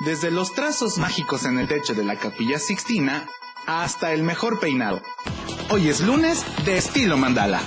Desde 0.00 0.30
los 0.30 0.52
trazos 0.52 0.98
mágicos 0.98 1.44
en 1.46 1.58
el 1.58 1.68
techo 1.68 1.94
de 1.94 2.04
la 2.04 2.16
capilla 2.16 2.58
Sixtina 2.58 3.26
hasta 3.66 4.12
el 4.12 4.22
mejor 4.22 4.60
peinado. 4.60 5.00
Hoy 5.70 5.88
es 5.88 6.00
lunes 6.00 6.44
de 6.66 6.76
estilo 6.76 7.16
mandala. 7.16 7.62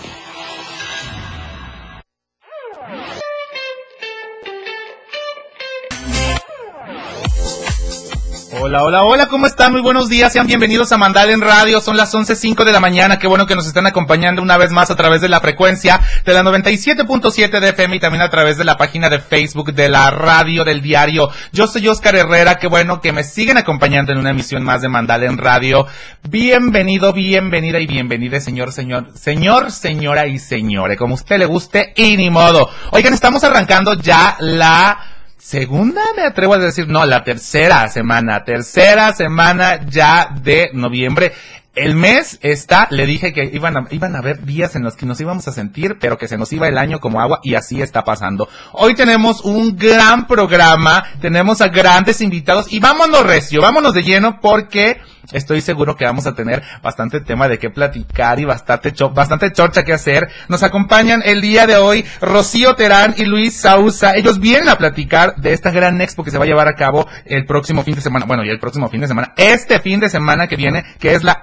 Hola, 8.61 8.83
hola, 8.83 9.03
hola, 9.05 9.27
¿cómo 9.27 9.45
están? 9.45 9.71
Muy 9.71 9.79
buenos 9.79 10.09
días, 10.09 10.33
sean 10.33 10.45
bienvenidos 10.45 10.91
a 10.91 10.97
Mandal 10.97 11.29
en 11.29 11.39
Radio, 11.39 11.79
son 11.79 11.95
las 11.95 12.13
11.05 12.13 12.65
de 12.65 12.73
la 12.73 12.81
mañana, 12.81 13.17
qué 13.17 13.25
bueno 13.25 13.47
que 13.47 13.55
nos 13.55 13.65
están 13.65 13.87
acompañando 13.87 14.41
una 14.41 14.57
vez 14.57 14.69
más 14.69 14.91
a 14.91 14.97
través 14.97 15.21
de 15.21 15.29
la 15.29 15.39
frecuencia 15.39 16.01
de 16.25 16.33
la 16.33 16.43
97.7 16.43 17.57
de 17.57 17.69
FM 17.69 17.95
y 17.95 17.99
también 18.01 18.21
a 18.21 18.29
través 18.29 18.57
de 18.57 18.65
la 18.65 18.75
página 18.75 19.09
de 19.09 19.19
Facebook 19.19 19.71
de 19.71 19.87
la 19.87 20.11
radio 20.11 20.65
del 20.65 20.81
diario. 20.81 21.29
Yo 21.53 21.67
soy 21.67 21.87
Oscar 21.87 22.17
Herrera, 22.17 22.55
qué 22.55 22.67
bueno 22.67 22.99
que 22.99 23.13
me 23.13 23.23
siguen 23.23 23.55
acompañando 23.55 24.11
en 24.11 24.17
una 24.17 24.31
emisión 24.31 24.61
más 24.61 24.81
de 24.81 24.89
Mandal 24.89 25.23
en 25.23 25.37
Radio. 25.37 25.87
Bienvenido, 26.27 27.13
bienvenida 27.13 27.79
y 27.79 27.87
bienvenida, 27.87 28.41
señor, 28.41 28.73
señor, 28.73 29.13
señor, 29.15 29.71
señora 29.71 30.27
y 30.27 30.37
señores, 30.37 30.97
como 30.97 31.13
usted 31.13 31.37
le 31.37 31.45
guste 31.45 31.93
y 31.95 32.17
ni 32.17 32.29
modo. 32.29 32.69
Oigan, 32.91 33.13
estamos 33.13 33.41
arrancando 33.45 33.93
ya 33.93 34.35
la 34.41 35.18
segunda, 35.49 36.03
me 36.15 36.21
atrevo 36.21 36.53
a 36.53 36.59
decir, 36.59 36.87
no, 36.87 37.03
la 37.07 37.23
tercera 37.23 37.87
semana, 37.89 38.43
tercera 38.43 39.15
semana 39.15 39.83
ya 39.83 40.29
de 40.43 40.69
noviembre. 40.73 41.33
El 41.75 41.95
mes 41.95 42.39
está, 42.41 42.87
le 42.89 43.05
dije 43.05 43.31
que 43.31 43.43
iban 43.53 43.77
a, 43.77 43.87
iban 43.91 44.15
a 44.15 44.19
haber 44.19 44.43
días 44.43 44.75
en 44.75 44.83
los 44.83 44.95
que 44.95 45.05
nos 45.05 45.21
íbamos 45.21 45.47
a 45.47 45.51
sentir, 45.51 45.97
pero 45.99 46.17
que 46.17 46.27
se 46.27 46.37
nos 46.37 46.51
iba 46.51 46.67
el 46.67 46.79
año 46.79 46.99
como 46.99 47.21
agua 47.21 47.39
y 47.43 47.53
así 47.53 47.81
está 47.81 48.03
pasando. 48.03 48.49
Hoy 48.73 48.95
tenemos 48.95 49.41
un 49.41 49.77
gran 49.77 50.25
programa, 50.27 51.03
tenemos 51.21 51.61
a 51.61 51.67
grandes 51.67 52.21
invitados 52.21 52.73
y 52.73 52.79
vámonos 52.79 53.23
recio, 53.23 53.61
vámonos 53.61 53.93
de 53.93 54.03
lleno 54.03 54.41
porque 54.41 54.99
estoy 55.31 55.61
seguro 55.61 55.95
que 55.95 56.05
vamos 56.05 56.25
a 56.25 56.33
tener 56.33 56.63
bastante 56.81 57.21
tema 57.21 57.47
de 57.47 57.59
qué 57.59 57.69
platicar 57.69 58.39
y 58.39 58.45
bastante, 58.45 58.93
bastante 59.13 59.51
chorcha 59.51 59.83
que 59.83 59.93
hacer. 59.93 60.27
Nos 60.47 60.63
acompañan 60.63 61.21
el 61.23 61.41
día 61.41 61.67
de 61.67 61.77
hoy 61.77 62.05
Rocío 62.21 62.75
Terán 62.75 63.13
y 63.17 63.25
Luis 63.25 63.55
Sausa. 63.55 64.15
Ellos 64.15 64.39
vienen 64.39 64.69
a 64.69 64.77
platicar 64.77 65.35
de 65.35 65.53
esta 65.53 65.71
gran 65.71 66.01
expo 66.01 66.23
que 66.23 66.31
se 66.31 66.37
va 66.37 66.45
a 66.45 66.47
llevar 66.47 66.67
a 66.67 66.75
cabo 66.75 67.07
el 67.25 67.45
próximo 67.45 67.83
fin 67.83 67.95
de 67.95 68.01
semana. 68.01 68.25
Bueno, 68.25 68.43
y 68.43 68.49
el 68.49 68.59
próximo 68.59 68.89
fin 68.89 69.01
de 69.01 69.07
semana, 69.07 69.33
este 69.37 69.79
fin 69.79 69.99
de 69.99 70.09
semana 70.09 70.47
que 70.47 70.55
viene, 70.55 70.83
que 70.99 71.13
es 71.13 71.23
la 71.23 71.41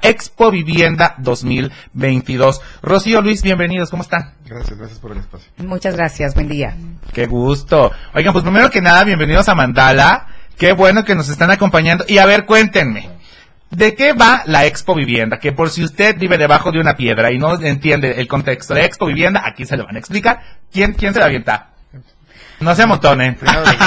Vivienda 0.51 1.15
2022. 1.19 2.61
Rocío, 2.83 3.21
Luis, 3.21 3.43
bienvenidos. 3.43 3.91
¿Cómo 3.91 4.03
están? 4.03 4.35
Gracias, 4.45 4.79
gracias 4.79 4.99
por 4.99 5.13
el 5.13 5.19
espacio. 5.19 5.51
Muchas 5.59 5.97
gracias, 5.97 6.35
buen 6.35 6.49
día. 6.49 6.77
Qué 7.13 7.27
gusto. 7.27 7.93
Oigan, 8.15 8.33
pues 8.33 8.45
primero 8.45 8.71
que 8.71 8.81
nada, 8.81 9.05
bienvenidos 9.05 9.49
a 9.49 9.55
Mandala. 9.55 10.27
Qué 10.59 10.73
bueno 10.73 11.05
que 11.05 11.15
nos 11.15 11.29
están 11.29 11.51
acompañando. 11.51 12.05
Y 12.09 12.19
a 12.19 12.27
ver, 12.27 12.47
cuéntenme. 12.47 13.11
¿De 13.71 13.95
qué 13.95 14.13
va 14.13 14.43
la 14.47 14.65
Expo 14.65 14.95
Vivienda? 14.95 15.39
Que 15.39 15.53
por 15.53 15.71
si 15.71 15.83
usted 15.83 16.17
vive 16.19 16.39
debajo 16.39 16.71
de 16.71 16.81
una 16.81 16.97
piedra 16.97 17.33
y 17.33 17.39
no 17.39 17.61
entiende 17.61 18.13
el 18.21 18.29
contexto 18.29 18.75
de 18.75 18.85
Expo 18.85 19.07
Vivienda, 19.07 19.43
aquí 19.45 19.67
se 19.67 19.77
lo 19.77 19.85
van 19.85 19.97
a 19.97 19.99
explicar. 19.99 20.41
¿Quién, 20.73 20.93
quién 20.93 21.13
se 21.13 21.19
la 21.19 21.27
avienta? 21.27 21.71
No 22.61 22.75
se 22.75 22.83
amontonen. 22.83 23.37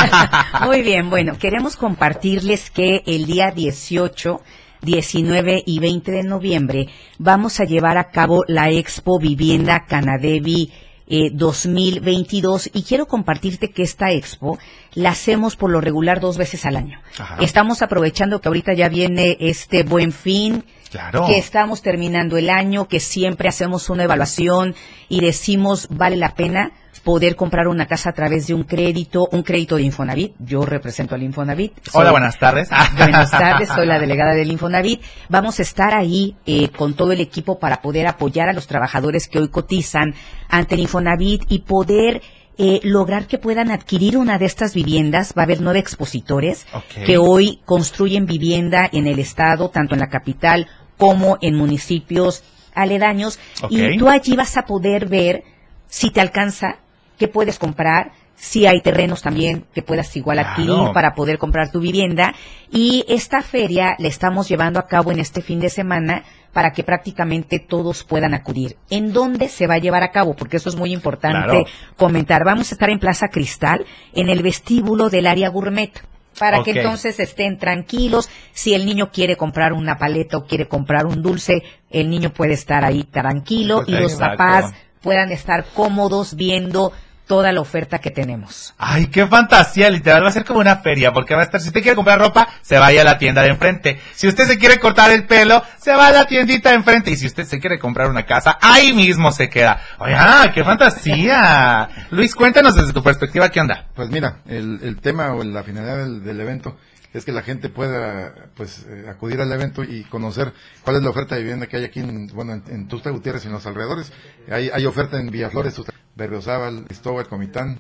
Muy 0.66 0.82
bien, 0.84 1.10
bueno, 1.10 1.38
queremos 1.40 1.76
compartirles 1.76 2.70
que 2.70 3.02
el 3.08 3.26
día 3.26 3.52
18, 3.52 4.42
19 4.82 5.64
y 5.66 5.80
20 5.80 6.12
de 6.12 6.24
noviembre 6.24 6.88
vamos 7.18 7.60
a 7.60 7.66
llevar 7.66 7.98
a 7.98 8.10
cabo 8.12 8.44
la 8.48 8.70
Expo 8.70 9.20
Vivienda 9.20 9.86
Canadevi 9.88 10.72
eh, 11.12 11.32
2022 11.34 12.70
y 12.74 12.84
quiero 12.84 13.08
compartirte 13.08 13.72
que 13.72 13.82
esta 13.82 14.12
expo 14.12 14.60
la 14.94 15.10
hacemos 15.10 15.56
por 15.56 15.72
lo 15.72 15.82
regular 15.82 16.20
dos 16.20 16.38
veces 16.38 16.66
al 16.68 16.76
año. 16.76 17.00
Ajá. 17.18 17.38
Estamos 17.42 17.82
aprovechando 17.82 18.40
que 18.40 18.48
ahorita 18.48 18.74
ya 18.74 18.90
viene 18.90 19.36
este 19.40 19.84
buen 19.84 20.12
fin, 20.12 20.64
Claro. 20.92 21.26
que 21.28 21.38
estamos 21.38 21.82
terminando 21.82 22.38
el 22.38 22.50
año, 22.50 22.88
que 22.88 23.00
siempre 23.00 23.50
hacemos 23.50 23.90
una 23.90 24.04
evaluación 24.04 24.76
y 25.08 25.22
decimos 25.22 25.88
vale 25.90 26.16
la 26.16 26.36
pena 26.36 26.72
poder 27.00 27.36
comprar 27.36 27.68
una 27.68 27.86
casa 27.86 28.10
a 28.10 28.14
través 28.14 28.48
de 28.48 28.54
un 28.54 28.64
crédito, 28.64 29.28
un 29.32 29.44
crédito 29.44 29.76
de 29.76 29.84
Infonavit. 29.84 30.34
Yo 30.40 30.66
represento 30.66 31.16
al 31.16 31.24
Infonavit. 31.24 31.74
Hola, 31.94 32.12
buenas 32.12 32.38
tardes. 32.38 32.70
Buenas 32.98 33.32
tardes, 33.32 33.70
soy 33.70 33.86
la 33.86 34.00
delegada 34.00 34.34
del 34.34 34.52
Infonavit. 34.52 35.02
Vamos 35.30 35.60
a 35.60 35.62
estar 35.62 35.94
ahí 35.94 36.36
eh, 36.46 36.70
con 36.70 36.94
todo 36.94 37.12
el 37.12 37.22
equipo 37.22 37.60
para 37.60 37.82
poder 37.82 38.08
apoyar 38.08 38.50
a 38.50 38.54
los 38.54 38.68
trabajadores 38.68 39.28
que 39.28 39.40
hoy 39.40 39.50
cotizan 39.50 40.14
ante 40.50 40.76
el 40.76 40.82
Infonavit 40.82 41.44
y 41.50 41.60
poder 41.60 42.22
eh, 42.58 42.82
lograr 42.84 43.26
que 43.28 43.38
puedan 43.38 43.72
adquirir 43.72 44.18
una 44.18 44.38
de 44.38 44.46
estas 44.46 44.74
viviendas. 44.74 45.34
Va 45.38 45.44
a 45.44 45.46
haber 45.46 45.62
nueve 45.62 45.80
expositores 45.80 46.66
que 47.06 47.18
hoy 47.18 47.62
construyen 47.66 48.26
vivienda 48.26 48.90
en 48.92 49.08
el 49.08 49.20
estado, 49.20 49.70
tanto 49.70 49.94
en 49.94 50.02
la 50.02 50.10
capital 50.10 50.68
como 50.98 51.38
en 51.42 51.56
municipios 51.56 52.44
aledaños. 52.76 53.40
Y 53.70 53.98
tú 53.98 54.10
allí 54.10 54.36
vas 54.36 54.58
a 54.58 54.66
poder 54.66 55.08
ver 55.08 55.44
si 55.88 56.12
te 56.12 56.22
alcanza, 56.22 56.80
qué 57.20 57.28
puedes 57.28 57.60
comprar, 57.60 58.12
si 58.36 58.66
hay 58.66 58.80
terrenos 58.82 59.22
también 59.22 59.66
que 59.74 59.82
puedas 59.82 60.16
igual 60.16 60.38
Claro. 60.38 60.52
adquirir 60.52 60.94
para 60.94 61.14
poder 61.14 61.38
comprar 61.38 61.70
tu 61.72 61.82
vivienda. 61.82 62.34
Y 62.72 63.04
esta 63.10 63.42
feria 63.42 63.96
la 64.00 64.08
estamos 64.08 64.48
llevando 64.48 64.80
a 64.80 64.88
cabo 64.88 65.12
en 65.12 65.20
este 65.20 65.42
fin 65.42 65.60
de 65.60 65.70
semana 65.70 66.24
para 66.54 66.72
que 66.72 66.84
prácticamente 66.84 67.60
todos 67.60 68.04
puedan 68.06 68.34
acudir. 68.34 68.78
¿En 68.90 69.12
dónde 69.12 69.50
se 69.50 69.68
va 69.68 69.76
a 69.76 69.80
llevar 69.80 70.04
a 70.04 70.12
cabo? 70.12 70.36
Porque 70.36 70.56
eso 70.58 70.70
es 70.70 70.78
muy 70.78 70.94
importante 70.94 71.44
Claro. 71.50 71.66
comentar. 71.98 72.46
Vamos 72.46 72.72
a 72.72 72.76
estar 72.76 72.90
en 72.90 73.00
Plaza 73.00 73.28
Cristal, 73.28 73.86
en 74.14 74.30
el 74.30 74.42
vestíbulo 74.42 75.10
del 75.10 75.28
área 75.28 75.50
gourmet. 75.50 75.92
Para 76.40 76.64
que 76.64 76.72
entonces 76.72 77.20
estén 77.20 77.58
tranquilos. 77.58 78.30
Si 78.54 78.74
el 78.74 78.86
niño 78.86 79.12
quiere 79.12 79.36
comprar 79.36 79.74
una 79.74 79.98
paleta 79.98 80.38
o 80.38 80.46
quiere 80.46 80.68
comprar 80.70 81.06
un 81.06 81.22
dulce, 81.22 81.64
el 81.90 82.10
niño 82.10 82.30
puede 82.30 82.54
estar 82.54 82.86
ahí 82.86 83.04
tranquilo 83.04 83.84
y 83.86 83.92
los 83.92 84.16
papás 84.16 84.72
puedan 85.02 85.32
estar 85.34 85.66
cómodos 85.74 86.36
viendo 86.36 86.94
toda 87.30 87.52
la 87.52 87.62
oferta 87.62 88.00
que 88.00 88.10
tenemos. 88.10 88.74
Ay, 88.80 89.06
qué 89.06 89.28
fantasía, 89.28 89.92
literal, 89.92 90.24
va 90.24 90.30
a 90.30 90.32
ser 90.32 90.44
como 90.44 90.62
una 90.62 90.78
feria, 90.78 91.14
porque 91.14 91.36
va 91.36 91.42
a 91.42 91.44
estar, 91.44 91.62
si 91.62 91.68
usted 91.68 91.84
quiere 91.84 91.96
comprar 91.96 92.18
ropa, 92.18 92.48
se 92.64 92.80
vaya 92.80 93.02
a 93.02 93.04
la 93.04 93.20
tienda 93.20 93.44
de 93.44 93.50
enfrente. 93.50 94.00
Si 94.16 94.28
usted 94.28 94.48
se 94.48 94.58
quiere 94.58 94.80
cortar 94.80 95.12
el 95.12 95.28
pelo, 95.28 95.62
se 95.78 95.94
va 95.94 96.08
a 96.08 96.12
la 96.12 96.26
tiendita 96.26 96.70
de 96.70 96.78
enfrente. 96.78 97.12
Y 97.12 97.18
si 97.18 97.28
usted 97.28 97.44
se 97.44 97.60
quiere 97.60 97.78
comprar 97.78 98.10
una 98.10 98.26
casa, 98.26 98.58
ahí 98.60 98.94
mismo 98.94 99.32
se 99.32 99.48
queda. 99.48 99.80
Ah, 100.00 100.50
qué 100.52 100.64
fantasía. 100.64 102.08
Luis, 102.10 102.34
cuéntanos 102.34 102.74
desde 102.74 102.94
tu 102.94 103.04
perspectiva, 103.04 103.50
¿qué 103.50 103.60
onda? 103.60 103.86
Pues 103.94 104.10
mira, 104.10 104.40
el, 104.48 104.80
el 104.82 105.00
tema 105.00 105.32
o 105.36 105.44
la 105.44 105.62
finalidad 105.62 105.98
del, 105.98 106.24
del 106.24 106.42
evento 106.42 106.78
es 107.14 107.26
que 107.26 107.32
la 107.32 107.42
gente 107.42 107.70
pueda 107.70 108.50
pues 108.56 108.86
eh, 108.88 109.06
acudir 109.10 109.42
al 109.42 109.52
evento 109.52 109.84
y 109.84 110.04
conocer 110.04 110.54
cuál 110.84 110.98
es 110.98 111.04
la 111.04 111.10
oferta 111.10 111.36
de 111.36 111.42
vivienda 111.42 111.68
que 111.68 111.78
hay 111.78 111.84
aquí 111.86 112.00
en, 112.02 112.28
bueno, 112.28 112.62
en, 112.68 112.88
Tuxtla 112.88 113.12
Gutiérrez 113.12 113.44
y 113.44 113.48
en 113.48 113.54
los 113.54 113.66
alrededores. 113.66 114.12
Hay, 114.50 114.70
hay 114.72 114.86
oferta 114.86 115.20
en 115.20 115.32
Villaflores, 115.32 115.76
Tuxtla- 115.78 115.94
Berriozábal, 116.16 116.86
Cristóbal, 116.86 117.28
Comitán. 117.28 117.80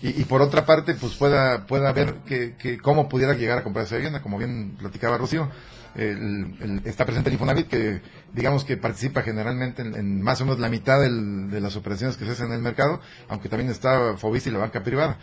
Y, 0.00 0.20
y 0.20 0.24
por 0.24 0.40
otra 0.42 0.64
parte, 0.64 0.94
pues 0.94 1.14
pueda, 1.14 1.66
pueda 1.66 1.92
ver 1.92 2.14
que, 2.26 2.54
que 2.56 2.78
cómo 2.78 3.08
pudiera 3.08 3.34
llegar 3.34 3.58
a 3.58 3.64
comprar 3.64 3.84
esa 3.84 3.96
vivienda, 3.96 4.22
como 4.22 4.38
bien 4.38 4.76
platicaba 4.78 5.18
Rocío. 5.18 5.50
El- 5.94 6.56
el- 6.60 6.82
está 6.84 7.04
presente 7.04 7.28
el 7.30 7.34
Infonavit, 7.34 7.68
que 7.68 8.00
digamos 8.32 8.64
que 8.64 8.76
participa 8.76 9.22
generalmente 9.22 9.82
en, 9.82 9.94
en 9.94 10.22
más 10.22 10.40
o 10.40 10.44
menos 10.44 10.60
la 10.60 10.68
mitad 10.68 11.00
del- 11.00 11.50
de 11.50 11.60
las 11.60 11.76
operaciones 11.76 12.16
que 12.16 12.24
se 12.24 12.32
hacen 12.32 12.46
en 12.48 12.52
el 12.54 12.62
mercado, 12.62 13.00
aunque 13.28 13.48
también 13.48 13.70
está 13.70 14.16
Fobis 14.16 14.46
y 14.46 14.50
la 14.50 14.58
banca 14.58 14.82
privada. 14.82 15.18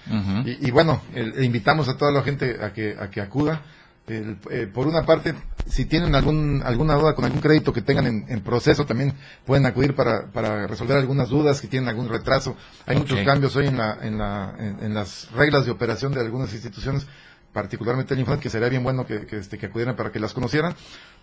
Y, 0.45 0.67
y 0.67 0.71
bueno, 0.71 1.01
el- 1.13 1.43
invitamos 1.43 1.87
a 1.89 1.97
toda 1.97 2.11
la 2.11 2.23
gente 2.23 2.57
a 2.61 2.73
que, 2.73 2.95
a 2.99 3.09
que 3.09 3.21
acuda. 3.21 3.61
El- 4.07 4.37
eh, 4.51 4.67
por 4.71 4.85
una 4.85 5.03
parte, 5.03 5.33
si 5.65 5.85
tienen 5.85 6.13
algún, 6.13 6.61
alguna 6.63 6.93
duda 6.93 7.15
con 7.15 7.25
algún 7.25 7.41
crédito 7.41 7.73
que 7.73 7.81
tengan 7.81 8.05
en, 8.05 8.25
en 8.27 8.41
proceso, 8.41 8.85
también 8.85 9.13
pueden 9.47 9.65
acudir 9.65 9.95
para, 9.95 10.27
para 10.27 10.67
resolver 10.67 10.95
algunas 10.97 11.29
dudas, 11.29 11.57
si 11.57 11.67
tienen 11.67 11.89
algún 11.89 12.07
retraso. 12.07 12.55
Hay 12.85 12.97
muchos 12.97 13.17
cambios 13.25 13.55
hoy 13.55 13.65
en, 13.65 13.77
la, 13.77 13.97
en, 14.01 14.17
la, 14.19 14.53
en 14.59 14.93
las 14.93 15.31
reglas 15.31 15.65
de 15.65 15.71
operación 15.71 16.13
de 16.13 16.21
algunas 16.21 16.53
instituciones, 16.53 17.07
particularmente 17.55 18.13
el 18.13 18.19
Infonavit, 18.19 18.43
que 18.43 18.49
sería 18.51 18.67
bien 18.69 18.83
bueno 18.83 19.07
que, 19.07 19.25
que, 19.25 19.37
este, 19.37 19.57
que 19.57 19.67
acudieran 19.67 19.95
para 19.95 20.11
que 20.11 20.19
las 20.19 20.33
conocieran. 20.33 20.75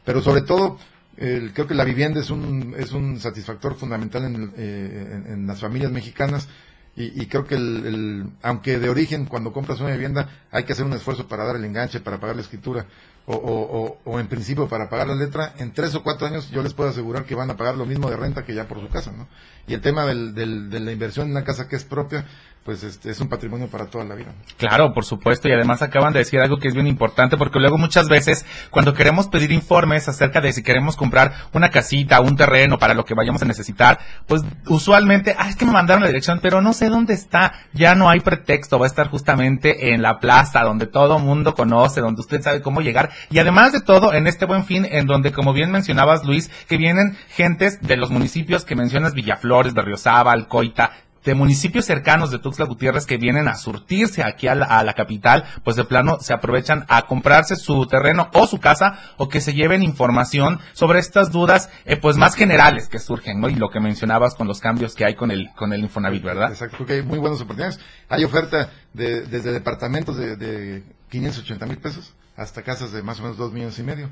Pero 0.05 0.23
sobre 0.23 0.41
todo, 0.41 0.79
el- 1.19 1.53
creo 1.53 1.67
que 1.69 1.75
la 1.75 1.85
vivienda 1.85 2.19
es 2.21 2.31
un, 2.31 2.75
es 2.79 2.93
un 2.93 3.21
satisfactor 3.21 3.77
fundamental 3.77 4.25
en, 4.25 4.53
eh, 4.57 5.11
en- 5.27 5.33
en 5.33 5.47
las 5.47 5.61
familias 5.61 5.93
mexicanas. 5.93 6.49
Y, 6.95 7.23
y 7.23 7.27
creo 7.27 7.47
que 7.47 7.55
el, 7.55 7.87
el- 7.87 8.27
aunque 8.43 8.79
de 8.79 8.89
origen 8.91 9.25
cuando 9.27 9.53
compras 9.53 9.81
una 9.81 9.93
vivienda 9.93 10.29
hay 10.51 10.65
que 10.65 10.73
hacer 10.75 10.85
un 10.85 10.93
esfuerzo 10.93 11.27
para 11.29 11.45
dar 11.45 11.57
el 11.57 11.65
enganche, 11.65 12.01
para 12.01 12.19
pagar 12.21 12.37
la 12.37 12.43
escritura 12.43 12.85
o, 13.25 13.35
o, 13.35 13.79
o, 13.81 14.13
o 14.13 14.21
en 14.21 14.27
principio 14.27 14.69
para 14.69 14.91
pagar 14.91 15.07
la 15.09 15.15
letra, 15.15 15.55
en 15.59 15.73
tres 15.73 15.95
o 15.95 16.03
cuatro 16.03 16.27
años 16.27 16.51
yo 16.51 16.63
les 16.63 16.75
puedo 16.75 16.91
asegurar 16.91 17.25
que 17.25 17.35
van 17.35 17.51
a 17.51 17.57
pagar 17.57 17.77
lo 17.77 17.87
mismo 17.87 18.11
de 18.11 18.17
renta 18.17 18.45
que 18.45 18.53
ya 18.53 18.67
por 18.69 18.79
su 18.81 18.89
casa, 18.91 19.11
¿no? 19.13 19.27
Y 19.67 19.73
el 19.75 19.81
tema 19.81 20.05
del, 20.05 20.35
del- 20.35 20.69
de 20.69 20.81
la 20.81 20.93
inversión 20.93 21.27
en 21.29 21.33
una 21.33 21.45
casa 21.45 21.67
que 21.67 21.77
es 21.77 21.85
propia, 21.85 22.27
pues 22.65 22.85
este, 22.85 23.11
es 23.11 23.21
un 23.21 23.29
patrimonio 23.29 23.67
para 23.67 23.87
toda 23.87 24.05
la 24.05 24.15
vida. 24.15 24.33
Claro, 24.57 24.95
por 24.95 25.05
supuesto, 25.05 25.49
y 25.49 25.53
además 25.53 25.83
acaban 25.83 26.13
de 26.13 26.21
decir 26.21 26.41
algo 26.41 26.59
que 26.59 26.69
es 26.69 26.75
bien 26.75 26.87
importante, 26.87 27.37
porque 27.37 27.59
luego 27.59 27.77
muchas 27.77 28.09
veces 28.09 28.47
cuando 28.71 28.95
queremos 28.95 29.27
pedir 29.29 29.51
informes 29.51 30.09
acerca 30.09 30.41
de 30.41 30.53
si 30.53 30.63
queremos 30.63 30.97
comprar 30.97 31.33
una 31.53 31.71
casita, 31.71 32.21
un 32.21 32.37
terreno 32.37 32.79
para 32.79 32.95
lo 32.95 33.05
que 33.05 33.15
vayamos 33.15 33.43
a 33.43 33.47
necesitar, 33.47 33.99
pues 34.27 34.43
usualmente, 34.69 35.35
ah, 35.39 35.49
es 35.49 35.57
que 35.57 35.65
me 35.65 35.73
mandaron 35.73 36.03
la 36.03 36.09
dirección, 36.09 36.39
pero 36.41 36.61
no 36.61 36.73
sé 36.73 36.89
dónde 36.89 37.15
está, 37.15 37.53
ya 37.73 37.95
no 37.95 38.09
hay 38.09 38.21
pretexto, 38.21 38.79
va 38.79 38.87
a 38.87 38.89
estar 38.89 39.09
justamente 39.09 39.93
en 39.93 40.03
la 40.03 40.21
plaza 40.21 40.63
donde 40.63 40.87
todo 40.87 41.19
mundo 41.19 41.55
conoce, 41.55 42.01
donde 42.01 42.21
usted 42.21 42.43
sabe 42.43 42.63
cómo 42.63 42.81
llegar, 42.81 43.11
y 43.31 43.39
además 43.39 43.73
de 43.73 43.81
todo, 43.81 44.15
en 44.15 44.29
este 44.29 44.47
buen 44.47 44.65
fin, 44.65 44.87
en 44.89 45.07
donde, 45.07 45.33
como 45.33 45.53
bien 45.53 45.73
mencionabas, 45.73 46.25
Luis, 46.25 46.49
que 46.69 46.77
vienen 46.77 47.17
gentes 47.31 47.81
de 47.81 47.97
los 47.97 48.11
municipios 48.11 48.65
que 48.65 48.77
mencionas, 48.77 49.15
Villaflores, 49.15 49.75
Berriozábal, 49.75 50.47
Coita, 50.47 50.93
de 51.25 51.35
municipios 51.35 51.85
cercanos 51.85 52.31
de 52.31 52.39
Tuxtla 52.39 52.67
Gutiérrez 52.67 53.07
que 53.07 53.17
vienen 53.17 53.49
a 53.49 53.55
surtirse 53.55 54.23
aquí 54.23 54.49
a 54.49 54.55
la, 54.55 54.93
capital, 54.95 55.45
pues 55.65 55.77
de 55.77 55.85
plano 55.85 56.19
se 56.21 56.33
aprovechan 56.33 56.85
a 56.89 57.03
comprarse 57.07 57.57
su 57.57 57.87
terreno 57.87 58.29
o 58.35 58.47
su 58.47 58.61
casa 58.61 58.99
o 59.17 59.29
que 59.29 59.41
se 59.41 59.55
lleven 59.55 59.83
información 59.83 60.61
sobre 60.73 60.99
estas 60.99 61.33
dudas 61.33 61.71
eh, 61.85 61.97
pues 61.97 62.17
más 62.17 62.35
generales 62.35 62.89
que 62.89 62.99
surgen, 62.99 63.41
¿no? 63.41 63.49
Y 63.49 63.55
lo 63.55 63.71
que 63.71 63.81
mencionabas 63.81 64.35
con 64.35 64.47
los 64.47 64.61
cambios 64.61 64.95
que 64.95 65.05
hay 65.05 65.15
con 65.15 65.31
el 65.31 65.51
con 65.55 65.73
el 65.73 65.81
Infonavit, 65.81 66.23
¿verdad? 66.23 66.51
Exacto, 66.51 66.79
porque 66.79 66.95
hay 66.95 67.03
muy 67.03 67.19
buenas 67.19 67.41
oportunidades. 67.41 67.81
Hay 68.09 68.25
oferta 68.25 68.71
de, 68.93 69.23
desde 69.23 69.53
departamentos 69.53 70.17
de, 70.17 70.37
de 70.37 70.85
580 71.11 71.67
mil 71.67 71.79
pesos 71.79 72.15
hasta 72.37 72.63
casas 72.63 72.93
de 72.93 73.03
más 73.03 73.21
o 73.21 73.23
menos 73.23 73.37
2 73.37 73.53
millones 73.53 73.79
y 73.79 73.83
medio. 73.83 74.11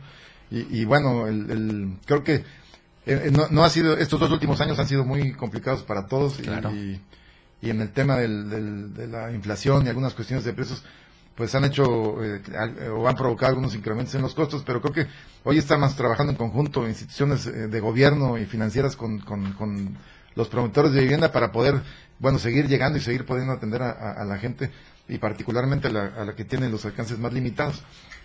Y, 0.53 0.85
bueno, 0.85 1.29
el, 1.29 1.97
creo 2.07 2.25
que 2.25 2.45
eh, 3.11 3.23
eh, 3.25 3.31
no, 3.33 3.49
no, 3.51 3.65
ha 3.65 3.71
sido, 3.71 3.97
estos 3.97 4.21
dos 4.21 4.31
últimos 4.31 4.61
años 4.61 4.79
han 4.79 4.87
sido 4.87 5.05
muy 5.05 5.33
complicados 5.33 5.83
para 5.83 6.07
todos 6.07 6.39
y, 6.39 7.01
y, 7.61 7.71
en 7.71 7.81
el 7.81 7.91
tema 7.91 8.17
del, 8.17 8.95
de 8.95 9.09
la 9.09 9.33
inflación 9.33 9.85
y 9.85 9.89
algunas 9.89 10.15
cuestiones 10.15 10.45
de 10.45 10.53
precios, 10.53 10.85
pues 11.35 11.53
han 11.57 11.65
hecho 11.65 12.23
eh, 12.23 12.41
o 12.95 13.09
han 13.09 13.17
provocado 13.17 13.51
algunos 13.51 13.75
incrementos 13.75 14.15
en 14.15 14.23
los 14.23 14.35
costos, 14.35 14.63
pero 14.65 14.81
creo 14.81 14.93
que 14.95 15.07
hoy 15.43 15.59
estamos 15.59 15.97
trabajando 15.97 16.31
en 16.31 16.39
conjunto, 16.39 16.87
instituciones 16.87 17.45
de 17.45 17.81
gobierno 17.81 18.39
y 18.39 18.47
financieras 18.47 18.95
con, 18.95 19.19
con, 19.19 19.97
los 20.37 20.49
promotores 20.49 20.93
de 20.93 21.01
vivienda 21.01 21.33
para 21.33 21.51
poder, 21.51 21.83
bueno, 22.21 22.39
seguir 22.39 22.69
llegando 22.69 22.97
y 22.97 23.01
seguir 23.01 23.27
pudiendo 23.27 23.53
atender 23.53 23.83
a, 23.83 24.25
la 24.25 24.39
gente 24.39 24.71
y 25.09 25.19
particularmente 25.19 25.89
a 25.89 25.91
la, 25.91 26.05
a 26.07 26.25
la 26.25 26.37
que 26.37 26.45
tiene 26.45 26.69
los 26.69 26.85
alcances 26.85 27.19
más 27.19 27.33
limitados 27.33 27.83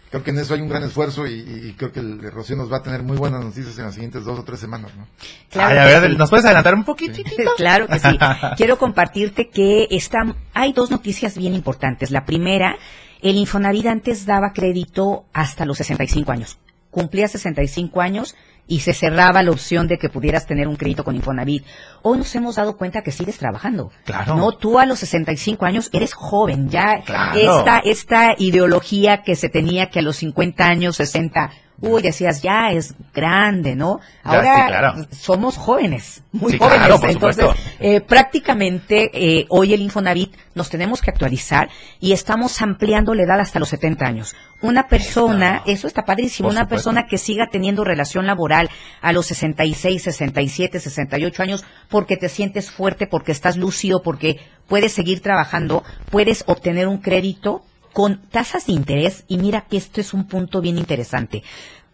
creo 0.09 0.23
que 0.23 0.31
en 0.31 0.39
eso 0.39 0.53
hay 0.53 0.61
un 0.61 0.69
gran 0.69 0.83
esfuerzo 0.83 1.27
y, 1.27 1.75
creo 1.77 1.91
que 1.91 1.99
el 1.99 2.31
Rocío 2.31 2.55
nos 2.55 2.71
va 2.71 2.77
a 2.77 2.83
tener 2.83 3.03
muy 3.03 3.17
buenas 3.17 3.43
noticias 3.43 3.77
en 3.77 3.85
las 3.85 3.93
siguientes 3.93 4.23
dos 4.23 4.39
o 4.39 4.43
tres 4.43 4.59
semanas, 4.59 4.91
¿no? 4.95 5.07
Claro 5.49 5.81
a 5.81 5.85
ver, 5.85 6.17
¿nos 6.17 6.29
puedes 6.29 6.45
adelantar 6.45 6.75
un 6.75 6.83
poquito? 6.83 7.21
claro 7.57 7.87
que 7.87 7.99
sí. 7.99 8.17
Quiero 8.57 8.77
compartirte 8.77 9.49
que 9.49 9.87
están, 9.91 10.35
hay 10.53 10.73
dos 10.73 10.91
noticias 10.91 11.37
bien 11.37 11.53
importantes. 11.53 12.11
La 12.11 12.25
primera, 12.25 12.77
el 13.21 13.37
Infonavit 13.37 13.87
antes 13.87 14.25
daba 14.25 14.51
crédito 14.53 15.25
hasta 15.33 15.65
los 15.65 15.77
65 15.77 16.31
años. 16.31 16.59
Cumplía 16.91 17.27
65 17.27 17.99
años 18.01 18.35
y 18.67 18.79
se 18.79 18.93
cerraba 18.93 19.43
la 19.43 19.51
opción 19.51 19.87
de 19.87 19.97
que 19.97 20.09
pudieras 20.09 20.47
tener 20.47 20.67
un 20.67 20.75
crédito 20.75 21.03
con 21.03 21.15
Infonavit. 21.15 21.65
Hoy 22.01 22.17
nos 22.17 22.33
hemos 22.35 22.55
dado 22.55 22.77
cuenta 22.77 23.01
que 23.01 23.11
sigues 23.11 23.37
trabajando. 23.37 23.91
Claro. 24.05 24.35
No, 24.35 24.51
tú 24.53 24.79
a 24.79 24.85
los 24.85 24.99
65 24.99 25.65
años 25.65 25.89
eres 25.93 26.13
joven, 26.13 26.69
ya 26.69 27.03
esta 27.35 27.79
esta 27.79 28.35
ideología 28.37 29.23
que 29.23 29.35
se 29.35 29.49
tenía 29.49 29.89
que 29.89 29.99
a 29.99 30.01
los 30.01 30.17
50 30.17 30.65
años, 30.65 30.97
60 30.97 31.51
uy, 31.81 32.01
decías, 32.01 32.41
ya 32.41 32.71
es 32.71 32.95
grande, 33.13 33.75
¿no? 33.75 33.99
Ahora 34.23 35.07
somos 35.11 35.57
jóvenes, 35.57 36.23
muy 36.31 36.57
jóvenes. 36.57 36.89
Entonces, 37.03 37.45
eh, 37.79 38.01
prácticamente 38.01 39.11
eh, 39.13 39.45
hoy 39.49 39.73
el 39.73 39.81
Infonavit 39.81 40.33
nos 40.53 40.69
tenemos 40.69 41.01
que 41.01 41.11
actualizar 41.11 41.69
y 41.99 42.13
estamos 42.13 42.61
ampliando 42.61 43.13
la 43.13 43.23
edad 43.23 43.39
hasta 43.39 43.59
los 43.59 43.69
70 43.69 44.05
años. 44.05 44.35
Una 44.61 44.87
persona, 44.87 45.61
eso 45.65 45.87
está 45.87 46.03
padrísimo, 46.03 46.49
una 46.49 46.67
persona 46.67 47.07
que 47.07 47.17
siga 47.17 47.47
teniendo 47.51 47.83
relación 47.83 48.25
laboral 48.25 48.69
a 49.01 49.11
los 49.11 49.25
66, 49.27 50.01
67, 50.01 50.79
68 50.79 51.43
años 51.43 51.65
porque 51.89 52.17
te 52.17 52.29
sientes 52.29 52.71
fuerte, 52.71 53.05
porque 53.05 53.31
estás 53.31 53.57
lúcido, 53.57 54.01
porque 54.01 54.39
puedes 54.67 54.93
seguir 54.93 55.21
trabajando, 55.21 55.83
puedes 56.09 56.43
obtener 56.47 56.87
un 56.87 56.99
crédito 56.99 57.63
con 57.95 58.19
tasas 58.29 58.65
de 58.65 58.73
interés, 58.73 59.23
y 59.29 59.37
mira 59.37 59.61
que 59.61 59.77
esto 59.77 60.01
es 60.01 60.13
un 60.13 60.27
punto 60.27 60.59
bien 60.59 60.77
interesante. 60.77 61.43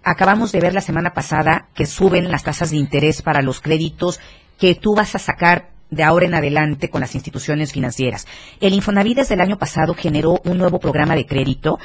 Acabamos 0.02 0.52
de 0.52 0.60
ver 0.60 0.74
la 0.74 0.82
semana 0.82 1.14
pasada 1.14 1.68
que 1.76 1.86
suben 1.86 2.32
las 2.32 2.44
tasas 2.44 2.72
de 2.72 2.78
interés 2.78 3.22
para 3.22 3.44
los 3.44 3.62
créditos 3.62 4.20
que 4.58 4.74
tú 4.74 4.96
vas 4.96 5.14
a 5.14 5.20
sacar 5.20 5.70
de 5.92 6.02
ahora 6.02 6.26
en 6.26 6.34
adelante 6.34 6.90
con 6.90 7.02
las 7.02 7.14
instituciones 7.14 7.72
financieras. 7.72 8.26
El 8.60 8.74
Infonavit 8.74 9.18
desde 9.18 9.36
el 9.36 9.42
año 9.42 9.60
pasado 9.60 9.94
generó 9.94 10.42
un 10.44 10.58
nuevo 10.58 10.80
programa 10.80 11.16
de 11.16 11.28
crédito 11.28 11.78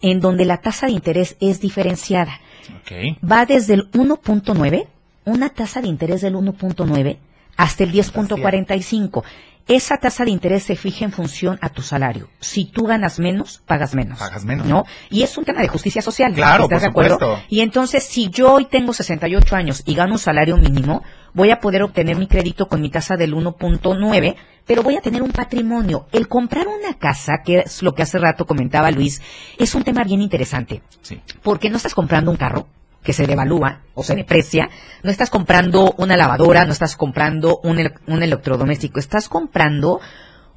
en 0.00 0.20
donde 0.20 0.44
la 0.44 0.58
tasa 0.58 0.86
de 0.86 0.92
interés 0.92 1.36
es 1.40 1.60
diferenciada. 1.60 2.38
Va 3.28 3.44
desde 3.44 3.74
el 3.74 3.90
1.9, 3.90 4.86
una 5.24 5.48
tasa 5.48 5.80
de 5.80 5.88
interés 5.88 6.20
del 6.20 6.36
1.9, 6.36 7.18
hasta 7.56 7.82
el 7.82 7.92
10.45. 7.92 9.24
Esa 9.66 9.96
tasa 9.96 10.24
de 10.24 10.30
interés 10.30 10.62
se 10.64 10.76
fija 10.76 11.06
en 11.06 11.12
función 11.12 11.58
a 11.62 11.70
tu 11.70 11.80
salario. 11.80 12.28
Si 12.40 12.66
tú 12.66 12.84
ganas 12.84 13.18
menos, 13.18 13.62
pagas 13.64 13.94
menos. 13.94 14.18
Pagas 14.18 14.44
menos. 14.44 14.66
¿No? 14.66 14.84
Y 15.08 15.22
es 15.22 15.38
un 15.38 15.44
tema 15.44 15.62
de 15.62 15.68
justicia 15.68 16.02
social. 16.02 16.34
Claro, 16.34 16.64
¿Estás 16.64 16.82
de 16.82 16.88
acuerdo? 16.88 17.40
Y 17.48 17.60
entonces, 17.60 18.04
si 18.04 18.28
yo 18.28 18.52
hoy 18.52 18.66
tengo 18.66 18.92
68 18.92 19.56
años 19.56 19.82
y 19.86 19.94
gano 19.94 20.12
un 20.12 20.18
salario 20.18 20.58
mínimo, 20.58 21.02
voy 21.32 21.50
a 21.50 21.60
poder 21.60 21.82
obtener 21.82 22.16
mi 22.18 22.26
crédito 22.26 22.68
con 22.68 22.82
mi 22.82 22.90
tasa 22.90 23.16
del 23.16 23.34
1.9, 23.34 24.36
pero 24.66 24.82
voy 24.82 24.96
a 24.96 25.00
tener 25.00 25.22
un 25.22 25.32
patrimonio. 25.32 26.08
El 26.12 26.28
comprar 26.28 26.66
una 26.68 26.98
casa, 26.98 27.38
que 27.42 27.60
es 27.60 27.82
lo 27.82 27.94
que 27.94 28.02
hace 28.02 28.18
rato 28.18 28.44
comentaba 28.44 28.90
Luis, 28.90 29.22
es 29.58 29.74
un 29.74 29.82
tema 29.82 30.04
bien 30.04 30.20
interesante. 30.20 30.82
Sí. 31.00 31.22
Porque 31.42 31.70
no 31.70 31.78
estás 31.78 31.94
comprando 31.94 32.30
un 32.30 32.36
carro, 32.36 32.68
que 33.04 33.12
se 33.12 33.26
devalúa 33.26 33.82
o 33.94 34.02
se 34.02 34.16
deprecia, 34.16 34.68
no 35.04 35.10
estás 35.10 35.30
comprando 35.30 35.94
una 35.98 36.16
lavadora, 36.16 36.64
no 36.64 36.72
estás 36.72 36.96
comprando 36.96 37.60
un, 37.62 37.78
un 38.06 38.22
electrodoméstico, 38.22 38.98
estás 38.98 39.28
comprando 39.28 40.00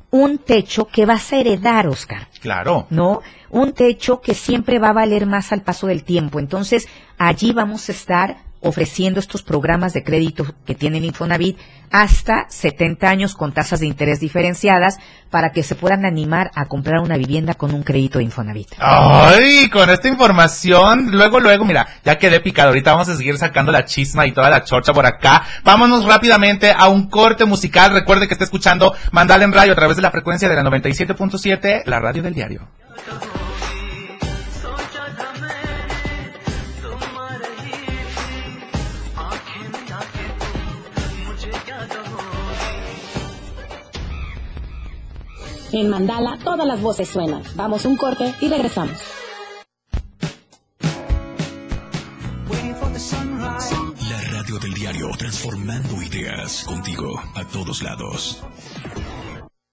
un 0.09 0.37
techo 0.39 0.87
que 0.87 1.05
vas 1.05 1.31
a 1.33 1.37
heredar, 1.37 1.87
Oscar. 1.87 2.29
Claro. 2.39 2.87
¿No? 2.89 3.21
Un 3.49 3.73
techo 3.73 4.21
que 4.21 4.33
siempre 4.33 4.79
va 4.79 4.89
a 4.89 4.93
valer 4.93 5.25
más 5.25 5.51
al 5.51 5.61
paso 5.61 5.87
del 5.87 6.03
tiempo. 6.03 6.39
Entonces, 6.39 6.87
allí 7.17 7.51
vamos 7.51 7.89
a 7.89 7.91
estar 7.91 8.37
ofreciendo 8.61 9.19
estos 9.19 9.43
programas 9.43 9.93
de 9.93 10.03
crédito 10.03 10.45
que 10.65 10.75
tienen 10.75 11.03
Infonavit 11.03 11.57
hasta 11.91 12.45
70 12.49 13.07
años 13.07 13.35
con 13.35 13.53
tasas 13.53 13.79
de 13.79 13.87
interés 13.87 14.19
diferenciadas 14.19 14.97
para 15.29 15.51
que 15.51 15.63
se 15.63 15.75
puedan 15.75 16.05
animar 16.05 16.51
a 16.55 16.65
comprar 16.65 16.99
una 16.99 17.17
vivienda 17.17 17.53
con 17.53 17.73
un 17.73 17.83
crédito 17.83 18.19
de 18.19 18.25
Infonavit. 18.25 18.69
Ay, 18.79 19.69
con 19.69 19.89
esta 19.89 20.07
información, 20.07 21.11
luego, 21.11 21.39
luego, 21.39 21.65
mira, 21.65 21.87
ya 22.03 22.17
quedé 22.17 22.39
picado. 22.39 22.69
Ahorita 22.69 22.91
vamos 22.91 23.09
a 23.09 23.15
seguir 23.15 23.37
sacando 23.37 23.71
la 23.71 23.85
chisma 23.85 24.25
y 24.25 24.31
toda 24.31 24.49
la 24.49 24.63
chorcha 24.63 24.93
por 24.93 25.05
acá. 25.05 25.43
Vámonos 25.63 26.05
rápidamente 26.05 26.73
a 26.75 26.87
un 26.87 27.09
corte 27.09 27.45
musical. 27.45 27.93
Recuerde 27.93 28.27
que 28.27 28.33
está 28.33 28.45
escuchando 28.45 28.93
Mandal 29.11 29.43
en 29.43 29.53
Radio 29.53 29.73
a 29.73 29.75
través 29.75 29.95
de 29.95 30.01
la 30.01 30.11
frecuencia 30.11 30.49
de 30.49 30.55
la 30.55 30.63
97.7, 30.63 31.83
la 31.85 31.99
radio 31.99 32.23
del 32.23 32.33
diario. 32.33 32.67
En 45.71 45.89
Mandala 45.89 46.37
todas 46.43 46.65
las 46.65 46.81
voces 46.81 47.09
suenan. 47.09 47.43
Vamos 47.55 47.85
un 47.85 47.97
corte 47.97 48.33
y 48.39 48.47
regresamos. 48.47 48.97
La 54.09 54.21
radio 54.31 54.57
del 54.59 54.73
diario, 54.73 55.09
transformando 55.17 56.01
ideas 56.01 56.63
contigo 56.63 57.19
a 57.35 57.43
todos 57.45 57.81
lados. 57.81 58.43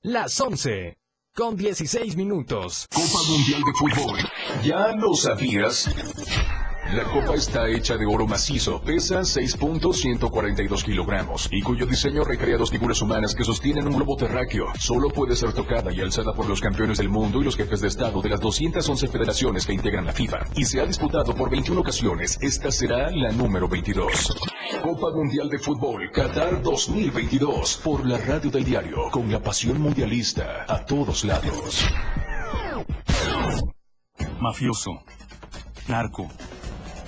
Las 0.03 0.39
11, 0.41 0.99
con 1.35 1.57
16 1.57 2.17
minutos. 2.17 2.87
Copa 2.93 3.23
Mundial 3.29 3.63
de 3.63 3.73
Fútbol. 3.79 4.19
¿Ya 4.63 4.93
lo 4.97 5.15
sabías? 5.15 5.89
La 6.93 7.03
copa 7.05 7.35
está 7.35 7.67
hecha 7.69 7.97
de 7.97 8.05
oro 8.07 8.27
macizo, 8.27 8.81
pesa 8.81 9.21
6.142 9.21 10.85
kilogramos 10.85 11.49
y 11.51 11.63
cuyo 11.63 11.87
diseño 11.87 12.25
recrea 12.25 12.59
dos 12.59 12.71
figuras 12.71 13.01
humanas 13.01 13.35
que 13.35 13.43
sostienen 13.43 13.87
un 13.87 13.97
globo 13.97 14.17
terráqueo. 14.17 14.67
Solo 14.79 15.09
puede 15.09 15.35
ser 15.35 15.53
tocada 15.55 15.93
y 15.93 16.01
alzada 16.01 16.35
por 16.35 16.47
los 16.47 16.61
campeones 16.61 16.99
del 16.99 17.09
mundo 17.09 17.41
y 17.41 17.45
los 17.45 17.57
jefes 17.57 17.81
de 17.81 17.89
Estado 17.89 18.21
de 18.21 18.29
las 18.29 18.39
211 18.39 19.09
federaciones 19.09 19.67
que 19.67 19.73
integran 19.73 20.05
la 20.05 20.13
FIFA. 20.13 20.45
Y 20.55 20.67
se 20.67 20.81
ha 20.81 20.87
disputado 20.87 21.35
por 21.35 21.51
21 21.51 21.81
ocasiones. 21.81 22.39
Esta 22.41 22.71
será 22.71 23.11
la 23.11 23.33
número 23.33 23.67
22. 23.67 24.37
Copa 24.83 25.11
Mundial 25.11 25.49
de 25.49 25.59
Fútbol 25.59 26.11
Qatar 26.13 26.63
2022 26.63 27.81
por 27.83 28.07
la 28.07 28.19
radio 28.19 28.51
del 28.51 28.65
diario 28.65 29.11
con 29.11 29.33
la 29.33 29.41
pasión 29.41 29.81
mundialista 29.81 30.67
a 30.69 30.85
todos 30.85 31.25
lados. 31.25 31.87
Mafioso. 34.39 35.03
Narco 35.89 36.29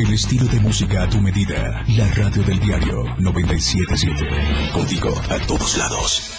El 0.00 0.14
estilo 0.14 0.46
de 0.46 0.58
música 0.60 1.02
a 1.02 1.10
tu 1.10 1.20
medida. 1.20 1.84
La 1.88 2.08
radio 2.12 2.42
del 2.42 2.58
diario 2.58 3.04
977. 3.18 4.72
Contigo 4.72 5.10
a 5.28 5.38
todos 5.46 5.76
lados. 5.76 6.32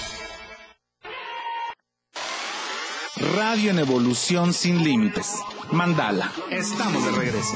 Radio 3.35 3.69
en 3.69 3.77
evolución 3.77 4.51
sin 4.51 4.83
límites. 4.83 5.35
Mandala. 5.71 6.31
Estamos 6.49 7.05
de 7.05 7.11
regreso. 7.11 7.55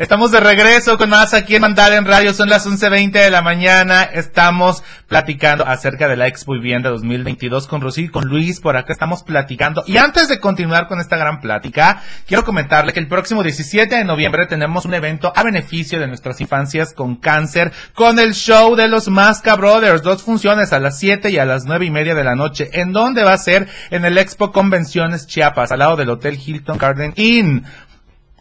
Estamos 0.00 0.30
de 0.30 0.40
regreso 0.40 0.96
con 0.96 1.10
más 1.10 1.34
aquí 1.34 1.56
en 1.56 1.60
Mandala 1.60 1.96
en 1.96 2.06
Radio. 2.06 2.32
Son 2.32 2.48
las 2.48 2.66
11.20 2.66 3.12
de 3.12 3.30
la 3.30 3.42
mañana. 3.42 4.02
Estamos 4.02 4.82
platicando 5.08 5.66
acerca 5.66 6.08
de 6.08 6.16
la 6.16 6.26
Expo 6.26 6.54
Vivienda 6.54 6.88
2022 6.88 7.66
con 7.66 7.82
Rosy 7.82 8.04
y 8.04 8.08
con 8.08 8.26
Luis. 8.26 8.60
Por 8.60 8.78
acá 8.78 8.94
estamos 8.94 9.22
platicando. 9.22 9.84
Y 9.86 9.98
antes 9.98 10.28
de 10.28 10.40
continuar 10.40 10.88
con 10.88 11.00
esta 11.00 11.18
gran 11.18 11.42
plática, 11.42 12.02
quiero 12.26 12.46
comentarle 12.46 12.94
que 12.94 13.00
el 13.00 13.08
próximo 13.08 13.42
17 13.42 13.94
de 13.94 14.04
noviembre 14.06 14.46
tenemos 14.46 14.86
un 14.86 14.94
evento 14.94 15.34
a 15.36 15.42
beneficio 15.42 16.00
de 16.00 16.06
nuestras 16.06 16.40
infancias 16.40 16.94
con 16.94 17.16
cáncer 17.16 17.70
con 17.92 18.18
el 18.18 18.32
show 18.32 18.76
de 18.76 18.88
los 18.88 19.08
Masca 19.08 19.54
Brothers. 19.54 20.02
Dos 20.02 20.22
funciones 20.22 20.72
a 20.72 20.78
las 20.78 20.98
7 20.98 21.28
y 21.28 21.36
a 21.36 21.44
las 21.44 21.66
nueve 21.66 21.84
y 21.84 21.90
media 21.90 22.14
de 22.14 22.24
la 22.24 22.36
noche. 22.36 22.70
¿En 22.72 22.94
dónde 22.94 23.22
va 23.22 23.34
a 23.34 23.38
ser? 23.38 23.68
En 23.90 24.06
el 24.06 24.16
Expo 24.16 24.50
Convenciones 24.50 25.26
Chiapas, 25.26 25.72
al 25.72 25.80
lado 25.80 25.96
del 25.96 26.08
Hotel 26.08 26.38
Hilton 26.42 26.78
Garden 26.78 27.12
Inn. 27.16 27.66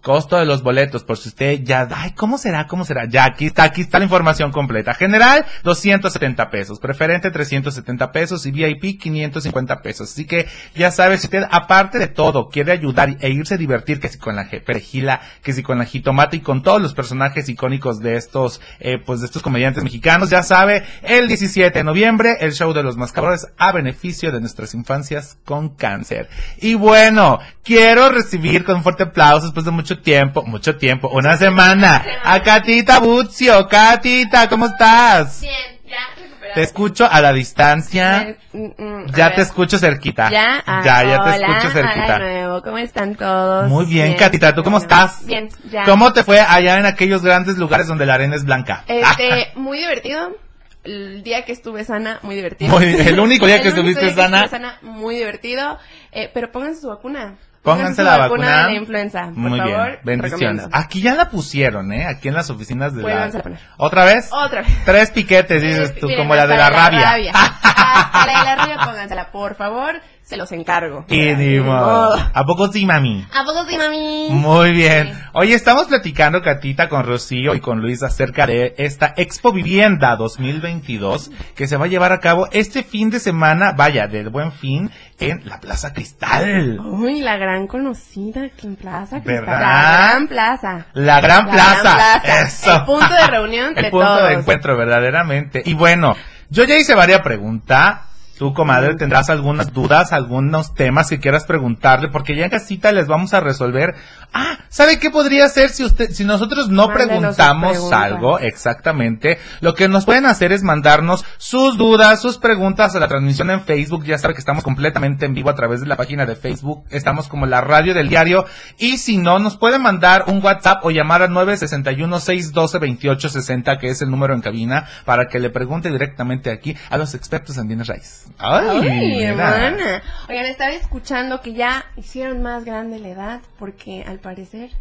Costo 0.01 0.37
de 0.37 0.45
los 0.45 0.63
boletos, 0.63 1.03
por 1.03 1.17
si 1.17 1.29
usted 1.29 1.61
ya, 1.63 1.87
ay, 1.93 2.11
¿cómo 2.13 2.37
será? 2.37 2.67
¿Cómo 2.67 2.85
será? 2.85 3.05
Ya, 3.05 3.25
aquí 3.25 3.45
está, 3.45 3.63
aquí 3.63 3.81
está 3.81 3.99
la 3.99 4.05
información 4.05 4.51
completa. 4.51 4.93
General, 4.93 5.45
270 5.63 6.49
pesos. 6.49 6.79
Preferente, 6.79 7.31
370 7.31 8.11
pesos. 8.11 8.45
Y 8.45 8.51
VIP, 8.51 8.99
550 8.99 9.81
pesos. 9.81 10.11
Así 10.11 10.25
que, 10.25 10.47
ya 10.75 10.91
sabes, 10.91 11.21
si 11.21 11.27
usted, 11.27 11.43
aparte 11.51 11.99
de 11.99 12.07
todo, 12.07 12.49
quiere 12.49 12.71
ayudar 12.71 13.17
e 13.19 13.29
irse 13.29 13.55
a 13.55 13.57
divertir, 13.57 13.99
que 13.99 14.07
si 14.07 14.17
con 14.17 14.35
la 14.35 14.49
perejila, 14.49 15.21
que 15.43 15.53
si 15.53 15.63
con 15.63 15.77
la 15.77 15.85
jitomate 15.85 16.37
y 16.37 16.41
con 16.41 16.63
todos 16.63 16.81
los 16.81 16.93
personajes 16.93 17.49
icónicos 17.49 17.99
de 17.99 18.15
estos, 18.15 18.61
eh, 18.79 18.97
pues 19.03 19.19
de 19.19 19.25
estos 19.25 19.41
comediantes 19.41 19.83
mexicanos, 19.83 20.29
ya 20.29 20.43
sabe, 20.43 20.83
el 21.03 21.27
17 21.27 21.77
de 21.77 21.83
noviembre, 21.83 22.37
el 22.39 22.53
show 22.53 22.73
de 22.73 22.83
los 22.83 22.97
mascabrones 22.97 23.47
a 23.57 23.71
beneficio 23.71 24.31
de 24.31 24.39
nuestras 24.39 24.73
infancias 24.73 25.37
con 25.45 25.69
cáncer. 25.69 26.29
Y 26.57 26.75
bueno, 26.75 27.39
quiero 27.63 28.09
recibir 28.09 28.63
con 28.63 28.77
un 28.77 28.83
fuerte 28.83 29.03
aplauso 29.03 29.47
después 29.47 29.65
de 29.65 29.71
mucho 29.71 29.88
tiempo, 29.97 30.43
mucho 30.43 30.77
tiempo, 30.77 31.09
una 31.09 31.35
semana, 31.37 32.05
a 32.23 32.41
Catita 32.43 32.99
Butzio. 32.99 33.67
Catita, 33.67 34.47
¿cómo 34.47 34.67
estás? 34.67 35.41
Bien, 35.41 35.53
ya 35.87 35.97
recuperado. 36.21 36.53
Te 36.55 36.61
escucho 36.61 37.07
a 37.11 37.19
la 37.21 37.33
distancia. 37.33 38.37
Mm, 38.53 38.65
mm, 38.77 39.05
a 39.09 39.17
Ya 39.17 39.25
ver. 39.27 39.35
te 39.35 39.41
escucho 39.41 39.77
cerquita. 39.79 40.29
¿Ya? 40.29 40.63
Ah, 40.65 40.81
ya, 40.85 41.03
ya 41.03 41.23
te 41.23 41.29
hola, 41.31 41.47
escucho 41.47 41.73
cerquita. 41.73 42.15
hola 42.15 42.19
de 42.25 42.33
nuevo. 42.41 42.61
¿Cómo 42.61 42.77
están 42.77 43.15
todos? 43.15 43.67
Muy 43.69 43.85
bien, 43.85 44.13
Catita, 44.15 44.53
¿tú 44.55 44.63
cómo 44.63 44.77
estás? 44.77 45.25
Bien, 45.25 45.49
ya. 45.71 45.85
¿Cómo 45.85 46.13
te 46.13 46.23
fue 46.23 46.39
allá 46.39 46.77
en 46.77 46.85
aquellos 46.85 47.21
grandes 47.23 47.57
lugares 47.57 47.87
donde 47.87 48.05
la 48.05 48.13
arena 48.15 48.35
es 48.35 48.45
blanca? 48.45 48.83
Este, 48.87 49.49
muy 49.55 49.79
divertido. 49.79 50.35
El 50.81 51.23
día 51.23 51.43
que 51.43 51.51
estuve 51.51 51.83
sana, 51.83 52.19
muy 52.23 52.35
divertido. 52.35 52.71
Muy- 52.73 52.85
el 52.85 53.19
único 53.19 53.45
día 53.45 53.61
que 53.61 53.67
El 53.67 53.79
único 53.79 53.99
estuviste 53.99 54.05
día 54.05 54.15
que 54.15 54.21
sana. 54.21 54.45
estuve 54.45 54.59
sana, 54.61 54.77
muy 54.81 55.15
divertido. 55.15 55.77
Eh, 56.13 56.31
pero 56.33 56.51
pónganse 56.51 56.79
su 56.81 56.87
vacuna. 56.87 57.35
Pónganse 57.63 58.03
la 58.03 58.17
vacuna. 58.17 58.67
de 58.67 58.73
la 58.73 58.79
influenza. 58.79 59.23
Por 59.25 59.33
Muy 59.37 59.59
favor, 59.59 59.85
bien, 59.87 59.99
bendiciones. 60.03 60.39
recomiendo. 60.39 60.69
Aquí 60.77 61.01
ya 61.01 61.15
la 61.15 61.29
pusieron, 61.29 61.91
¿eh? 61.91 62.05
Aquí 62.07 62.27
en 62.29 62.33
las 62.35 62.49
oficinas 62.49 62.95
de 62.95 63.03
la... 63.03 63.25
a 63.25 63.29
poner. 63.29 63.59
¿Otra 63.77 64.05
vez? 64.05 64.29
Otra 64.31 64.61
vez. 64.61 64.71
Tres 64.85 65.11
piquetes, 65.11 65.61
dices 65.61 65.95
tú, 65.99 66.07
Miren, 66.07 66.21
como 66.23 66.35
la 66.35 66.47
de 66.47 66.53
hasta 66.55 66.69
la 66.69 66.89
rabia. 66.89 67.31
Hasta 67.33 68.25
la 68.25 68.39
de 68.39 68.45
la 68.45 68.55
rabia, 68.55 68.77
póngansela, 68.85 69.31
por 69.31 69.55
favor. 69.55 70.01
Se 70.29 70.37
los 70.37 70.51
encargo. 70.51 71.05
Y 71.07 71.33
ni 71.33 71.59
modo. 71.59 72.13
¿A 72.13 72.43
poco 72.45 72.71
sí, 72.71 72.85
mami? 72.85 73.25
¿A 73.33 73.43
poco 73.43 73.65
sí, 73.67 73.75
mami? 73.75 74.27
Muy 74.29 74.73
bien. 74.73 75.11
Oye, 75.33 75.55
estamos 75.55 75.87
platicando, 75.87 76.43
Catita, 76.43 76.87
con 76.87 77.03
Rocío 77.03 77.55
y 77.55 77.59
con 77.59 77.81
Luis 77.81 78.03
acerca 78.03 78.45
de 78.45 78.75
esta 78.77 79.11
Expo 79.17 79.51
Vivienda 79.51 80.15
2022 80.17 81.31
que 81.55 81.65
se 81.65 81.77
va 81.77 81.85
a 81.85 81.87
llevar 81.87 82.11
a 82.11 82.19
cabo 82.19 82.47
este 82.51 82.83
fin 82.83 83.09
de 83.09 83.19
semana, 83.19 83.71
vaya, 83.71 84.05
del 84.05 84.29
buen 84.29 84.51
fin, 84.51 84.91
en 85.17 85.49
la 85.49 85.59
Plaza 85.59 85.93
Cristal. 85.93 86.79
Uy, 86.79 87.21
la 87.21 87.37
gran 87.37 87.65
conocida 87.65 88.43
aquí 88.43 88.67
en 88.67 88.75
Plaza. 88.75 89.23
Cristal. 89.23 89.45
¿Verdad? 89.47 89.59
La 89.59 90.09
gran 90.11 90.27
plaza. 90.27 90.85
La 90.93 91.21
Gran 91.21 91.45
La 91.47 91.51
Plaza. 91.51 91.81
gran 91.81 92.21
plaza. 92.21 92.41
Eso. 92.43 92.75
El 92.75 92.83
punto 92.85 93.13
de 93.15 93.27
reunión 93.27 93.73
El 93.75 93.83
de 93.85 93.89
punto 93.89 94.05
todos. 94.05 94.27
de 94.29 94.33
encuentro, 94.35 94.77
verdaderamente. 94.77 95.63
Y 95.65 95.73
bueno, 95.73 96.15
yo 96.51 96.65
ya 96.65 96.77
hice 96.77 96.93
varias 96.93 97.21
preguntas. 97.21 98.01
Tú, 98.39 98.53
comadre, 98.53 98.95
tendrás 98.95 99.29
algunas 99.29 99.73
dudas, 99.73 100.13
algunos 100.13 100.73
temas 100.73 101.09
que 101.09 101.19
quieras 101.19 101.43
preguntarle, 101.43 102.07
porque 102.07 102.37
ya 102.37 102.45
en 102.45 102.49
casita 102.49 102.93
les 102.93 103.05
vamos 103.05 103.33
a 103.33 103.41
resolver. 103.41 103.95
Ah, 104.31 104.59
¿sabe 104.69 104.97
qué 104.97 105.09
podría 105.09 105.49
ser 105.49 105.71
si 105.71 105.83
usted, 105.83 106.11
si 106.11 106.23
nosotros 106.23 106.69
no 106.69 106.87
Mándenos 106.87 107.35
preguntamos 107.35 107.91
algo? 107.91 108.39
Exactamente. 108.39 109.39
Lo 109.59 109.75
que 109.75 109.89
nos 109.89 110.05
pueden 110.05 110.25
hacer 110.25 110.53
es 110.53 110.63
mandarnos 110.63 111.25
sus 111.37 111.77
dudas, 111.77 112.21
sus 112.21 112.37
preguntas 112.37 112.95
a 112.95 113.01
la 113.01 113.09
transmisión 113.09 113.49
en 113.49 113.65
Facebook. 113.65 114.05
Ya 114.05 114.17
sabe 114.17 114.35
que 114.35 114.39
estamos 114.39 114.63
completamente 114.63 115.25
en 115.25 115.33
vivo 115.33 115.49
a 115.49 115.55
través 115.55 115.81
de 115.81 115.87
la 115.87 115.97
página 115.97 116.25
de 116.25 116.37
Facebook. 116.37 116.85
Estamos 116.91 117.27
como 117.27 117.45
la 117.45 117.59
radio 117.59 117.93
del 117.93 118.07
diario. 118.07 118.45
Y 118.77 118.99
si 118.99 119.17
no, 119.17 119.39
nos 119.39 119.57
pueden 119.57 119.81
mandar 119.81 120.23
un 120.27 120.41
WhatsApp 120.41 120.85
o 120.85 120.91
llamar 120.91 121.23
al 121.23 121.31
961-612-2860, 121.31 123.77
que 123.79 123.89
es 123.89 124.01
el 124.01 124.09
número 124.09 124.33
en 124.33 124.39
cabina, 124.39 124.87
para 125.03 125.27
que 125.27 125.39
le 125.39 125.49
pregunte 125.49 125.91
directamente 125.91 126.51
aquí 126.51 126.77
a 126.89 126.95
los 126.95 127.13
expertos 127.15 127.57
en 127.57 127.67
bienes 127.67 127.87
raíces. 127.87 128.28
Ay, 128.37 128.87
Ay, 128.87 129.23
hermana. 129.23 130.01
Oigan, 130.29 130.45
estaba 130.45 130.71
escuchando 130.71 131.41
que 131.41 131.53
ya 131.53 131.85
hicieron 131.97 132.41
más 132.41 132.65
grande 132.65 132.99
la 132.99 133.09
edad 133.09 133.41
porque 133.57 134.03
al 134.07 134.19
parecer 134.19 134.71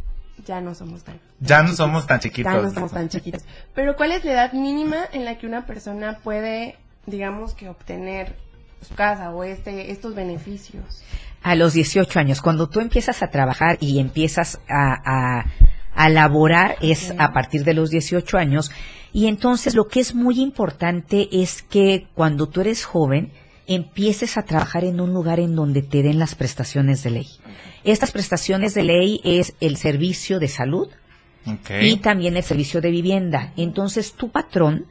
ya 0.47 0.61
no 0.61 0.75
somos 0.75 1.03
tan 1.05 1.21
Ya 1.41 1.63
no 1.63 1.73
somos 1.75 2.07
tan 2.07 2.21
chiquitos. 2.21 2.53
Ya 2.53 2.61
no 2.61 2.71
somos 2.71 2.93
tan 2.93 3.09
chiquitos. 3.09 3.43
Pero 3.75 3.97
¿cuál 3.97 4.13
es 4.13 4.25
la 4.25 4.33
edad 4.33 4.53
mínima 4.53 4.99
en 5.13 5.25
la 5.25 5.39
que 5.39 5.47
una 5.47 5.67
persona 5.67 6.19
puede, 6.23 6.77
digamos 7.07 7.55
que 7.55 7.69
obtener 7.69 8.37
su 8.87 8.95
casa 8.95 9.31
o 9.31 9.45
este 9.45 9.91
estos 9.91 10.15
beneficios? 10.15 11.03
A 11.43 11.55
los 11.55 11.73
18 11.73 12.19
años, 12.19 12.41
cuando 12.43 12.69
tú 12.69 12.81
empiezas 12.81 13.23
a 13.23 13.31
trabajar 13.31 13.79
y 13.81 14.01
empiezas 14.01 14.61
a, 14.69 15.41
a, 15.41 15.45
a 15.95 16.09
laborar 16.09 16.77
es 16.81 17.13
a 17.19 17.33
partir 17.33 17.65
de 17.65 17.75
los 17.75 17.91
18 17.91 18.39
años. 18.39 18.71
Y 19.13 19.27
entonces 19.27 19.75
lo 19.75 19.89
que 19.89 20.01
es 20.01 20.15
muy 20.15 20.41
importante 20.41 21.29
es 21.31 21.63
que 21.63 22.07
cuando 22.15 22.49
tú 22.49 22.61
eres 22.61 22.85
joven 22.85 23.33
empieces 23.67 24.37
a 24.37 24.43
trabajar 24.43 24.85
en 24.85 25.01
un 25.01 25.13
lugar 25.13 25.41
en 25.41 25.55
donde 25.55 25.83
te 25.83 26.03
den 26.03 26.19
las 26.19 26.35
prestaciones 26.35 27.03
de 27.03 27.11
ley. 27.11 27.29
Estas 27.85 28.13
prestaciones 28.13 28.75
de 28.75 28.83
ley 28.83 29.21
es 29.25 29.55
el 29.61 29.77
servicio 29.77 30.39
de 30.39 30.49
salud, 30.49 30.89
y 31.81 31.97
también 31.97 32.37
el 32.37 32.43
servicio 32.43 32.81
de 32.81 32.91
vivienda. 32.91 33.53
Entonces 33.57 34.13
tu 34.13 34.31
patrón 34.31 34.87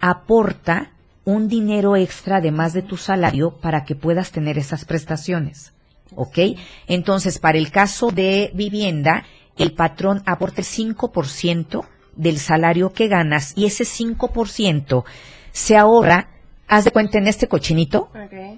aporta 0.00 0.92
un 1.24 1.48
dinero 1.48 1.96
extra 1.96 2.36
además 2.36 2.72
de 2.72 2.82
tu 2.82 2.96
salario 2.96 3.58
para 3.60 3.84
que 3.84 3.96
puedas 3.96 4.30
tener 4.30 4.58
esas 4.58 4.84
prestaciones. 4.84 5.72
¿Ok? 6.14 6.38
Entonces, 6.86 7.40
para 7.40 7.58
el 7.58 7.72
caso 7.72 8.10
de 8.12 8.52
vivienda, 8.54 9.24
el 9.58 9.72
patrón 9.72 10.22
aporta 10.24 10.60
el 10.60 10.66
5% 10.66 11.84
del 12.16 12.38
salario 12.38 12.92
que 12.92 13.08
ganas 13.08 13.52
y 13.56 13.66
ese 13.66 13.84
5% 13.84 15.04
se 15.52 15.76
ahorra, 15.76 16.28
haz 16.66 16.84
de 16.84 16.90
cuenta 16.90 17.18
en 17.18 17.28
este 17.28 17.48
cochinito, 17.48 18.10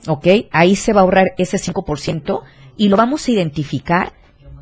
¿ok? 0.06 0.26
Ahí 0.50 0.76
se 0.76 0.92
va 0.92 1.00
a 1.00 1.04
ahorrar 1.04 1.34
ese 1.36 1.58
5% 1.58 2.42
y 2.76 2.88
lo 2.88 2.96
vamos 2.96 3.26
a 3.26 3.30
identificar 3.30 4.12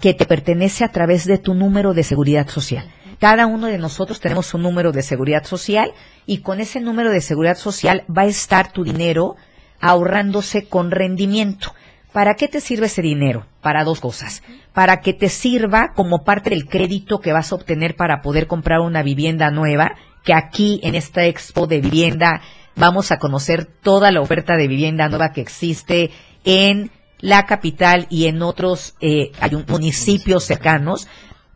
que 0.00 0.14
te 0.14 0.26
pertenece 0.26 0.84
a 0.84 0.92
través 0.92 1.24
de 1.24 1.38
tu 1.38 1.54
número 1.54 1.94
de 1.94 2.02
seguridad 2.02 2.48
social. 2.48 2.90
Cada 3.18 3.46
uno 3.46 3.66
de 3.66 3.78
nosotros 3.78 4.20
tenemos 4.20 4.52
un 4.52 4.62
número 4.62 4.92
de 4.92 5.02
seguridad 5.02 5.44
social 5.44 5.92
y 6.26 6.38
con 6.38 6.60
ese 6.60 6.80
número 6.80 7.10
de 7.10 7.22
seguridad 7.22 7.56
social 7.56 8.04
va 8.14 8.22
a 8.22 8.26
estar 8.26 8.72
tu 8.72 8.84
dinero 8.84 9.36
ahorrándose 9.80 10.68
con 10.68 10.90
rendimiento. 10.90 11.72
¿Para 12.16 12.34
qué 12.34 12.48
te 12.48 12.62
sirve 12.62 12.86
ese 12.86 13.02
dinero? 13.02 13.44
Para 13.60 13.84
dos 13.84 14.00
cosas. 14.00 14.42
Para 14.72 15.02
que 15.02 15.12
te 15.12 15.28
sirva 15.28 15.92
como 15.94 16.24
parte 16.24 16.48
del 16.48 16.66
crédito 16.66 17.20
que 17.20 17.34
vas 17.34 17.52
a 17.52 17.56
obtener 17.56 17.94
para 17.94 18.22
poder 18.22 18.46
comprar 18.46 18.80
una 18.80 19.02
vivienda 19.02 19.50
nueva, 19.50 19.96
que 20.24 20.32
aquí 20.32 20.80
en 20.82 20.94
esta 20.94 21.26
expo 21.26 21.66
de 21.66 21.82
vivienda 21.82 22.40
vamos 22.74 23.12
a 23.12 23.18
conocer 23.18 23.66
toda 23.66 24.10
la 24.12 24.22
oferta 24.22 24.56
de 24.56 24.66
vivienda 24.66 25.10
nueva 25.10 25.32
que 25.32 25.42
existe 25.42 26.10
en 26.44 26.90
la 27.20 27.44
capital 27.44 28.06
y 28.08 28.28
en 28.28 28.40
otros 28.40 28.94
eh, 29.02 29.32
municipios 29.68 30.44
cercanos 30.44 31.08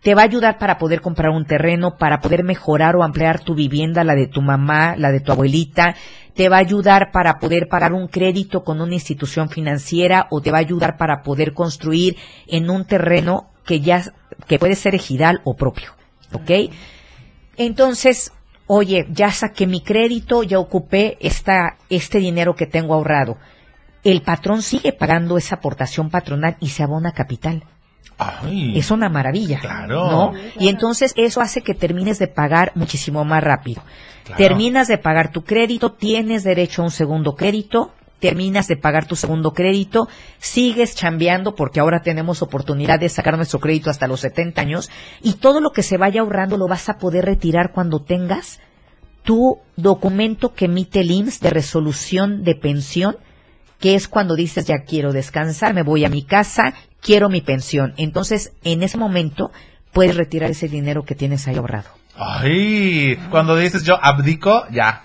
te 0.02 0.14
va 0.14 0.22
a 0.22 0.24
ayudar 0.24 0.58
para 0.58 0.78
poder 0.78 1.00
comprar 1.00 1.30
un 1.30 1.44
terreno, 1.44 1.96
para 1.96 2.20
poder 2.20 2.42
mejorar 2.42 2.96
o 2.96 3.02
ampliar 3.02 3.40
tu 3.40 3.54
vivienda, 3.54 4.02
la 4.04 4.14
de 4.14 4.26
tu 4.26 4.40
mamá, 4.40 4.96
la 4.96 5.12
de 5.12 5.20
tu 5.20 5.32
abuelita, 5.32 5.94
te 6.34 6.48
va 6.48 6.56
a 6.56 6.60
ayudar 6.60 7.10
para 7.12 7.38
poder 7.38 7.68
pagar 7.68 7.92
un 7.92 8.08
crédito 8.08 8.64
con 8.64 8.80
una 8.80 8.94
institución 8.94 9.50
financiera 9.50 10.26
o 10.30 10.40
te 10.40 10.50
va 10.50 10.58
a 10.58 10.60
ayudar 10.60 10.96
para 10.96 11.22
poder 11.22 11.52
construir 11.52 12.16
en 12.46 12.70
un 12.70 12.86
terreno 12.86 13.50
que 13.66 13.80
ya 13.80 14.02
que 14.46 14.58
puede 14.58 14.74
ser 14.74 14.94
ejidal 14.94 15.42
o 15.44 15.54
propio, 15.54 15.90
¿ok? 16.32 16.72
Entonces, 17.56 18.32
oye, 18.66 19.06
ya 19.10 19.30
saqué 19.30 19.66
mi 19.66 19.82
crédito, 19.82 20.42
ya 20.42 20.58
ocupé 20.58 21.18
esta, 21.20 21.76
este 21.90 22.18
dinero 22.18 22.54
que 22.54 22.66
tengo 22.66 22.94
ahorrado. 22.94 23.36
El 24.02 24.22
patrón 24.22 24.62
sigue 24.62 24.94
pagando 24.94 25.36
esa 25.36 25.56
aportación 25.56 26.08
patronal 26.08 26.56
y 26.58 26.68
se 26.68 26.82
abona 26.82 27.12
capital. 27.12 27.64
Ay, 28.20 28.78
Es 28.78 28.90
una 28.90 29.08
maravilla. 29.08 29.58
Claro. 29.60 30.10
¿no? 30.10 30.32
Y 30.58 30.68
entonces 30.68 31.12
eso 31.16 31.40
hace 31.40 31.62
que 31.62 31.74
termines 31.74 32.18
de 32.18 32.28
pagar 32.28 32.72
muchísimo 32.74 33.24
más 33.24 33.42
rápido. 33.42 33.82
Claro. 34.24 34.38
Terminas 34.38 34.88
de 34.88 34.98
pagar 34.98 35.32
tu 35.32 35.42
crédito, 35.42 35.92
tienes 35.92 36.44
derecho 36.44 36.82
a 36.82 36.84
un 36.84 36.90
segundo 36.90 37.34
crédito, 37.34 37.92
terminas 38.20 38.68
de 38.68 38.76
pagar 38.76 39.06
tu 39.06 39.16
segundo 39.16 39.52
crédito, 39.52 40.08
sigues 40.38 40.94
chambeando 40.94 41.54
porque 41.54 41.80
ahora 41.80 42.02
tenemos 42.02 42.42
oportunidad 42.42 43.00
de 43.00 43.08
sacar 43.08 43.36
nuestro 43.36 43.58
crédito 43.58 43.90
hasta 43.90 44.06
los 44.06 44.20
70 44.20 44.60
años 44.60 44.90
y 45.22 45.34
todo 45.34 45.60
lo 45.60 45.72
que 45.72 45.82
se 45.82 45.96
vaya 45.96 46.20
ahorrando 46.20 46.56
lo 46.56 46.68
vas 46.68 46.88
a 46.88 46.98
poder 46.98 47.24
retirar 47.24 47.72
cuando 47.72 48.02
tengas 48.02 48.60
tu 49.24 49.58
documento 49.76 50.54
que 50.54 50.66
emite 50.66 51.00
el 51.00 51.10
IMSS 51.10 51.40
de 51.40 51.50
resolución 51.50 52.42
de 52.44 52.54
pensión, 52.54 53.16
que 53.80 53.94
es 53.94 54.08
cuando 54.08 54.36
dices 54.36 54.66
ya 54.66 54.80
quiero 54.80 55.12
descansar, 55.12 55.74
me 55.74 55.82
voy 55.82 56.04
a 56.04 56.08
mi 56.08 56.22
casa, 56.22 56.74
quiero 57.00 57.28
mi 57.28 57.40
pensión. 57.40 57.94
Entonces, 57.96 58.52
en 58.62 58.82
ese 58.82 58.98
momento 58.98 59.50
puedes 59.92 60.16
retirar 60.16 60.50
ese 60.50 60.68
dinero 60.68 61.04
que 61.04 61.14
tienes 61.14 61.48
ahí 61.48 61.56
ahorrado. 61.56 61.88
Ay, 62.16 63.16
cuando 63.30 63.56
dices 63.56 63.82
yo 63.82 63.98
abdico, 64.00 64.66
ya. 64.70 65.04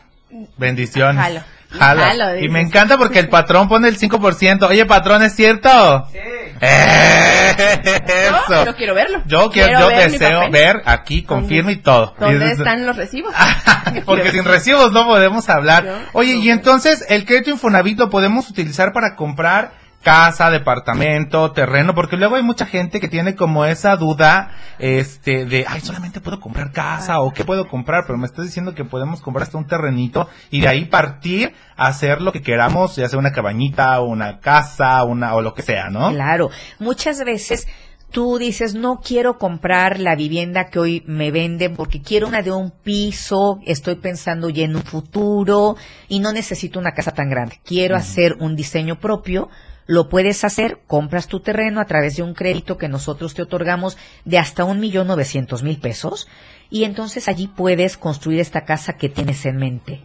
Bendiciones. 0.57 1.21
Jalo. 1.23 1.41
Jalo. 1.69 2.01
Jalo, 2.01 2.39
y 2.39 2.49
me 2.49 2.61
encanta 2.61 2.97
porque 2.97 3.19
el 3.19 3.29
patrón 3.29 3.67
pone 3.67 3.87
el 3.87 3.97
5%. 3.97 4.67
Oye, 4.67 4.85
patrón, 4.85 5.23
¿es 5.23 5.35
cierto? 5.35 6.07
Sí. 6.11 6.19
Eso. 6.61 8.31
No, 8.31 8.63
pero 8.63 8.75
quiero 8.75 8.95
verlo. 8.95 9.21
Yo 9.25 9.49
quiero, 9.49 9.67
Quiero 9.69 9.79
yo 9.81 9.87
ver 9.87 10.11
deseo 10.11 10.49
ver 10.51 10.81
aquí, 10.85 11.23
confirmo 11.23 11.69
y 11.71 11.77
todo. 11.77 12.15
¿Dónde 12.19 12.51
están 12.51 12.85
los 12.85 12.95
recibos? 12.95 13.33
Porque 14.05 14.31
sin 14.31 14.43
recibos 14.43 14.91
no 14.91 15.05
podemos 15.05 15.49
hablar. 15.49 16.07
Oye, 16.13 16.35
y 16.35 16.49
entonces 16.49 17.05
el 17.09 17.25
crédito 17.25 17.51
Infonavit 17.51 17.99
lo 17.99 18.09
podemos 18.09 18.49
utilizar 18.49 18.93
para 18.93 19.15
comprar 19.15 19.84
casa, 20.05 20.51
departamento, 20.51 21.51
terreno, 21.51 21.95
porque 21.95 22.15
luego 22.15 22.35
hay 22.35 22.43
mucha 22.43 22.67
gente 22.67 22.99
que 22.99 23.07
tiene 23.07 23.33
como 23.33 23.65
esa 23.65 23.95
duda, 23.95 24.51
este, 24.77 25.45
de, 25.45 25.65
ay, 25.67 25.81
solamente 25.81 26.21
puedo 26.21 26.39
comprar 26.39 26.71
casa 26.71 27.21
o 27.21 27.31
qué 27.31 27.43
puedo 27.43 27.67
comprar, 27.67 28.03
pero 28.05 28.19
me 28.19 28.27
estás 28.27 28.45
diciendo 28.45 28.75
que 28.75 28.85
podemos 28.85 29.19
comprar 29.19 29.43
hasta 29.43 29.57
un 29.57 29.65
terrenito 29.65 30.29
y 30.51 30.61
de 30.61 30.67
ahí 30.67 30.85
partir 30.85 31.55
a 31.75 31.87
hacer 31.87 32.21
lo 32.21 32.31
que 32.31 32.43
queramos, 32.43 32.95
ya 32.95 33.09
sea 33.09 33.17
una 33.17 33.31
cabañita, 33.31 33.99
una 34.01 34.39
casa, 34.41 35.03
una, 35.05 35.33
o 35.33 35.41
lo 35.41 35.55
que 35.55 35.63
sea, 35.63 35.89
¿no? 35.89 36.11
Claro, 36.11 36.51
muchas 36.77 37.23
veces 37.25 37.67
tú 38.11 38.37
dices, 38.37 38.75
no 38.75 38.99
quiero 39.03 39.39
comprar 39.39 39.99
la 39.99 40.15
vivienda 40.15 40.69
que 40.69 40.77
hoy 40.77 41.03
me 41.07 41.31
venden 41.31 41.75
porque 41.75 42.03
quiero 42.03 42.27
una 42.27 42.43
de 42.43 42.51
un 42.51 42.69
piso, 42.69 43.57
estoy 43.65 43.95
pensando 43.95 44.51
ya 44.51 44.65
en 44.65 44.75
un 44.75 44.83
futuro 44.83 45.77
y 46.07 46.19
no 46.19 46.31
necesito 46.31 46.79
una 46.79 46.91
casa 46.91 47.11
tan 47.11 47.27
grande. 47.27 47.59
Quiero 47.65 47.95
hacer 47.95 48.35
un 48.39 48.55
diseño 48.55 48.99
propio. 48.99 49.49
Lo 49.87 50.09
puedes 50.09 50.43
hacer, 50.43 50.79
compras 50.87 51.27
tu 51.27 51.39
terreno 51.39 51.79
a 51.79 51.85
través 51.85 52.15
de 52.15 52.23
un 52.23 52.33
crédito 52.33 52.77
que 52.77 52.87
nosotros 52.87 53.33
te 53.33 53.43
otorgamos 53.43 53.97
de 54.23 54.39
hasta 54.39 54.63
un 54.63 54.79
millón 54.79 55.07
novecientos 55.07 55.61
mil 55.61 55.79
pesos 55.79 56.27
y 56.69 56.83
entonces 56.83 57.27
allí 57.27 57.47
puedes 57.47 57.97
construir 57.97 58.39
esta 58.39 58.65
casa 58.65 58.97
que 58.97 59.09
tienes 59.09 59.45
en 59.45 59.57
mente. 59.57 60.01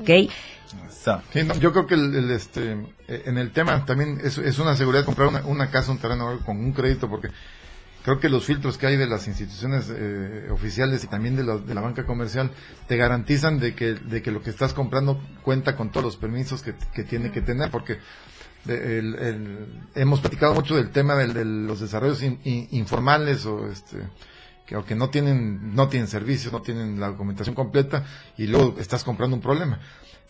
¿Ok? 0.00 0.08
Eso. 0.08 1.22
Sí, 1.32 1.42
no, 1.44 1.54
yo 1.56 1.72
creo 1.72 1.86
que 1.86 1.94
el, 1.94 2.14
el, 2.14 2.30
este, 2.30 2.72
eh, 3.08 3.22
en 3.24 3.38
el 3.38 3.52
tema 3.52 3.84
también 3.86 4.20
es, 4.22 4.36
es 4.36 4.58
una 4.58 4.76
seguridad 4.76 5.04
comprar 5.04 5.28
una, 5.28 5.40
una 5.46 5.70
casa, 5.70 5.92
un 5.92 5.98
terreno 5.98 6.40
con 6.44 6.58
un 6.58 6.72
crédito, 6.72 7.08
porque 7.08 7.28
creo 8.04 8.20
que 8.20 8.28
los 8.28 8.44
filtros 8.44 8.76
que 8.76 8.86
hay 8.86 8.96
de 8.96 9.06
las 9.06 9.26
instituciones 9.26 9.90
eh, 9.90 10.48
oficiales 10.50 11.02
y 11.04 11.06
también 11.06 11.36
de 11.36 11.44
la, 11.44 11.56
de 11.56 11.74
la 11.74 11.80
banca 11.80 12.04
comercial 12.04 12.50
te 12.86 12.96
garantizan 12.96 13.58
de 13.58 13.74
que, 13.74 13.94
de 13.94 14.20
que 14.20 14.30
lo 14.30 14.42
que 14.42 14.50
estás 14.50 14.74
comprando 14.74 15.22
cuenta 15.42 15.74
con 15.74 15.90
todos 15.90 16.04
los 16.04 16.16
permisos 16.16 16.62
que, 16.62 16.74
que 16.92 17.04
tiene 17.04 17.30
que 17.30 17.40
tener, 17.40 17.70
porque 17.70 17.98
de- 18.64 18.98
el- 18.98 19.14
el- 19.16 19.68
hemos 19.94 20.20
platicado 20.20 20.54
mucho 20.54 20.76
del 20.76 20.90
tema 20.90 21.14
del- 21.14 21.32
de 21.34 21.44
los 21.44 21.80
desarrollos 21.80 22.22
in- 22.22 22.40
in- 22.44 22.68
informales 22.72 23.46
o 23.46 23.66
este 23.68 23.98
que 24.86 24.94
no 24.94 25.10
tienen 25.10 25.74
no 25.74 25.88
tienen 25.88 26.06
servicios, 26.06 26.52
no 26.52 26.62
tienen 26.62 27.00
la 27.00 27.08
documentación 27.08 27.56
completa 27.56 28.04
y 28.38 28.46
luego 28.46 28.76
estás 28.78 29.02
comprando 29.02 29.34
un 29.34 29.42
problema. 29.42 29.80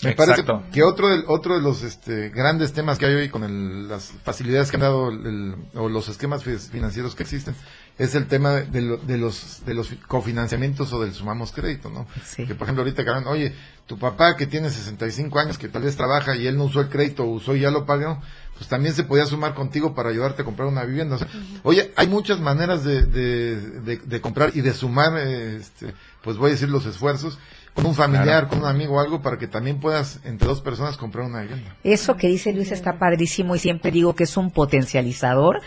Me 0.02 0.12
Exacto. 0.12 0.46
parece 0.56 0.72
que 0.72 0.82
otro 0.82 1.08
de, 1.08 1.24
otro 1.26 1.56
de 1.56 1.60
los 1.60 1.82
este, 1.82 2.30
grandes 2.30 2.72
temas 2.72 2.96
que 2.98 3.04
hay 3.04 3.14
hoy 3.16 3.28
con 3.28 3.44
el- 3.44 3.86
las 3.86 4.12
facilidades 4.24 4.70
que 4.70 4.78
han 4.78 4.80
dado 4.80 5.10
el- 5.10 5.56
o 5.74 5.90
los 5.90 6.08
esquemas 6.08 6.42
fi- 6.42 6.56
financieros 6.56 7.14
que 7.14 7.22
existen 7.24 7.54
es 8.02 8.14
el 8.14 8.26
tema 8.26 8.52
de, 8.54 8.80
lo- 8.80 8.96
de 8.96 9.18
los 9.18 9.62
de 9.66 9.74
los 9.74 9.90
cofinanciamientos 10.08 10.92
o 10.92 11.02
del 11.02 11.12
sumamos 11.12 11.52
crédito, 11.52 11.90
¿no? 11.90 12.06
Sí. 12.24 12.46
Que 12.46 12.54
por 12.54 12.64
ejemplo 12.66 12.82
ahorita 12.82 13.04
que 13.04 13.10
oye, 13.28 13.54
tu 13.86 13.98
papá 13.98 14.36
que 14.36 14.46
tiene 14.46 14.70
65 14.70 15.38
años 15.38 15.58
que 15.58 15.68
tal 15.68 15.82
vez 15.82 15.96
trabaja 15.96 16.34
y 16.36 16.46
él 16.46 16.56
no 16.56 16.64
usó 16.64 16.80
el 16.80 16.88
crédito 16.88 17.24
o 17.24 17.26
usó 17.32 17.54
y 17.54 17.60
ya 17.60 17.70
lo 17.70 17.84
pagó, 17.84 18.20
pues 18.56 18.68
también 18.68 18.94
se 18.94 19.04
podía 19.04 19.26
sumar 19.26 19.54
contigo 19.54 19.94
para 19.94 20.08
ayudarte 20.10 20.42
a 20.42 20.44
comprar 20.44 20.68
una 20.68 20.84
vivienda. 20.84 21.16
O 21.16 21.18
sea, 21.18 21.28
Oye, 21.62 21.92
hay 21.96 22.06
muchas 22.08 22.40
maneras 22.40 22.84
de, 22.84 23.02
de, 23.06 23.56
de- 23.80 23.96
de 23.98 24.20
comprar 24.20 24.52
y 24.54 24.60
de 24.62 24.72
sumar, 24.72 25.18
eh, 25.18 25.56
este, 25.56 25.94
pues 26.22 26.36
voy 26.38 26.48
a 26.48 26.52
decir 26.52 26.68
los 26.70 26.86
esfuerzos 26.86 27.38
con 27.74 27.86
un 27.86 27.94
familiar, 27.94 28.24
Claro. 28.46 28.48
con 28.48 28.58
un 28.60 28.64
amigo 28.66 28.94
o 28.96 29.00
algo 29.00 29.22
para 29.22 29.38
que 29.38 29.46
también 29.46 29.78
puedas 29.78 30.20
entre 30.24 30.48
dos 30.48 30.60
personas 30.60 30.96
comprar 30.96 31.24
una 31.26 31.42
vivienda. 31.42 31.76
Eso 31.84 32.16
que 32.16 32.28
dice 32.28 32.52
Luis 32.52 32.72
está 32.72 32.98
padrísimo 32.98 33.54
y 33.54 33.58
siempre 33.58 33.90
digo 33.90 34.14
que 34.14 34.24
es 34.24 34.36
un 34.36 34.50
potencializador 34.50 35.60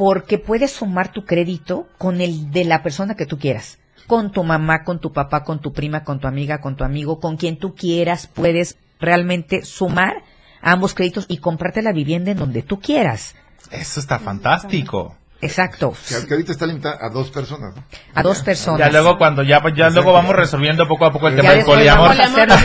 porque 0.00 0.38
puedes 0.38 0.70
sumar 0.72 1.12
tu 1.12 1.26
crédito 1.26 1.86
con 1.98 2.22
el 2.22 2.50
de 2.52 2.64
la 2.64 2.82
persona 2.82 3.16
que 3.16 3.26
tú 3.26 3.38
quieras. 3.38 3.76
Con 4.06 4.32
tu 4.32 4.42
mamá, 4.42 4.82
con 4.82 4.98
tu 4.98 5.12
papá, 5.12 5.44
con 5.44 5.60
tu 5.60 5.74
prima, 5.74 6.04
con 6.04 6.20
tu 6.20 6.26
amiga, 6.26 6.62
con 6.62 6.74
tu 6.74 6.84
amigo, 6.84 7.20
con 7.20 7.36
quien 7.36 7.58
tú 7.58 7.74
quieras, 7.74 8.26
puedes 8.26 8.78
realmente 8.98 9.62
sumar 9.62 10.22
ambos 10.62 10.94
créditos 10.94 11.26
y 11.28 11.36
comprarte 11.36 11.82
la 11.82 11.92
vivienda 11.92 12.30
en 12.30 12.38
donde 12.38 12.62
tú 12.62 12.80
quieras. 12.80 13.34
Eso 13.70 14.00
está 14.00 14.18
fantástico. 14.18 15.16
Exacto. 15.42 15.92
Que, 16.08 16.32
ahorita 16.32 16.52
está 16.52 16.64
limitada 16.64 16.96
a 16.98 17.10
dos 17.10 17.30
personas, 17.30 17.76
¿no? 17.76 17.84
A 18.14 18.22
dos 18.22 18.40
personas. 18.40 18.78
Ya 18.78 18.90
luego 18.90 19.18
cuando 19.18 19.42
ya, 19.42 19.62
ya 19.76 19.90
luego 19.90 20.14
vamos 20.14 20.34
resolviendo 20.34 20.88
poco 20.88 21.04
a 21.04 21.12
poco 21.12 21.28
el 21.28 21.36
Ya 21.36 21.42
tema 21.42 21.54
del 21.56 21.64
poliamor. 21.66 22.16
los. 22.16 22.60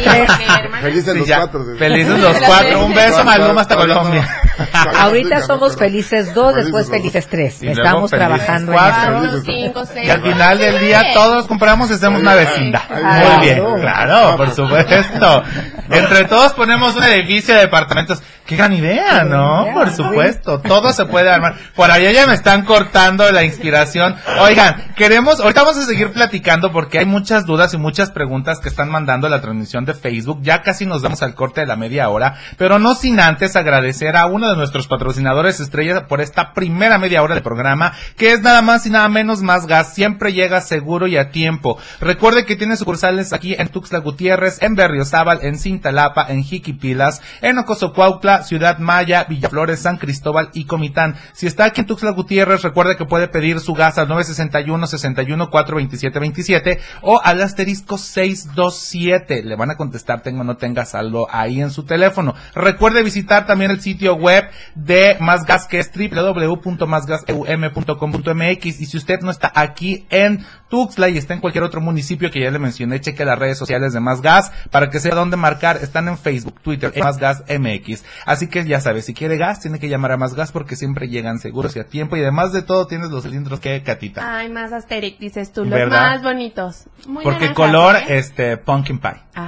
Felices 0.81 1.13
Sí, 1.13 1.19
los 1.19 1.27
cuatro. 1.27 1.77
Felices 1.77 2.17
los 2.17 2.37
cuatro. 2.37 2.85
Un 2.85 2.93
beso, 2.93 3.25
Maluma, 3.25 3.59
hasta. 3.59 3.75
Colombia. 3.75 4.25
Ahorita 4.97 5.41
somos 5.41 5.75
felices 5.75 6.33
dos, 6.33 6.55
después 6.55 6.89
Felices 6.89 7.27
tres. 7.27 7.61
Y 7.61 7.67
Estamos 7.69 8.09
felices 8.09 8.27
trabajando 8.27 8.71
en 8.71 8.77
cuatro. 8.77 9.17
eso. 9.17 9.31
Cuatro, 9.33 9.41
cinco, 9.45 9.85
seis. 9.85 10.07
Y 10.07 10.09
al 10.09 10.21
final 10.21 10.57
del 10.57 10.79
día 10.79 11.03
todos 11.13 11.47
compramos 11.47 11.89
y 11.89 11.93
hacemos 11.93 12.21
una 12.21 12.35
vecindad. 12.35 12.81
Muy 12.89 13.45
bien, 13.45 13.63
claro, 13.81 14.37
por 14.37 14.51
supuesto. 14.51 15.43
Entre 15.89 16.25
todos 16.25 16.53
ponemos 16.53 16.95
un 16.95 17.03
edificio 17.03 17.53
de 17.53 17.61
departamentos. 17.61 18.21
Qué 18.45 18.55
gran 18.55 18.73
idea, 18.73 19.23
¿no? 19.23 19.65
Por 19.73 19.89
supuesto, 19.91 20.59
todo 20.59 20.93
se 20.93 21.05
puede 21.05 21.31
armar. 21.31 21.55
Por 21.75 21.89
allá 21.89 22.11
ya 22.11 22.27
me 22.27 22.35
están 22.35 22.63
cortando 22.63 23.31
la 23.31 23.43
inspiración. 23.43 24.15
Oigan, 24.39 24.93
queremos, 24.95 25.39
ahorita 25.39 25.63
vamos 25.63 25.77
a 25.77 25.85
seguir 25.85 26.11
platicando 26.11 26.71
porque 26.71 26.99
hay 26.99 27.07
muchas 27.07 27.47
dudas 27.47 27.73
y 27.73 27.79
muchas 27.79 28.11
preguntas 28.11 28.59
que 28.59 28.69
están 28.69 28.91
mandando 28.91 29.25
a 29.25 29.31
la 29.31 29.41
transmisión 29.41 29.85
de 29.85 29.95
Facebook. 29.95 30.41
Ya 30.43 30.61
casi 30.61 30.85
nos 30.85 31.01
damos 31.01 31.23
al 31.23 31.33
corte 31.33 31.61
de 31.61 31.67
la 31.67 31.75
media 31.75 32.09
hora, 32.09 32.35
pero 32.55 32.77
no 32.77 32.93
sin 32.93 33.19
antes 33.19 33.55
agradecer 33.55 34.15
a 34.15 34.27
uno 34.27 34.47
de 34.47 34.55
nuestros 34.55 34.87
patrocinadores 34.87 35.59
estrella 35.59 36.05
por 36.05 36.21
esta 36.21 36.53
primera 36.53 36.99
media 36.99 37.23
hora 37.23 37.33
de 37.33 37.41
programa, 37.41 37.93
que 38.15 38.33
es 38.33 38.41
nada 38.41 38.61
más 38.61 38.85
y 38.85 38.91
nada 38.91 39.09
menos 39.09 39.41
más 39.41 39.65
gas. 39.65 39.95
Siempre 39.95 40.33
llega 40.33 40.61
seguro 40.61 41.07
y 41.07 41.17
a 41.17 41.31
tiempo. 41.31 41.79
Recuerde 41.99 42.45
que 42.45 42.55
tiene 42.55 42.77
sucursales 42.77 43.33
aquí 43.33 43.55
en 43.57 43.69
Tuxtla 43.69 43.99
Gutiérrez, 43.99 44.61
en 44.61 44.75
Berriozábal, 44.75 45.39
en 45.41 45.57
Cintalapa, 45.75 46.25
en 46.29 46.43
Jiquipilas, 46.43 47.21
en 47.41 47.57
Ocosocuautla, 47.57 48.43
Ciudad 48.43 48.77
Maya, 48.79 49.25
Villaflores, 49.25 49.81
San 49.81 49.97
Cristóbal 49.97 50.49
y 50.53 50.63
Comitán. 50.65 51.17
Si 51.33 51.47
está 51.47 51.65
aquí 51.65 51.81
en 51.81 51.87
Tuxtla 51.87 52.11
Gutiérrez, 52.11 52.61
recuerde 52.61 52.95
que 52.95 53.03
puede 53.05 53.27
pedir 53.27 53.59
su 53.59 53.73
gas 53.73 53.97
al 53.97 54.07
961 54.07 54.87
61 54.87 55.49
427 55.49 56.19
27 56.19 56.79
o 57.01 57.19
al 57.21 57.41
asterisco 57.41 57.97
627. 57.97 59.43
Le 59.43 59.57
van 59.57 59.71
a 59.71 59.75
contestar 59.75 60.21
tengo 60.21 60.39
o 60.41 60.45
no 60.45 60.57
tenga 60.57 60.85
saldo 60.85 61.27
ahí 61.29 61.61
en 61.61 61.71
su 61.71 61.83
teléfono. 61.83 62.35
Recuerde 62.53 63.01
visitar 63.03 63.45
también 63.45 63.71
el 63.71 63.81
sitio 63.81 64.15
web 64.15 64.45
de 64.75 65.17
Más 65.19 65.45
Gas 65.45 65.67
que 65.67 65.79
es 65.79 65.91
www.másgaseum.com.mx 65.93 68.65
y 68.65 68.85
si 68.85 68.97
usted 68.97 69.19
no 69.21 69.31
está 69.31 69.51
aquí 69.53 70.05
en 70.09 70.45
Tuxtla 70.69 71.09
y 71.09 71.17
está 71.17 71.33
en 71.33 71.41
cualquier 71.41 71.63
otro 71.63 71.81
municipio 71.81 72.31
que 72.31 72.39
ya 72.39 72.51
le 72.51 72.59
mencioné, 72.59 73.01
cheque 73.01 73.25
las 73.25 73.37
redes 73.37 73.57
sociales 73.57 73.91
de 73.93 73.99
Más 73.99 74.21
Gas 74.21 74.51
para 74.71 74.89
que 74.89 74.99
sepa 74.99 75.15
dónde 75.15 75.37
marcar. 75.37 75.64
Están 75.73 76.07
en 76.07 76.17
Facebook, 76.17 76.61
Twitter, 76.61 76.93
Más 77.01 77.17
Gas 77.17 77.43
MX. 77.49 78.03
Así 78.25 78.47
que 78.47 78.65
ya 78.65 78.79
sabes, 78.79 79.05
si 79.05 79.13
quiere 79.13 79.37
gas, 79.37 79.59
tiene 79.59 79.79
que 79.79 79.89
llamar 79.89 80.11
a 80.11 80.17
Más 80.17 80.33
Gas 80.35 80.51
porque 80.51 80.75
siempre 80.75 81.07
llegan 81.07 81.39
seguros 81.39 81.75
y 81.75 81.79
a 81.79 81.85
tiempo 81.85 82.15
y 82.15 82.21
además 82.21 82.51
de 82.53 82.61
todo 82.61 82.87
tienes 82.87 83.09
los 83.09 83.23
cilindros 83.23 83.59
que 83.59 83.81
Catita. 83.83 84.37
Ay, 84.37 84.49
más 84.49 84.71
Asterix, 84.71 85.19
dices 85.19 85.51
tú, 85.51 85.61
los 85.63 85.71
¿Verdad? 85.73 86.11
más 86.11 86.23
bonitos. 86.23 86.83
Muy 87.07 87.23
Porque 87.23 87.53
color, 87.53 87.95
¿eh? 87.95 88.17
este, 88.17 88.57
pumpkin 88.57 88.99
pie. 88.99 89.11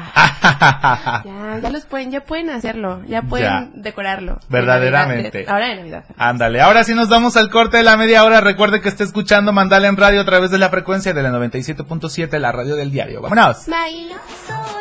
Ya, 0.47 1.59
ya 1.61 1.69
los 1.69 1.85
pueden, 1.85 2.11
ya 2.11 2.21
pueden 2.21 2.49
hacerlo, 2.49 3.01
ya 3.07 3.21
pueden 3.21 3.47
Ya. 3.47 3.69
decorarlo. 3.73 4.39
Verdaderamente. 4.49 5.39
De 5.39 5.49
Ahora 5.49 5.67
de 5.67 5.75
Navidad. 5.77 6.03
Ándale, 6.17 6.61
ahora 6.61 6.83
sí 6.83 6.93
nos 6.93 7.09
vamos 7.09 7.35
al 7.37 7.49
corte 7.49 7.77
de 7.77 7.83
la 7.83 7.97
media 7.97 8.23
hora. 8.23 8.39
Recuerde 8.41 8.81
que 8.81 8.89
está 8.89 9.03
escuchando 9.03 9.51
Mandala 9.53 9.87
en 9.87 9.97
radio 9.97 10.21
a 10.21 10.25
través 10.25 10.51
de 10.51 10.57
la 10.57 10.69
frecuencia 10.69 11.13
de 11.13 11.23
la 11.23 11.29
97.7, 11.31 12.37
la 12.39 12.51
radio 12.51 12.75
del 12.75 12.91
diario. 12.91 13.21
Vámonos. 13.21 13.65
Bye. 13.65 14.76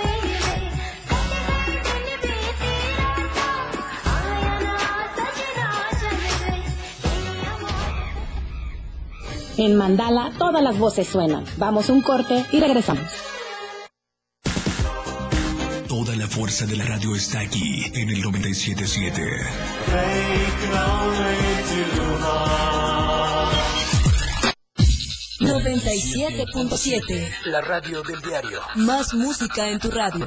En 9.59 9.75
Mandala 9.75 10.33
todas 10.39 10.63
las 10.63 10.79
voces 10.79 11.09
suenan. 11.09 11.45
Vamos 11.57 11.89
un 11.89 12.03
corte 12.03 12.45
y 12.53 12.61
regresamos. 12.61 13.09
Toda 15.89 16.15
la 16.17 16.27
fuerza 16.27 16.67
de 16.67 16.77
la 16.77 16.85
radio 16.85 17.15
está 17.15 17.41
aquí 17.41 17.85
en 17.95 18.11
el 18.11 18.21
977. 18.21 19.23
97.7. 25.41 27.31
La 27.47 27.61
radio 27.61 28.03
del 28.03 28.21
diario. 28.21 28.61
Más 28.77 29.15
música 29.15 29.69
en 29.69 29.79
tu 29.79 29.91
radio. 29.91 30.27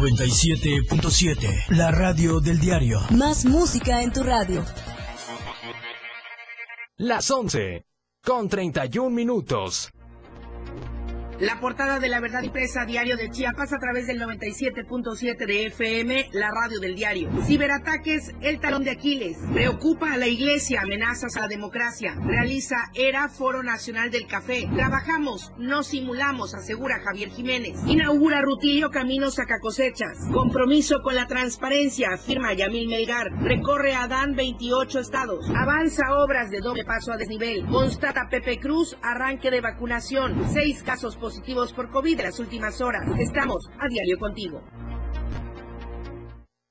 97.7. 0.00 1.70
La 1.70 1.90
radio 1.90 2.38
del 2.40 2.60
diario. 2.60 3.00
Más 3.10 3.46
música 3.46 4.02
en 4.02 4.12
tu 4.12 4.22
radio. 4.22 4.62
Las 6.98 7.30
11 7.30 7.86
con 8.22 8.48
31 8.48 9.08
minutos. 9.08 9.90
La 11.40 11.60
portada 11.60 11.98
de 11.98 12.08
la 12.08 12.18
verdad 12.20 12.42
impresa 12.42 12.86
diario 12.86 13.14
de 13.18 13.28
Chiapas 13.28 13.70
a 13.74 13.78
través 13.78 14.06
del 14.06 14.18
97.7 14.18 15.46
de 15.46 15.66
FM, 15.66 16.30
la 16.32 16.50
radio 16.50 16.80
del 16.80 16.94
diario. 16.94 17.28
Ciberataques, 17.44 18.34
el 18.40 18.58
talón 18.58 18.84
de 18.84 18.92
Aquiles. 18.92 19.36
Preocupa 19.52 20.14
a 20.14 20.16
la 20.16 20.28
iglesia, 20.28 20.80
amenazas 20.80 21.36
a 21.36 21.42
la 21.42 21.48
democracia. 21.48 22.14
Realiza 22.24 22.76
ERA, 22.94 23.28
Foro 23.28 23.62
Nacional 23.62 24.10
del 24.10 24.26
Café. 24.26 24.66
Trabajamos, 24.74 25.52
no 25.58 25.82
simulamos, 25.82 26.54
asegura 26.54 27.00
Javier 27.00 27.28
Jiménez. 27.28 27.78
Inaugura 27.86 28.40
Rutilio 28.40 28.90
Caminos 28.90 29.38
a 29.38 29.44
Cosechas. 29.60 30.16
Compromiso 30.32 31.02
con 31.02 31.16
la 31.16 31.26
transparencia, 31.26 32.14
afirma 32.14 32.54
Yamil 32.54 32.88
Melgar. 32.88 33.30
Recorre 33.42 33.94
Adán 33.94 34.36
28 34.36 35.00
estados. 35.00 35.44
Avanza 35.54 36.16
obras 36.16 36.50
de 36.50 36.60
doble 36.60 36.86
paso 36.86 37.12
a 37.12 37.18
desnivel. 37.18 37.66
Constata 37.66 38.28
Pepe 38.30 38.58
Cruz, 38.58 38.96
arranque 39.02 39.50
de 39.50 39.60
vacunación. 39.60 40.46
Seis 40.50 40.82
casos 40.82 41.14
positivos 41.14 41.25
por 41.74 41.90
COVID 41.90 42.20
en 42.20 42.26
las 42.26 42.38
últimas 42.38 42.80
horas. 42.80 43.02
Estamos 43.18 43.68
a 43.78 43.88
diario 43.88 44.18
contigo. 44.18 44.62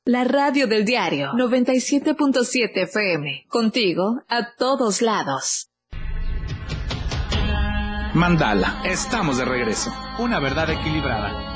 La 0.05 0.23
radio 0.23 0.67
del 0.67 0.85
diario 0.85 1.31
97.7 1.33 2.83
FM. 2.83 3.45
Contigo 3.49 4.21
a 4.29 4.53
todos 4.55 5.01
lados. 5.01 5.71
Mandala, 8.13 8.81
estamos 8.85 9.37
de 9.37 9.45
regreso. 9.45 9.91
Una 10.19 10.39
verdad 10.39 10.69
equilibrada. 10.69 11.54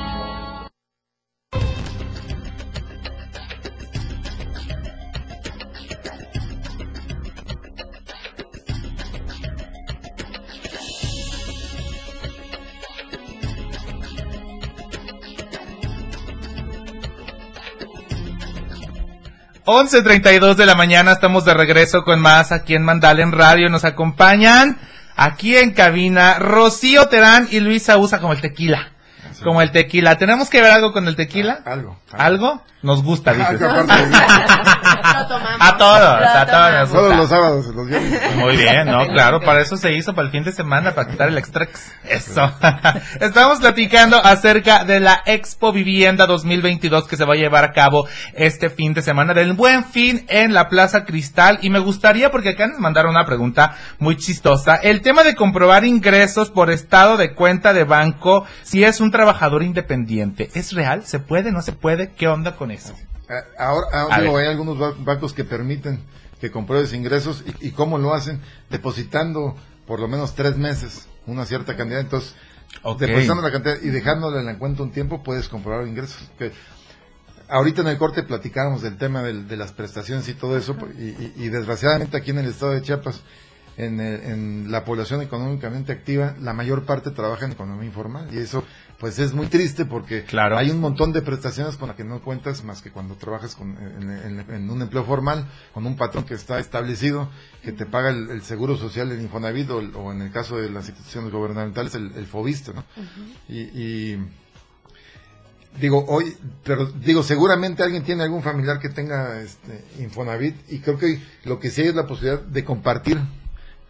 Once 19.71 20.01
treinta 20.01 20.33
y 20.33 20.39
dos 20.39 20.57
de 20.57 20.65
la 20.65 20.73
mañana, 20.73 21.11
estamos 21.11 21.45
de 21.45 21.53
regreso 21.53 22.03
con 22.03 22.19
más 22.19 22.51
aquí 22.51 22.73
en 22.73 22.81
Mandala 22.81 23.21
en 23.21 23.31
Radio. 23.31 23.69
Nos 23.69 23.85
acompañan 23.85 24.79
aquí 25.15 25.57
en 25.57 25.75
cabina 25.75 26.39
Rocío 26.39 27.07
Terán 27.07 27.47
y 27.51 27.59
Luisa 27.59 27.99
Usa 27.99 28.17
como 28.17 28.33
el 28.33 28.41
tequila. 28.41 28.93
Como 29.43 29.61
el 29.61 29.69
tequila. 29.69 30.17
¿Tenemos 30.17 30.49
que 30.49 30.63
ver 30.63 30.71
algo 30.71 30.91
con 30.91 31.07
el 31.07 31.15
tequila? 31.15 31.59
Algo. 31.65 31.99
¿Algo? 32.11 32.63
Nos 32.81 33.03
gusta, 33.03 33.33
dices. 33.33 33.61
Ah, 33.61 34.75
A 35.59 35.77
todos, 35.77 36.01
a 36.01 36.45
todos 36.45 36.71
nos 36.73 36.91
Todos 36.91 37.17
los 37.17 37.29
sábados, 37.29 37.65
los 37.67 37.87
viernes. 37.87 38.35
Muy 38.35 38.57
bien, 38.57 38.85
¿no? 38.85 39.07
Claro, 39.19 39.41
para 39.41 39.61
eso 39.61 39.75
se 39.75 39.93
hizo, 39.93 40.13
para 40.13 40.27
el 40.27 40.31
fin 40.31 40.43
de 40.43 40.51
semana, 40.51 40.93
para 40.93 41.09
quitar 41.09 41.27
el 41.29 41.37
extrex. 41.37 41.91
Eso. 42.03 42.51
Estamos 43.19 43.59
platicando 43.59 44.17
acerca 44.23 44.85
de 44.85 44.99
la 44.99 45.21
Expo 45.25 45.71
Vivienda 45.71 46.25
2022 46.25 47.07
que 47.07 47.17
se 47.17 47.25
va 47.25 47.33
a 47.33 47.37
llevar 47.37 47.63
a 47.65 47.71
cabo 47.71 48.07
este 48.33 48.69
fin 48.69 48.93
de 48.93 49.01
semana 49.01 49.33
del 49.33 49.53
Buen 49.53 49.83
Fin 49.83 50.25
en 50.29 50.53
la 50.53 50.69
Plaza 50.69 51.05
Cristal. 51.05 51.59
Y 51.61 51.69
me 51.69 51.79
gustaría, 51.79 52.31
porque 52.31 52.49
acá 52.49 52.67
nos 52.67 52.79
mandaron 52.79 53.11
una 53.11 53.25
pregunta 53.25 53.75
muy 53.99 54.15
chistosa, 54.15 54.75
el 54.75 55.01
tema 55.01 55.23
de 55.23 55.35
comprobar 55.35 55.85
ingresos 55.85 56.49
por 56.49 56.69
estado 56.69 57.17
de 57.17 57.33
cuenta 57.33 57.73
de 57.73 57.83
banco 57.83 58.45
si 58.63 58.83
es 58.83 59.01
un 59.01 59.11
trabajador 59.11 59.63
independiente. 59.63 60.49
¿Es 60.53 60.71
real? 60.73 61.05
¿Se 61.05 61.19
puede? 61.19 61.51
¿No 61.51 61.61
se 61.61 61.73
puede? 61.73 62.11
¿Qué 62.13 62.27
onda 62.27 62.55
con 62.55 62.68
Ah, 63.29 63.43
Ahora, 63.57 63.87
ahora 63.93 64.15
A 64.15 64.21
digo, 64.21 64.37
hay 64.37 64.47
algunos 64.47 64.77
ba- 64.79 64.93
bancos 64.97 65.33
que 65.33 65.43
permiten 65.43 66.01
que 66.41 66.51
compruebes 66.51 66.93
ingresos 66.93 67.43
y, 67.61 67.67
y 67.67 67.71
cómo 67.71 67.97
lo 67.97 68.13
hacen, 68.13 68.41
depositando 68.69 69.55
por 69.85 69.99
lo 69.99 70.07
menos 70.07 70.35
tres 70.35 70.57
meses 70.57 71.07
una 71.27 71.45
cierta 71.45 71.75
cantidad. 71.75 71.99
Entonces, 71.99 72.35
Ok. 72.83 72.99
depositando 73.01 73.41
la 73.43 73.51
cantidad 73.51 73.75
y 73.81 73.89
dejándole 73.89 74.39
en 74.39 74.45
la 74.45 74.57
cuenta 74.57 74.83
un 74.83 74.91
tiempo, 74.91 75.21
puedes 75.23 75.47
comprobar 75.49 75.85
ingresos. 75.87 76.29
Que 76.37 76.51
ahorita 77.49 77.81
en 77.81 77.87
el 77.87 77.97
corte 77.97 78.23
platicábamos 78.23 78.81
del 78.81 78.97
tema 78.97 79.21
del- 79.23 79.47
de 79.47 79.57
las 79.57 79.71
prestaciones 79.73 80.27
y 80.29 80.33
todo 80.33 80.57
eso, 80.57 80.75
y, 80.97 81.03
y- 81.09 81.33
y 81.35 81.49
desgraciadamente 81.49 82.17
aquí 82.17 82.31
en 82.31 82.39
el 82.39 82.47
estado 82.47 82.71
de 82.73 82.81
Chiapas, 82.81 83.21
en, 83.77 83.99
el- 83.99 84.21
en 84.23 84.71
la 84.71 84.83
población 84.85 85.21
económicamente 85.21 85.91
activa, 85.91 86.35
la 86.39 86.53
mayor 86.53 86.85
parte 86.85 87.11
trabaja 87.11 87.45
en 87.45 87.53
economía 87.53 87.85
informal 87.87 88.27
y 88.33 88.37
eso 88.37 88.63
pues 88.99 89.17
es 89.17 89.33
muy 89.33 89.47
triste 89.47 89.85
porque 89.85 90.25
hay 90.57 90.71
un 90.71 90.79
montón 90.81 91.13
de 91.13 91.21
prestaciones 91.21 91.77
con 91.77 91.87
las 91.87 91.95
que 91.95 92.03
no 92.03 92.21
cuentas 92.21 92.63
más 92.65 92.81
que 92.81 92.91
cuando 92.91 93.15
trabajas 93.15 93.55
con, 93.55 93.77
en, 93.77 94.11
en- 94.11 94.51
en 94.53 94.69
un 94.69 94.81
empleo 94.81 95.05
formal, 95.05 95.47
con 95.73 95.85
un 95.85 95.95
patrón 95.95 96.25
que 96.25 96.33
está 96.33 96.59
establecido, 96.59 97.29
que 97.63 97.71
te 97.71 97.85
paga 97.85 98.09
el, 98.09 98.29
el 98.29 98.41
seguro 98.41 98.75
social, 98.77 99.11
el 99.11 99.21
Infonavit 99.21 99.69
o, 99.69 99.79
el- 99.79 99.95
o 99.95 100.11
en 100.11 100.21
el 100.21 100.31
caso 100.31 100.57
de 100.57 100.69
las 100.69 100.87
instituciones 100.89 101.31
gubernamentales 101.31 101.95
el, 101.95 102.11
el 102.15 102.25
Fobiste, 102.25 102.73
¿no? 102.73 102.83
y, 103.47 103.59
y 103.59 104.19
digo 105.79 106.03
hoy 106.07 106.35
pero 106.63 106.87
digo 106.87 107.21
seguramente 107.23 107.83
alguien 107.83 108.03
tiene 108.03 108.23
algún 108.23 108.41
familiar 108.41 108.79
que 108.79 108.89
tenga 108.89 109.39
este 109.39 109.85
Infonavit 109.99 110.55
y 110.71 110.79
creo 110.79 110.97
que 110.97 111.21
lo 111.45 111.59
que 111.59 111.69
sí 111.69 111.81
hay 111.83 111.89
es 111.89 111.95
la 111.95 112.07
posibilidad 112.07 112.41
de 112.41 112.65
compartir 112.65 113.17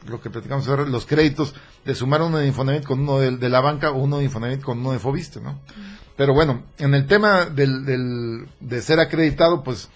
lo 0.07 0.21
que 0.21 0.29
platicamos 0.29 0.67
ahora 0.67 0.85
los 0.85 1.05
créditos 1.05 1.53
de 1.85 1.95
sumar 1.95 2.21
uno 2.21 2.37
de 2.37 2.47
Infonavit 2.47 2.83
con 2.83 3.01
uno 3.01 3.19
de, 3.19 3.37
de 3.37 3.49
la 3.49 3.59
banca 3.59 3.91
o 3.91 3.97
uno 3.97 4.17
de 4.17 4.25
Infonavit 4.25 4.61
con 4.61 4.79
uno 4.79 4.91
de 4.91 4.99
Fobiste 4.99 5.41
no 5.41 5.59
pero 6.15 6.33
bueno 6.33 6.63
en 6.77 6.93
el 6.93 7.07
tema 7.07 7.45
del, 7.45 7.85
del 7.85 8.47
de 8.59 8.81
ser 8.81 8.99
acreditado 8.99 9.63
pues 9.63 9.89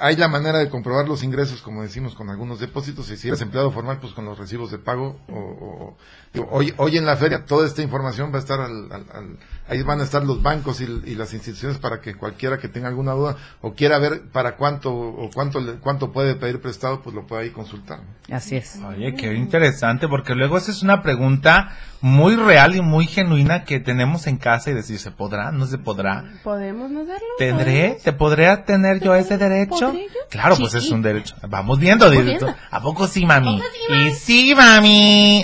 hay 0.00 0.16
la 0.16 0.28
manera 0.28 0.58
de 0.58 0.68
comprobar 0.70 1.06
los 1.06 1.22
ingresos, 1.22 1.62
como 1.62 1.82
decimos, 1.82 2.14
con 2.14 2.30
algunos 2.30 2.58
depósitos, 2.58 3.10
y 3.10 3.16
si 3.16 3.28
eres 3.28 3.40
empleado 3.42 3.70
formal, 3.70 3.98
pues 4.00 4.12
con 4.14 4.24
los 4.24 4.38
recibos 4.38 4.70
de 4.70 4.78
pago. 4.78 5.18
O, 5.28 5.34
o- 5.38 5.96
digo, 6.32 6.48
hoy, 6.50 6.72
hoy 6.78 6.96
en 6.96 7.04
la 7.06 7.16
feria 7.16 7.44
toda 7.44 7.66
esta 7.66 7.82
información 7.82 8.32
va 8.32 8.36
a 8.36 8.40
estar, 8.40 8.60
al, 8.60 8.90
al- 8.90 9.06
al- 9.12 9.38
ahí 9.68 9.82
van 9.82 10.00
a 10.00 10.04
estar 10.04 10.24
los 10.24 10.42
bancos 10.42 10.80
y, 10.80 10.84
y 11.04 11.14
las 11.14 11.32
instituciones 11.34 11.78
para 11.78 12.00
que 12.00 12.14
cualquiera 12.14 12.58
que 12.58 12.68
tenga 12.68 12.88
alguna 12.88 13.12
duda 13.12 13.36
o 13.60 13.74
quiera 13.74 13.98
ver 13.98 14.22
para 14.32 14.56
cuánto 14.56 14.92
o 14.92 15.30
cuánto 15.34 15.60
le- 15.60 15.74
cuánto 15.74 16.12
puede 16.12 16.34
pedir 16.34 16.60
prestado, 16.60 17.02
pues 17.02 17.14
lo 17.14 17.26
puede 17.26 17.42
ahí 17.42 17.50
consultar. 17.50 18.00
Así 18.32 18.56
es. 18.56 18.78
Oye, 18.86 19.14
qué 19.14 19.34
interesante, 19.34 20.08
porque 20.08 20.34
luego 20.34 20.56
esa 20.58 20.70
es 20.70 20.82
una 20.82 21.02
pregunta 21.02 21.76
muy 22.00 22.34
real 22.36 22.74
y 22.74 22.80
muy 22.80 23.06
genuina 23.06 23.64
que 23.64 23.78
tenemos 23.78 24.26
en 24.26 24.38
casa 24.38 24.70
y 24.70 24.74
decir, 24.74 24.98
¿se 24.98 25.10
podrá? 25.10 25.52
¿No 25.52 25.66
se 25.66 25.76
podrá? 25.78 26.24
¿Podemos 26.42 26.90
no 26.90 27.04
darlo? 27.04 27.26
¿Tendré? 27.38 27.98
¿Te 28.02 28.12
podría 28.14 28.64
tener 28.64 29.00
yo 29.00 29.14
ese 29.14 29.36
derecho? 29.36 29.89
Claro, 30.30 30.56
pues 30.56 30.74
es 30.74 30.90
un 30.90 31.02
derecho. 31.02 31.34
Vamos 31.48 31.78
viendo, 31.78 32.08
viendo. 32.10 32.54
¿A 32.70 32.80
poco 32.80 33.06
sí, 33.06 33.26
mami? 33.26 33.60
Y 33.88 34.10
sí, 34.10 34.54
mami. 34.54 35.42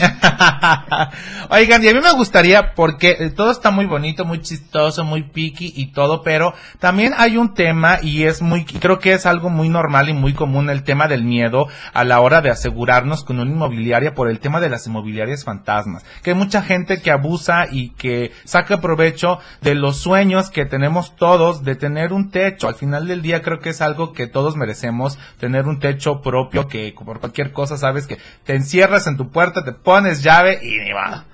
Oigan, 1.51 1.83
y 1.83 1.89
a 1.89 1.95
mí 1.95 2.01
me 2.01 2.13
gustaría, 2.13 2.75
porque 2.75 3.17
eh, 3.19 3.31
todo 3.31 3.51
está 3.51 3.71
muy 3.71 3.87
bonito, 3.87 4.25
muy 4.25 4.41
chistoso, 4.41 5.05
muy 5.05 5.23
piqui 5.23 5.73
y 5.77 5.93
todo, 5.93 6.23
pero 6.23 6.55
también 6.79 7.15
hay 7.17 7.37
un 7.37 7.55
tema 7.55 7.99
y 8.03 8.25
es 8.25 8.43
muy, 8.43 8.65
creo 8.65 8.99
que 8.99 9.13
es 9.13 9.27
algo 9.27 9.51
muy 9.51 9.69
normal 9.69 10.09
y 10.09 10.13
muy 10.13 10.35
común 10.35 10.71
el 10.71 10.85
tema 10.85 11.09
del 11.09 11.25
miedo 11.25 11.69
a 11.93 12.05
la 12.05 12.21
hora 12.21 12.41
de 12.41 12.51
asegurarnos 12.51 13.25
con 13.25 13.39
una 13.41 13.51
inmobiliaria 13.51 14.15
por 14.15 14.29
el 14.29 14.41
tema 14.41 14.61
de 14.61 14.69
las 14.69 14.87
inmobiliarias 14.87 15.45
fantasmas. 15.45 16.05
Que 16.23 16.31
hay 16.31 16.37
mucha 16.37 16.63
gente 16.63 17.01
que 17.01 17.11
abusa 17.11 17.67
y 17.71 17.91
que 17.91 18.33
saca 18.45 18.81
provecho 18.81 19.39
de 19.61 19.75
los 19.75 19.99
sueños 19.99 20.51
que 20.51 20.65
tenemos 20.65 21.17
todos 21.17 21.65
de 21.65 21.77
tener 21.77 22.13
un 22.13 22.31
techo. 22.31 22.69
Al 22.69 22.75
final 22.75 23.07
del 23.07 23.23
día 23.23 23.43
creo 23.43 23.61
que 23.61 23.71
es 23.71 23.81
algo 23.81 24.13
que 24.13 24.27
todos 24.37 24.55
merecemos, 24.55 25.19
tener 25.41 25.65
un 25.67 25.79
techo 25.81 26.21
propio 26.21 26.69
que 26.69 26.93
por 27.07 27.21
cualquier 27.21 27.53
cosa 27.53 27.79
sabes 27.79 28.07
que 28.07 28.19
te 28.45 28.55
encierras 28.55 29.07
en 29.07 29.17
tu 29.17 29.31
puerta, 29.31 29.65
te 29.65 29.73
pones 29.73 30.23
llave 30.23 30.59
y 30.63 30.77
ni 30.77 30.93
va. 30.93 31.25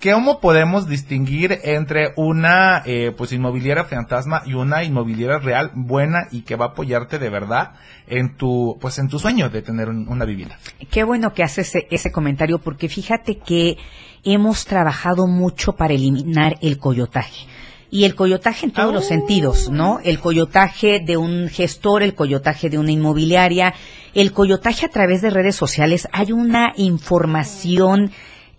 ¿Cómo 0.00 0.38
podemos 0.38 0.86
distinguir 0.86 1.58
entre 1.64 2.12
una 2.16 2.82
eh, 2.86 3.12
pues 3.16 3.32
inmobiliaria 3.32 3.82
fantasma 3.84 4.42
y 4.46 4.54
una 4.54 4.84
inmobiliaria 4.84 5.38
real 5.38 5.72
buena 5.74 6.28
y 6.30 6.42
que 6.42 6.54
va 6.54 6.66
a 6.66 6.68
apoyarte 6.68 7.18
de 7.18 7.28
verdad 7.28 7.72
en 8.06 8.36
tu 8.36 8.78
pues 8.80 8.98
en 9.00 9.08
tu 9.08 9.18
sueño 9.18 9.48
de 9.50 9.62
tener 9.62 9.88
un- 9.88 10.06
una 10.06 10.24
vivienda? 10.24 10.58
Qué 10.92 11.02
bueno 11.02 11.32
que 11.34 11.42
haces 11.42 11.72
ese 11.90 12.12
comentario 12.12 12.60
porque 12.60 12.88
fíjate 12.88 13.38
que 13.38 13.78
hemos 14.22 14.64
trabajado 14.64 15.26
mucho 15.26 15.72
para 15.72 15.94
eliminar 15.94 16.56
el 16.62 16.78
coyotaje. 16.78 17.46
Y 17.94 18.06
el 18.06 18.16
coyotaje 18.16 18.66
en 18.66 18.72
todos 18.72 18.92
los 18.92 19.04
sentidos, 19.04 19.70
¿no? 19.70 20.00
El 20.02 20.18
coyotaje 20.18 20.98
de 20.98 21.16
un 21.16 21.48
gestor, 21.48 22.02
el 22.02 22.16
coyotaje 22.16 22.68
de 22.68 22.76
una 22.76 22.90
inmobiliaria, 22.90 23.72
el 24.14 24.32
coyotaje 24.32 24.86
a 24.86 24.88
través 24.88 25.22
de 25.22 25.30
redes 25.30 25.54
sociales. 25.54 26.08
Hay 26.10 26.32
una 26.32 26.72
información 26.74 28.10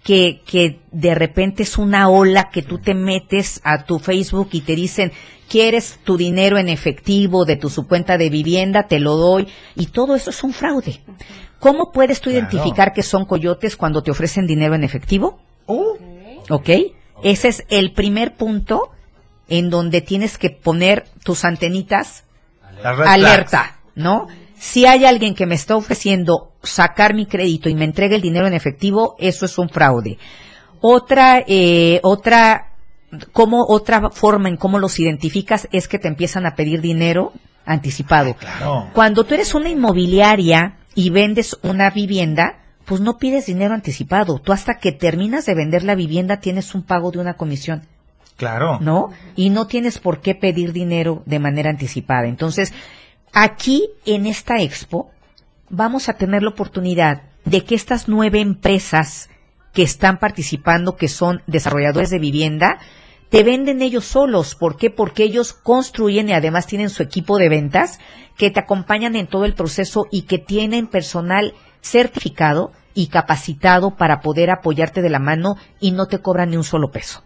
que, 0.05 0.41
que 0.45 0.79
de 0.93 1.15
repente 1.15 1.63
es 1.63 1.77
una 1.77 2.07
ola 2.07 2.49
que 2.49 2.61
tú 2.61 2.77
te 2.77 2.93
metes 2.93 3.59
a 3.65 3.83
tu 3.83 3.99
Facebook 3.99 4.47
y 4.53 4.61
te 4.61 4.73
dicen, 4.73 5.11
quieres 5.49 5.99
tu 6.05 6.15
dinero 6.15 6.57
en 6.57 6.69
efectivo 6.69 7.43
de 7.43 7.57
tu 7.57 7.69
su 7.69 7.89
cuenta 7.89 8.17
de 8.17 8.29
vivienda, 8.29 8.87
te 8.87 9.01
lo 9.01 9.17
doy. 9.17 9.49
Y 9.75 9.87
todo 9.87 10.15
eso 10.15 10.29
es 10.29 10.41
un 10.45 10.53
fraude. 10.53 11.01
¿Cómo 11.59 11.91
puedes 11.91 12.21
tú 12.21 12.29
identificar 12.29 12.93
que 12.93 13.03
son 13.03 13.25
coyotes 13.25 13.75
cuando 13.75 14.01
te 14.01 14.11
ofrecen 14.11 14.47
dinero 14.47 14.75
en 14.75 14.85
efectivo? 14.85 15.41
¿Ok? 16.49 16.69
Ese 17.21 17.49
es 17.49 17.65
el 17.67 17.91
primer 17.91 18.35
punto 18.35 18.91
en 19.49 19.69
donde 19.69 20.01
tienes 20.01 20.37
que 20.37 20.49
poner 20.49 21.05
tus 21.23 21.45
antenitas 21.45 22.23
alerta, 22.83 23.77
¿no? 23.95 24.27
Si 24.57 24.85
hay 24.85 25.05
alguien 25.05 25.35
que 25.35 25.45
me 25.45 25.55
está 25.55 25.75
ofreciendo 25.75 26.53
sacar 26.63 27.13
mi 27.13 27.25
crédito 27.25 27.69
y 27.69 27.75
me 27.75 27.85
entrega 27.85 28.15
el 28.15 28.21
dinero 28.21 28.47
en 28.47 28.53
efectivo, 28.53 29.15
eso 29.19 29.45
es 29.45 29.57
un 29.57 29.69
fraude. 29.69 30.17
Otra, 30.81 31.43
eh, 31.45 31.99
otra, 32.03 32.73
como 33.31 33.65
otra 33.67 34.09
forma 34.11 34.49
en 34.49 34.57
cómo 34.57 34.79
los 34.79 34.99
identificas 34.99 35.67
es 35.71 35.87
que 35.87 35.99
te 35.99 36.07
empiezan 36.07 36.45
a 36.45 36.55
pedir 36.55 36.81
dinero 36.81 37.33
anticipado. 37.65 38.35
Claro. 38.35 38.89
Cuando 38.93 39.23
tú 39.23 39.33
eres 39.33 39.53
una 39.55 39.69
inmobiliaria 39.69 40.77
y 40.93 41.09
vendes 41.09 41.57
una 41.61 41.89
vivienda, 41.89 42.59
pues 42.85 43.01
no 43.01 43.17
pides 43.17 43.47
dinero 43.47 43.73
anticipado. 43.73 44.39
Tú 44.39 44.53
hasta 44.53 44.75
que 44.75 44.91
terminas 44.91 45.45
de 45.45 45.55
vender 45.55 45.83
la 45.83 45.95
vivienda 45.95 46.37
tienes 46.37 46.73
un 46.75 46.83
pago 46.83 47.11
de 47.11 47.19
una 47.19 47.33
comisión. 47.33 47.87
Claro. 48.37 48.79
¿no? 48.81 49.11
Y 49.35 49.49
no 49.49 49.67
tienes 49.67 49.99
por 49.99 50.19
qué 50.19 50.35
pedir 50.35 50.73
dinero 50.73 51.23
de 51.25 51.39
manera 51.39 51.69
anticipada. 51.69 52.27
Entonces, 52.27 52.73
aquí 53.33 53.89
en 54.05 54.25
esta 54.25 54.61
expo 54.61 55.11
vamos 55.69 56.09
a 56.09 56.13
tener 56.13 56.43
la 56.43 56.49
oportunidad 56.49 57.23
de 57.45 57.63
que 57.63 57.75
estas 57.75 58.07
nueve 58.07 58.41
empresas 58.41 59.29
que 59.73 59.83
están 59.83 60.19
participando, 60.19 60.95
que 60.95 61.07
son 61.07 61.41
desarrolladores 61.47 62.09
de 62.09 62.19
vivienda, 62.19 62.79
te 63.29 63.43
venden 63.43 63.81
ellos 63.81 64.05
solos. 64.05 64.55
¿Por 64.55 64.77
qué? 64.77 64.89
Porque 64.89 65.23
ellos 65.23 65.53
construyen 65.53 66.29
y 66.29 66.33
además 66.33 66.67
tienen 66.67 66.89
su 66.89 67.03
equipo 67.03 67.37
de 67.37 67.49
ventas 67.49 67.99
que 68.37 68.51
te 68.51 68.59
acompañan 68.59 69.15
en 69.15 69.27
todo 69.27 69.45
el 69.45 69.53
proceso 69.53 70.07
y 70.11 70.23
que 70.23 70.37
tienen 70.37 70.87
personal 70.87 71.53
certificado 71.81 72.71
y 72.93 73.07
capacitado 73.07 73.95
para 73.95 74.21
poder 74.21 74.49
apoyarte 74.49 75.01
de 75.01 75.09
la 75.09 75.19
mano 75.19 75.55
y 75.79 75.91
no 75.91 76.07
te 76.07 76.19
cobran 76.19 76.51
ni 76.51 76.57
un 76.57 76.63
solo 76.63 76.91
peso. 76.91 77.23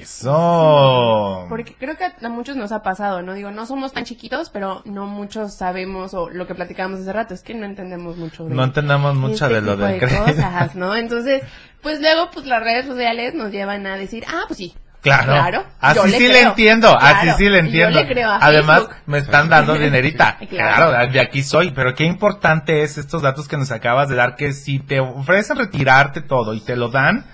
Eso. 0.00 1.46
Porque 1.48 1.74
creo 1.74 1.96
que 1.96 2.04
a 2.04 2.28
muchos 2.28 2.56
nos 2.56 2.72
ha 2.72 2.82
pasado, 2.82 3.22
¿no? 3.22 3.34
Digo, 3.34 3.50
no 3.50 3.66
somos 3.66 3.92
tan 3.92 4.04
chiquitos, 4.04 4.50
pero 4.50 4.82
no 4.84 5.06
muchos 5.06 5.54
sabemos, 5.54 6.14
o 6.14 6.28
lo 6.28 6.46
que 6.46 6.54
platicábamos 6.54 7.00
hace 7.00 7.12
rato, 7.12 7.34
es 7.34 7.42
que 7.42 7.54
no 7.54 7.64
entendemos 7.66 8.16
mucho 8.16 8.44
de 8.44 8.54
No 8.54 8.64
entendemos 8.64 9.14
mucho 9.14 9.46
este 9.46 9.54
de 9.54 9.60
lo 9.62 9.76
de 9.76 9.98
crédito. 9.98 10.24
cosas, 10.24 10.74
¿no? 10.74 10.94
Entonces, 10.96 11.42
pues 11.82 12.00
luego, 12.00 12.30
pues 12.32 12.46
las 12.46 12.62
redes 12.62 12.86
sociales 12.86 13.34
nos 13.34 13.50
llevan 13.52 13.86
a 13.86 13.96
decir, 13.96 14.24
ah, 14.28 14.44
pues 14.46 14.58
sí. 14.58 14.74
Claro. 15.02 15.34
Claro. 15.34 15.64
Así 15.78 16.10
sí 16.10 16.26
le 16.26 16.40
entiendo, 16.40 16.98
así 16.98 17.30
sí 17.38 17.44
le 17.44 17.58
yo 17.58 17.64
entiendo. 17.66 18.00
le 18.00 18.08
creo 18.08 18.28
a 18.28 18.38
Además, 18.38 18.78
Facebook. 18.80 18.96
me 19.06 19.18
están 19.18 19.48
dando 19.48 19.74
dinerita. 19.74 20.36
Claro. 20.48 20.90
claro. 20.90 21.12
de 21.12 21.20
aquí 21.20 21.44
soy. 21.44 21.70
Pero 21.70 21.94
qué 21.94 22.04
importante 22.04 22.82
es 22.82 22.98
estos 22.98 23.22
datos 23.22 23.46
que 23.46 23.56
nos 23.56 23.70
acabas 23.70 24.08
de 24.08 24.16
dar, 24.16 24.34
que 24.34 24.52
si 24.52 24.80
te 24.80 24.98
ofrecen 24.98 25.58
retirarte 25.58 26.22
todo 26.22 26.54
y 26.54 26.60
te 26.60 26.74
lo 26.74 26.88
dan, 26.88 27.24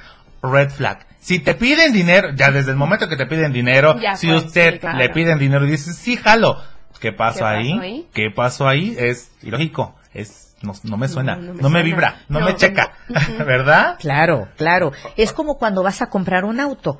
red 0.42 0.68
flag. 0.70 1.06
Si 1.22 1.38
te 1.38 1.54
piden 1.54 1.92
dinero, 1.92 2.30
ya 2.34 2.50
desde 2.50 2.72
el 2.72 2.76
momento 2.76 3.08
que 3.08 3.14
te 3.16 3.26
piden 3.26 3.52
dinero, 3.52 3.96
Ya 4.00 4.16
si 4.16 4.26
fue, 4.26 4.38
usted 4.38 4.72
sí, 4.74 4.78
claro. 4.80 4.98
le 4.98 5.08
piden 5.10 5.38
dinero 5.38 5.64
y 5.64 5.70
dices, 5.70 5.94
sí, 5.96 6.16
jalo. 6.16 6.56
¿Qué 7.00 7.12
pasó, 7.12 7.38
¿Qué 7.38 7.42
pasó 7.42 7.46
ahí? 7.46 7.72
ahí? 7.80 8.06
¿Qué 8.12 8.30
pasó 8.34 8.68
ahí? 8.68 8.96
Es 8.98 9.30
ilógico. 9.40 9.94
Es, 10.12 10.56
no, 10.62 10.72
no 10.82 10.96
me 10.96 11.06
suena, 11.06 11.36
no, 11.36 11.54
no 11.54 11.54
me, 11.54 11.60
suena. 11.60 11.82
vibra, 11.82 12.22
no, 12.28 12.40
No, 12.40 12.46
me 12.46 12.56
checa. 12.56 12.90
¿Verdad? 13.38 13.96
Claro, 14.00 14.48
claro. 14.56 14.92
Es 15.16 15.32
como 15.32 15.58
cuando 15.58 15.84
vas 15.84 16.02
a 16.02 16.06
comprar 16.08 16.44
un 16.44 16.58
auto. 16.58 16.98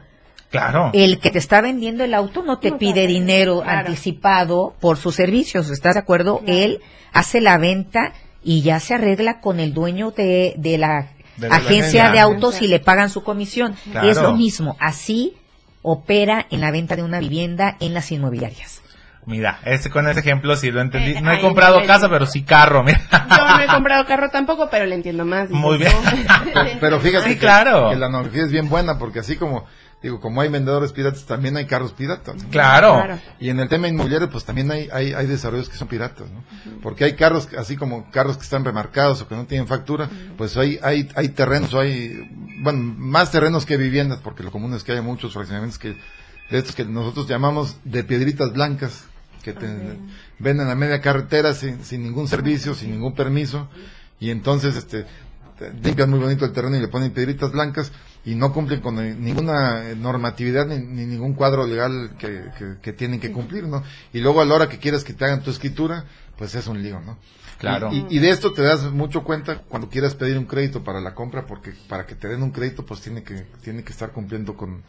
Claro. 0.51 0.91
El 0.95 1.19
que 1.19 1.31
te 1.31 1.39
está 1.39 1.61
vendiendo 1.61 2.05
el 2.05 2.15
auto 2.15 2.45
no 2.45 2.59
te 2.61 2.71
pide 2.73 3.07
dinero 3.09 3.63
anticipado 3.67 4.75
por 4.81 4.99
sus 4.99 5.17
servicios, 5.17 5.69
¿estás 5.71 5.95
de 5.95 6.01
acuerdo? 6.01 6.43
Él 6.47 6.81
hace 7.13 7.41
la 7.41 7.59
venta 7.59 8.13
y 8.45 8.63
ya 8.63 8.79
se 8.79 8.95
arregla 8.95 9.41
con 9.41 9.59
el 9.61 9.73
dueño 9.73 10.11
de, 10.13 10.55
de 10.59 10.79
la 10.79 11.09
De 11.37 11.47
agencia 11.49 11.69
agencia. 12.07 12.11
de 12.11 12.21
autos 12.21 12.61
y 12.63 12.69
le 12.69 12.79
pagan 12.81 13.11
su 13.11 13.23
comisión. 13.25 13.75
Claro. 13.91 14.09
Es 14.09 14.21
lo 14.21 14.35
mismo, 14.35 14.77
así 14.81 15.35
opera 15.83 16.47
en 16.51 16.61
la 16.61 16.71
venta 16.71 16.95
de 16.97 17.03
una 17.03 17.19
vivienda 17.19 17.77
en 17.81 17.95
las 17.95 18.11
inmobiliarias. 18.13 18.81
Mira, 19.25 19.61
este 19.65 19.89
con 19.89 20.09
ese 20.09 20.19
ejemplo 20.21 20.57
sí 20.57 20.73
lo 20.73 20.81
entendí. 20.81 21.21
No 21.21 21.31
he 21.33 21.41
comprado 21.41 21.85
casa, 21.87 22.09
pero 22.09 22.27
sí 22.27 22.43
carro, 22.43 22.83
mira. 22.83 23.01
Yo 23.31 23.47
no 23.57 23.61
he 23.61 23.67
comprado 23.69 24.05
carro 24.05 24.31
tampoco, 24.31 24.69
pero 24.69 24.85
le 24.85 24.97
entiendo 24.97 25.25
más. 25.25 25.49
Muy 25.51 25.79
bien. 25.79 25.93
Pero 26.81 26.99
fíjate 26.99 27.29
Sí, 27.29 27.35
que, 27.35 27.39
claro. 27.41 27.91
que 27.91 27.97
la 27.97 28.07
analogía 28.07 28.43
es 28.43 28.51
bien 28.51 28.69
buena 28.69 28.99
porque 28.99 29.21
así 29.21 29.37
como 29.37 29.65
digo, 30.03 30.21
como 30.21 30.41
hay 30.41 30.49
vendedores 30.49 30.93
piratas, 30.93 31.25
también 31.27 31.57
hay 31.57 31.67
carros 31.67 31.93
piratas. 31.93 32.43
¿no? 32.43 32.49
Claro. 32.51 32.95
Claro. 32.95 33.19
Y 33.39 33.51
en 33.51 33.61
el 33.61 33.69
tema 33.69 33.89
inmobiliario, 33.89 34.29
pues 34.31 34.45
también 34.45 34.71
hay, 34.71 34.89
hay, 34.93 35.13
hay 35.13 35.27
desarrollos 35.27 35.69
que 35.69 35.77
son 35.77 35.87
piratas, 35.89 36.29
¿no? 36.31 36.43
Porque 36.83 37.05
hay 37.05 37.15
carros, 37.15 37.49
así 37.57 37.77
como 37.77 38.11
carros 38.11 38.37
que 38.37 38.43
están 38.43 38.65
remarcados 38.65 39.23
o 39.23 39.29
que 39.29 39.37
no 39.37 39.47
tienen 39.47 39.67
factura, 39.69 40.11
pues 40.37 40.57
hay, 40.57 40.79
hay, 40.83 41.09
hay 41.15 41.29
terrenos, 41.29 41.73
hay, 41.75 42.29
bueno, 42.61 42.95
más 42.99 43.31
terrenos 43.31 43.65
que 43.65 43.77
viviendas, 43.77 44.19
porque 44.19 44.43
lo 44.43 44.51
común 44.51 44.75
es 44.75 44.83
que 44.83 44.93
haya 44.93 45.03
muchos 45.03 45.33
fraccionamientos 45.33 45.79
que, 45.79 45.97
de 46.51 46.59
estos 46.59 46.75
que 46.75 46.85
nosotros 46.85 47.29
llamamos 47.29 47.77
de 47.85 48.03
piedritas 48.05 48.53
blancas, 48.53 49.05
que 49.43 49.53
te 49.53 49.67
venden 50.39 50.69
a 50.69 50.75
media 50.75 51.01
carretera 51.01 51.53
sin, 51.55 51.85
sin 51.85 52.03
ningún 52.03 52.29
servicio, 52.29 52.75
sin 52.75 52.91
ningún 52.91 53.15
permiso, 53.15 53.69
y 54.21 54.31
entonces, 54.31 54.77
este, 54.77 55.05
te- 55.59 55.73
limpian 55.83 56.11
muy 56.11 56.19
bonito 56.21 56.45
el 56.45 56.53
terreno 56.53 56.77
y 56.77 56.81
le 56.81 56.89
ponen 56.89 57.13
piedritas 57.13 57.51
blancas 57.53 57.91
y 58.25 58.35
no 58.37 58.53
cumplen 58.53 58.81
con 58.81 58.95
ninguna 59.25 59.95
normatividad 59.97 60.67
ni, 60.67 60.79
ni 60.79 61.07
ningún 61.07 61.35
cuadro 61.35 61.67
legal 61.67 62.13
que, 62.19 62.45
que- 62.59 62.77
que 62.81 62.93
tienen 62.93 63.19
que 63.21 63.33
cumplir, 63.33 63.65
¿no? 63.65 63.83
Y 64.13 64.21
luego 64.21 64.41
a 64.41 64.45
la 64.45 64.55
hora 64.55 64.69
que 64.69 64.79
quieras 64.79 65.03
que 65.05 65.13
te 65.13 65.25
hagan 65.25 65.43
tu 65.43 65.51
escritura, 65.51 66.05
pues 66.39 66.55
es 66.55 66.67
un 66.69 66.83
lío, 66.83 67.01
¿no? 67.01 67.19
Claro. 67.59 67.91
Y, 67.93 67.99
y- 67.99 68.17
y 68.17 68.19
de 68.21 68.31
esto 68.31 68.53
te 68.53 68.63
das 68.63 68.83
mucho 68.93 69.25
cuenta 69.25 69.63
cuando 69.69 69.89
quieras 69.89 70.15
pedir 70.15 70.39
un 70.39 70.47
crédito 70.47 70.83
para 70.85 71.01
la 71.01 71.15
compra, 71.15 71.47
porque 71.47 71.73
para 71.89 72.07
que 72.07 72.15
te 72.15 72.29
den 72.29 72.43
un 72.43 72.51
crédito, 72.53 72.85
pues 72.87 73.01
tiene 73.01 73.23
que, 73.25 73.47
tiene 73.63 73.83
que 73.83 73.93
estar 73.93 74.13
cumpliendo 74.13 74.57
con, 74.57 74.83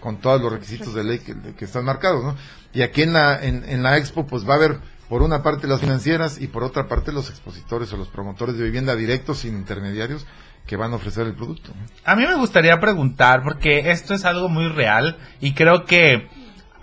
con 0.00 0.18
todos 0.20 0.40
los 0.40 0.52
requisitos 0.52 0.94
de 0.94 1.04
ley 1.04 1.18
que, 1.18 1.34
que 1.56 1.64
están 1.66 1.84
marcados, 1.84 2.24
¿no? 2.24 2.36
Y 2.72 2.82
aquí 2.82 3.02
en 3.02 3.12
la, 3.12 3.42
en, 3.42 3.64
en 3.68 3.82
la 3.82 3.96
expo, 3.98 4.26
pues 4.26 4.48
va 4.48 4.54
a 4.54 4.56
haber 4.56 4.78
por 5.08 5.22
una 5.22 5.42
parte 5.42 5.66
las 5.66 5.80
financieras 5.80 6.38
y 6.38 6.48
por 6.48 6.62
otra 6.64 6.86
parte 6.86 7.12
los 7.12 7.30
expositores 7.30 7.90
o 7.94 7.96
los 7.96 8.08
promotores 8.08 8.56
de 8.58 8.64
vivienda 8.64 8.94
directos 8.94 9.38
sin 9.38 9.56
intermediarios 9.56 10.26
que 10.68 10.76
van 10.76 10.92
a 10.92 10.96
ofrecer 10.96 11.26
el 11.26 11.34
producto. 11.34 11.72
A 12.04 12.14
mí 12.14 12.24
me 12.26 12.34
gustaría 12.36 12.78
preguntar, 12.78 13.42
porque 13.42 13.90
esto 13.90 14.14
es 14.14 14.24
algo 14.24 14.48
muy 14.48 14.68
real 14.68 15.16
y 15.40 15.54
creo 15.54 15.84
que 15.84 16.28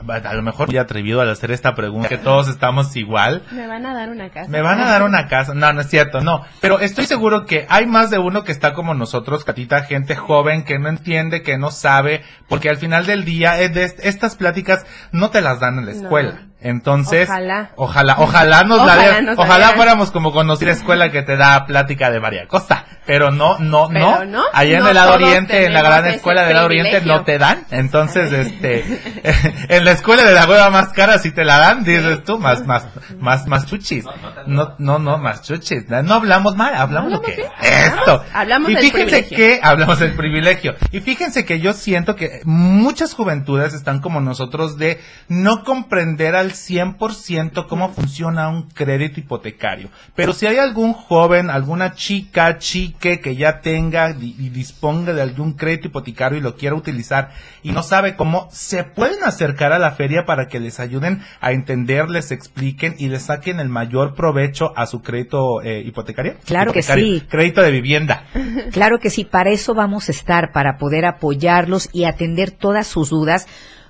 a 0.08 0.34
lo 0.34 0.42
mejor 0.44 0.68
muy 0.68 0.78
atrevido 0.78 1.22
al 1.22 1.30
hacer 1.30 1.52
esta 1.52 1.74
pregunta, 1.74 2.10
que 2.10 2.18
todos 2.18 2.50
estamos 2.50 2.96
igual. 2.98 3.44
Me 3.52 3.66
van 3.66 3.86
a 3.86 3.94
dar 3.94 4.10
una 4.10 4.30
casa. 4.30 4.50
Me 4.50 4.62
van 4.62 4.80
a 4.82 4.86
dar 4.86 5.04
una 5.04 5.28
casa. 5.28 5.54
No, 5.54 5.72
no 5.72 5.82
es 5.82 5.88
cierto, 5.90 6.20
no. 6.20 6.44
Pero 6.60 6.80
estoy 6.80 7.06
seguro 7.06 7.46
que 7.46 7.66
hay 7.70 7.86
más 7.86 8.10
de 8.10 8.20
uno 8.20 8.44
que 8.44 8.52
está 8.52 8.74
como 8.74 8.94
nosotros, 8.94 9.46
Catita, 9.46 9.84
gente 9.84 10.16
joven 10.16 10.64
que 10.66 10.78
no 10.80 10.90
entiende, 10.90 11.42
que 11.44 11.58
no 11.58 11.72
sabe, 11.72 12.24
porque 12.50 12.70
al 12.70 12.78
final 12.78 13.06
del 13.06 13.24
día 13.24 13.60
eh, 13.62 13.70
de 13.70 13.86
est- 13.86 14.00
estas 14.04 14.36
pláticas 14.36 14.86
no 15.14 15.30
te 15.30 15.40
las 15.42 15.60
dan 15.62 15.80
en 15.80 15.86
la 15.86 15.92
escuela. 15.94 16.42
Entonces, 16.60 17.30
Ojalá. 17.30 17.70
ojalá, 17.76 18.16
ojalá 18.18 18.64
nos 18.64 18.86
la 18.86 19.22
nos 19.22 19.38
ojalá 19.38 19.70
fuéramos 19.74 20.10
como 20.12 20.32
conocida 20.32 20.72
escuela 20.72 21.12
que 21.12 21.22
te 21.22 21.38
da 21.38 21.66
plática 21.68 22.10
de 22.10 22.18
varias 22.20 22.48
cosas, 22.48 22.84
pero 23.06 23.32
no, 23.32 23.58
no, 23.60 23.90
Pero 23.90 24.06
no, 24.06 24.26
no, 24.26 24.44
allá 24.54 24.80
en 24.80 24.88
el 24.88 24.94
lado 24.94 25.14
oriente, 25.16 25.66
en 25.66 25.74
la 25.74 25.82
gran 25.82 26.06
escuela 26.08 26.46
del 26.46 26.56
lado 26.56 26.66
oriente 26.68 27.02
no 27.02 27.24
te 27.24 27.38
dan, 27.38 27.66
entonces, 27.72 28.32
este, 28.32 28.84
en 29.70 29.86
la 29.86 29.92
escuela 29.92 30.24
de 30.24 30.34
la 30.34 30.46
hueva 30.48 30.70
más 30.70 30.90
cara 30.90 31.20
sí 31.20 31.32
te 31.32 31.44
la 31.44 31.58
dan, 31.58 31.84
dices 31.84 32.24
tú, 32.24 32.40
más, 32.40 32.66
más, 32.66 32.88
más, 33.20 33.48
más 33.48 33.66
chuchis, 33.66 34.06
no, 34.48 34.76
no, 34.78 35.00
no, 35.00 35.18
más 35.18 35.42
chuchis, 35.42 35.88
no 35.88 36.14
hablamos 36.14 36.56
mal, 36.56 36.76
hablamos 36.76 37.12
lo 37.12 37.22
que, 37.22 37.46
esto, 37.62 38.24
Hablamos 38.34 38.72
y 38.72 38.76
fíjense 38.76 39.26
que 39.28 39.60
hablamos 39.62 40.00
del 40.00 40.14
privilegio. 40.14 40.76
Y 40.92 41.00
fíjense 41.00 41.46
que 41.46 41.60
yo 41.60 41.74
siento 41.74 42.16
que 42.16 42.42
muchas 42.44 43.14
juventudes 43.14 43.74
están 43.74 44.02
como 44.02 44.22
nosotros 44.22 44.78
de 44.78 45.00
no 45.28 45.64
comprender 45.64 46.36
al 46.36 46.52
100% 46.52 47.68
cómo 47.68 47.94
funciona 47.94 48.50
un 48.50 48.70
crédito 48.70 49.20
hipotecario. 49.20 49.90
Pero 50.16 50.34
si 50.34 50.48
hay 50.48 50.58
algún 50.58 50.94
joven, 50.94 51.50
alguna 51.50 51.94
chica, 51.94 52.58
chique 53.00 53.20
que 53.22 53.36
ya 53.36 53.62
tenga 53.62 54.12
y 54.20 54.50
disponga 54.50 55.14
de 55.14 55.22
algún 55.22 55.54
crédito 55.54 55.88
hipotecario 55.88 56.38
y 56.38 56.42
lo 56.42 56.56
quiera 56.56 56.76
utilizar 56.76 57.32
y 57.64 57.72
no 57.72 57.84
sabe 57.84 58.16
cómo, 58.16 58.48
se 58.52 58.84
pueden 58.84 59.24
acercar 59.24 59.74
a 59.74 59.80
la 59.80 59.92
feria 59.92 60.26
para 60.26 60.48
que 60.48 60.60
les 60.60 60.80
ayuden 60.80 61.22
a 61.42 61.52
entender, 61.52 62.10
les 62.10 62.32
expliquen 62.32 62.96
y 62.98 63.10
les 63.10 63.24
saquen 63.24 63.60
el 63.60 63.70
mayor 63.70 64.16
provecho 64.16 64.74
a 64.76 64.86
su 64.86 65.02
crédito 65.02 65.62
eh, 65.62 65.82
hipotecario. 65.86 66.36
Claro 66.46 66.72
que 66.74 66.82
sí. 66.82 67.24
Crédito 67.30 67.62
de 67.62 67.72
vivienda. 67.72 68.26
Claro 68.72 69.00
que 69.00 69.10
sí, 69.10 69.26
para 69.26 69.52
eso 69.52 69.74
vamos 69.74 70.10
a 70.10 70.12
estar, 70.12 70.52
para 70.52 70.78
poder 70.78 71.06
apoyarlos 71.06 71.90
y 71.94 72.06
atender 72.06 72.52
todas 72.52 72.88
sus 72.88 73.10
dudas, 73.10 73.48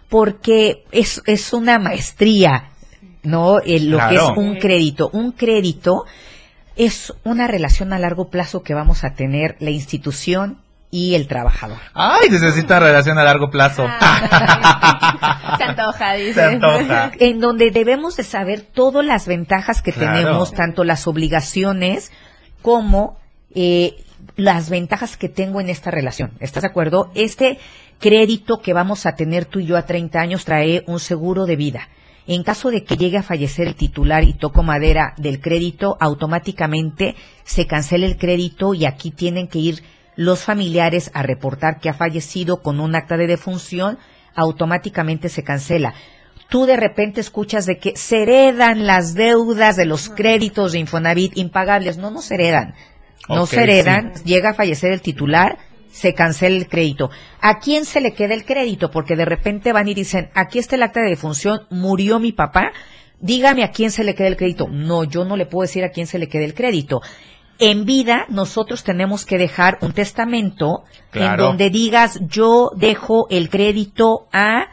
porque 0.09 0.83
es, 0.91 1.21
es 1.25 1.53
una 1.53 1.79
maestría, 1.79 2.69
¿no? 3.23 3.59
El- 3.59 3.89
lo 3.89 3.97
que 4.09 4.15
es 4.15 4.21
un 4.35 4.57
crédito. 4.57 5.09
Un 5.11 5.31
crédito 5.31 6.05
es 6.75 7.13
una 7.23 7.47
relación 7.47 7.93
a 7.93 7.99
largo 7.99 8.29
plazo 8.29 8.63
que 8.63 8.73
vamos 8.73 9.03
a 9.03 9.13
tener 9.13 9.55
la 9.59 9.69
institución 9.71 10.59
y 10.91 11.15
el 11.15 11.27
trabajador. 11.27 11.77
Ay, 11.93 12.29
necesita 12.29 12.79
relación 12.79 13.17
a 13.17 13.23
largo 13.23 13.49
plazo. 13.49 13.85
Se 15.57 15.63
antoja, 15.63 16.13
dice. 16.13 16.33
Se 16.33 16.43
antoja. 16.43 17.11
En 17.19 17.39
donde 17.39 17.71
debemos 17.71 18.15
de 18.15 18.23
saber 18.23 18.61
todas 18.61 19.05
las 19.05 19.27
ventajas 19.27 19.81
que 19.81 19.91
Claro. 19.91 20.17
tenemos, 20.17 20.53
tanto 20.53 20.83
las 20.83 21.07
obligaciones 21.07 22.11
como 22.61 23.17
eh, 23.53 23.95
las 24.35 24.69
ventajas 24.69 25.17
que 25.17 25.29
tengo 25.29 25.59
en 25.61 25.69
esta 25.69 25.91
relación. 25.91 26.31
¿Estás 26.39 26.63
de 26.63 26.69
acuerdo? 26.69 27.11
Este 27.15 27.59
crédito 27.99 28.59
que 28.61 28.73
vamos 28.73 29.05
a 29.05 29.15
tener 29.15 29.45
tú 29.45 29.59
y 29.59 29.65
yo 29.65 29.77
a 29.77 29.85
30 29.85 30.19
años 30.19 30.45
trae 30.45 30.83
un 30.87 30.99
seguro 30.99 31.45
de 31.45 31.55
vida. 31.55 31.87
En 32.27 32.43
caso 32.43 32.71
de 32.71 32.83
que 32.83 32.97
llegue 32.97 33.17
a 33.17 33.23
fallecer 33.23 33.67
el 33.67 33.75
titular 33.75 34.23
y 34.23 34.33
toco 34.33 34.63
madera 34.63 35.13
del 35.17 35.39
crédito, 35.39 35.95
automáticamente 35.99 37.15
se 37.43 37.67
cancela 37.67 38.07
el 38.07 38.17
crédito 38.17 38.73
y 38.73 38.85
aquí 38.85 39.11
tienen 39.11 39.47
que 39.47 39.59
ir 39.59 39.83
los 40.15 40.43
familiares 40.43 41.11
a 41.13 41.21
reportar 41.21 41.79
que 41.79 41.89
ha 41.89 41.93
fallecido 41.93 42.61
con 42.61 42.79
un 42.79 42.95
acta 42.95 43.17
de 43.17 43.27
defunción, 43.27 43.99
automáticamente 44.33 45.29
se 45.29 45.43
cancela. 45.43 45.93
Tú 46.49 46.65
de 46.65 46.77
repente 46.77 47.21
escuchas 47.21 47.65
de 47.65 47.77
que 47.77 47.95
se 47.95 48.23
heredan 48.23 48.85
las 48.85 49.13
deudas 49.13 49.75
de 49.75 49.85
los 49.85 50.09
créditos 50.09 50.71
de 50.71 50.79
Infonavit 50.79 51.37
impagables. 51.37 51.97
No, 51.97 52.11
no 52.11 52.21
se 52.21 52.35
heredan. 52.35 52.75
No 53.27 53.45
se 53.45 53.63
heredan. 53.63 54.13
Llega 54.23 54.51
a 54.51 54.53
fallecer 54.53 54.91
el 54.91 55.01
titular, 55.01 55.57
se 55.95 56.13
cancela 56.13 56.57
el 56.57 56.67
crédito. 56.67 57.09
¿A 57.39 57.59
quién 57.59 57.85
se 57.85 58.01
le 58.01 58.13
queda 58.13 58.33
el 58.33 58.43
crédito? 58.43 58.91
Porque 58.91 59.15
de 59.15 59.23
repente 59.23 59.71
van 59.71 59.87
y 59.87 59.93
dicen, 59.93 60.29
aquí 60.35 60.59
está 60.59 60.75
el 60.75 60.83
acta 60.83 60.99
de 61.01 61.09
defunción, 61.09 61.61
murió 61.69 62.19
mi 62.19 62.33
papá, 62.33 62.71
dígame 63.21 63.63
a 63.63 63.71
quién 63.71 63.91
se 63.91 64.03
le 64.03 64.13
queda 64.13 64.27
el 64.27 64.35
crédito. 64.35 64.67
No, 64.69 65.05
yo 65.05 65.23
no 65.23 65.37
le 65.37 65.45
puedo 65.45 65.61
decir 65.61 65.85
a 65.85 65.89
quién 65.91 66.05
se 66.05 66.19
le 66.19 66.27
queda 66.27 66.43
el 66.43 66.53
crédito. 66.53 67.01
En 67.59 67.85
vida, 67.85 68.25
nosotros 68.27 68.83
tenemos 68.83 69.25
que 69.25 69.37
dejar 69.37 69.77
un 69.79 69.93
testamento 69.93 70.83
en 71.13 71.37
donde 71.37 71.69
digas, 71.69 72.19
yo 72.27 72.71
dejo 72.75 73.27
el 73.29 73.49
crédito 73.49 74.27
a 74.33 74.65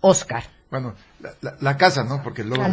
Oscar. 0.00 0.44
Bueno, 0.70 0.94
la, 1.20 1.32
la- 1.42 1.56
la 1.60 1.76
casa, 1.76 2.02
¿no? 2.02 2.22
Porque 2.22 2.42
luego... 2.44 2.64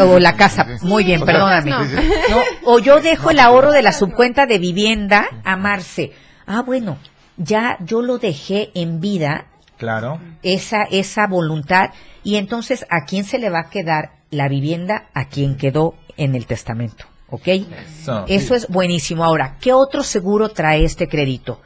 O 0.00 0.18
la 0.18 0.36
casa, 0.36 0.66
muy 0.82 1.04
bien, 1.04 1.22
O 1.22 1.24
sea, 1.24 1.32
perdóname. 1.34 1.70
No, 1.70 2.42
o 2.66 2.78
yo 2.80 3.00
dejo 3.00 3.30
el 3.30 3.38
ahorro 3.38 3.72
de 3.72 3.80
la 3.80 3.92
subcuenta 3.92 4.44
de 4.44 4.58
vivienda 4.58 5.26
a 5.42 5.56
Marce. 5.56 6.12
Ah, 6.46 6.60
bueno, 6.60 6.98
ya 7.36 7.76
yo 7.80 8.02
lo 8.02 8.18
dejé 8.18 8.70
en 8.74 9.00
vida, 9.00 9.46
Claro. 9.78 10.18
esa, 10.42 10.82
esa 10.84 11.26
voluntad, 11.26 11.90
y 12.24 12.36
entonces, 12.36 12.86
¿a 12.90 13.04
quién 13.04 13.24
se 13.24 13.38
le 13.38 13.50
va 13.50 13.60
a 13.60 13.70
quedar 13.70 14.12
la 14.30 14.48
vivienda? 14.48 15.06
A 15.14 15.28
quien 15.28 15.56
quedó 15.56 15.94
en 16.16 16.34
el 16.34 16.46
testamento, 16.46 17.04
¿ok? 17.28 17.46
Eso. 17.48 18.24
Eso 18.26 18.54
es 18.54 18.68
buenísimo. 18.68 19.22
Ahora, 19.24 19.56
¿qué 19.60 19.72
otro 19.72 20.02
seguro 20.02 20.48
trae 20.48 20.82
este 20.84 21.08
crédito? 21.08 21.60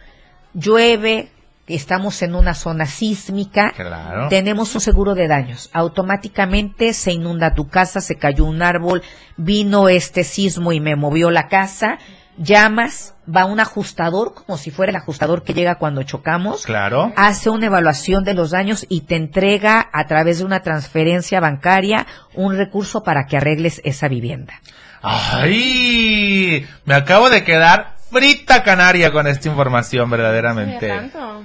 Llueve, 0.55 1.31
estamos 1.69 2.21
en 2.23 2.35
una 2.35 2.55
zona 2.55 2.85
sísmica, 2.87 3.73
Claro. 3.77 4.29
tenemos 4.29 4.75
un 4.75 4.81
seguro 4.81 5.15
de 5.15 5.29
daños. 5.29 5.71
Automáticamente 5.73 6.93
se 6.93 7.13
inunda 7.13 7.55
tu 7.55 7.69
casa, 7.69 8.01
se 8.01 8.17
cayó 8.17 8.45
un 8.45 8.61
árbol, 8.63 9.03
vino 9.37 9.89
este 9.89 10.25
sismo 10.25 10.73
y 10.73 10.81
me 10.81 10.97
movió 10.97 11.31
la 11.31 11.47
casa. 11.47 11.99
Llamas, 12.43 13.15
va 13.29 13.45
un 13.45 13.61
ajustador, 13.61 14.33
como 14.33 14.57
si 14.57 14.71
fuera 14.71 14.89
el 14.89 14.97
ajustador 14.97 15.43
que 15.43 15.53
llega 15.53 15.75
cuando 15.75 16.03
chocamos. 16.05 16.65
Claro. 16.65 17.13
Hace 17.15 17.51
una 17.51 17.67
evaluación 17.67 18.25
de 18.25 18.33
los 18.33 18.51
daños 18.51 18.87
y 18.89 19.03
te 19.03 19.17
entrega 19.17 19.91
a 19.93 20.07
través 20.07 20.39
de 20.39 20.47
una 20.47 20.61
transferencia 20.61 21.39
bancaria 21.39 22.07
un 22.35 22.57
recurso 22.57 23.03
para 23.03 23.27
que 23.27 23.37
arregles 23.37 23.83
esa 23.85 24.09
vivienda. 24.09 24.55
Ay, 25.03 26.67
me 26.87 26.95
acabo 26.95 27.29
de 27.29 27.45
quedar 27.45 27.97
frita 28.11 28.63
canaria 28.63 29.13
con 29.13 29.27
esta 29.27 29.49
información, 29.49 30.09
verdaderamente. 30.09 30.89
tanto. 30.89 31.45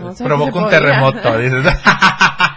No 0.00 0.14
sé 0.14 0.24
Provoca 0.24 0.52
si 0.52 0.58
un 0.58 0.68
terremoto, 0.70 1.38
dices. 1.38 1.64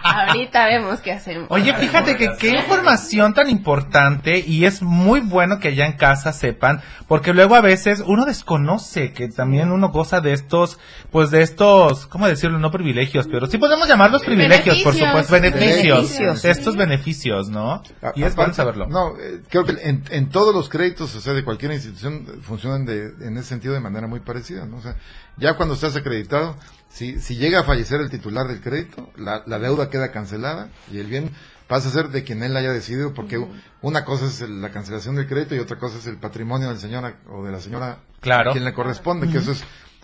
Ahorita 0.02 0.66
vemos 0.66 1.00
qué 1.00 1.12
hacemos. 1.12 1.46
Oye, 1.50 1.74
fíjate 1.74 2.16
que 2.16 2.30
qué 2.38 2.50
información 2.58 3.34
tan 3.34 3.48
importante 3.48 4.38
y 4.38 4.64
es 4.64 4.82
muy 4.82 5.20
bueno 5.20 5.58
que 5.58 5.68
allá 5.68 5.86
en 5.86 5.92
casa 5.94 6.32
sepan, 6.32 6.80
porque 7.08 7.32
luego 7.32 7.54
a 7.54 7.60
veces 7.60 8.02
uno 8.06 8.24
desconoce 8.24 9.12
que 9.12 9.28
también 9.28 9.70
uno 9.72 9.88
goza 9.90 10.20
de 10.20 10.32
estos, 10.32 10.78
pues 11.10 11.30
de 11.30 11.42
estos, 11.42 12.06
¿cómo 12.06 12.26
decirlo? 12.26 12.58
No 12.58 12.70
privilegios, 12.70 13.28
pero 13.30 13.46
sí 13.46 13.58
podemos 13.58 13.88
llamarlos 13.88 14.22
privilegios, 14.22 14.78
por 14.82 14.94
supuesto, 14.94 15.32
beneficios, 15.32 16.18
Beneficios. 16.18 16.44
estos 16.44 16.76
beneficios, 16.76 17.48
¿no? 17.48 17.82
Y 18.14 18.22
es 18.24 18.34
bueno 18.36 18.52
saberlo. 18.54 18.86
No, 18.86 19.16
eh, 19.18 19.40
creo 19.48 19.64
que 19.64 19.72
en, 19.82 20.04
en 20.10 20.28
todos 20.28 20.54
los 20.54 20.68
créditos, 20.68 21.14
o 21.14 21.20
sea, 21.20 21.32
de 21.34 21.44
cualquier 21.44 21.72
institución, 21.72 22.26
funcionan 22.42 22.84
de, 22.84 23.12
en 23.20 23.36
ese 23.36 23.48
sentido 23.48 23.74
de 23.74 23.80
manera 23.80 24.06
muy 24.06 24.20
parecida, 24.20 24.66
¿no? 24.66 24.76
O 24.78 24.80
sea, 24.82 24.96
ya 25.36 25.54
cuando 25.54 25.74
estás 25.74 25.96
acreditado, 25.96 26.56
si, 26.90 27.18
si 27.20 27.36
llega 27.36 27.60
a 27.60 27.64
fallecer 27.64 28.00
el 28.00 28.10
titular 28.10 28.46
del 28.48 28.60
crédito, 28.60 29.10
la, 29.16 29.42
la 29.46 29.58
deuda 29.58 29.88
queda 29.90 30.10
cancelada 30.12 30.68
y 30.92 30.98
el 30.98 31.06
bien 31.06 31.30
pasa 31.66 31.88
a 31.88 31.92
ser 31.92 32.08
de 32.08 32.24
quien 32.24 32.42
él 32.42 32.56
haya 32.56 32.72
decidido, 32.72 33.14
porque 33.14 33.42
una 33.80 34.04
cosa 34.04 34.26
es 34.26 34.40
el- 34.40 34.60
la 34.60 34.70
cancelación 34.70 35.14
del 35.14 35.28
crédito 35.28 35.54
y 35.54 35.60
otra 35.60 35.78
cosa 35.78 35.98
es 35.98 36.06
el 36.06 36.16
patrimonio 36.18 36.68
del 36.68 36.78
señor 36.78 37.14
o 37.30 37.44
de 37.44 37.52
la 37.52 37.60
señora 37.60 37.98
Claro. 38.20 38.50
a 38.50 38.52
quien 38.52 38.64
le 38.64 38.72
corresponde, 38.74 39.28
que 39.28 39.38
eso 39.38 39.52
es 39.52 39.62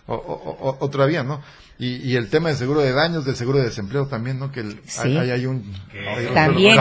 o- 0.08 0.14
o- 0.14 0.68
o- 0.68 0.76
otra 0.84 1.04
vía, 1.06 1.24
¿no? 1.24 1.40
Y, 1.78 1.96
y 1.96 2.14
el 2.14 2.30
tema 2.30 2.48
del 2.50 2.56
seguro 2.56 2.80
de 2.80 2.92
daños, 2.92 3.24
del 3.24 3.34
seguro 3.34 3.58
de 3.58 3.64
desempleo 3.64 4.06
también, 4.06 4.38
¿no? 4.38 4.52
Que 4.52 4.60
el- 4.60 4.80
Sí. 4.86 5.18
hay, 5.18 5.32
hay 5.32 5.46
un... 5.46 5.74
hay 6.16 6.26
un- 6.26 6.34
También 6.34 6.78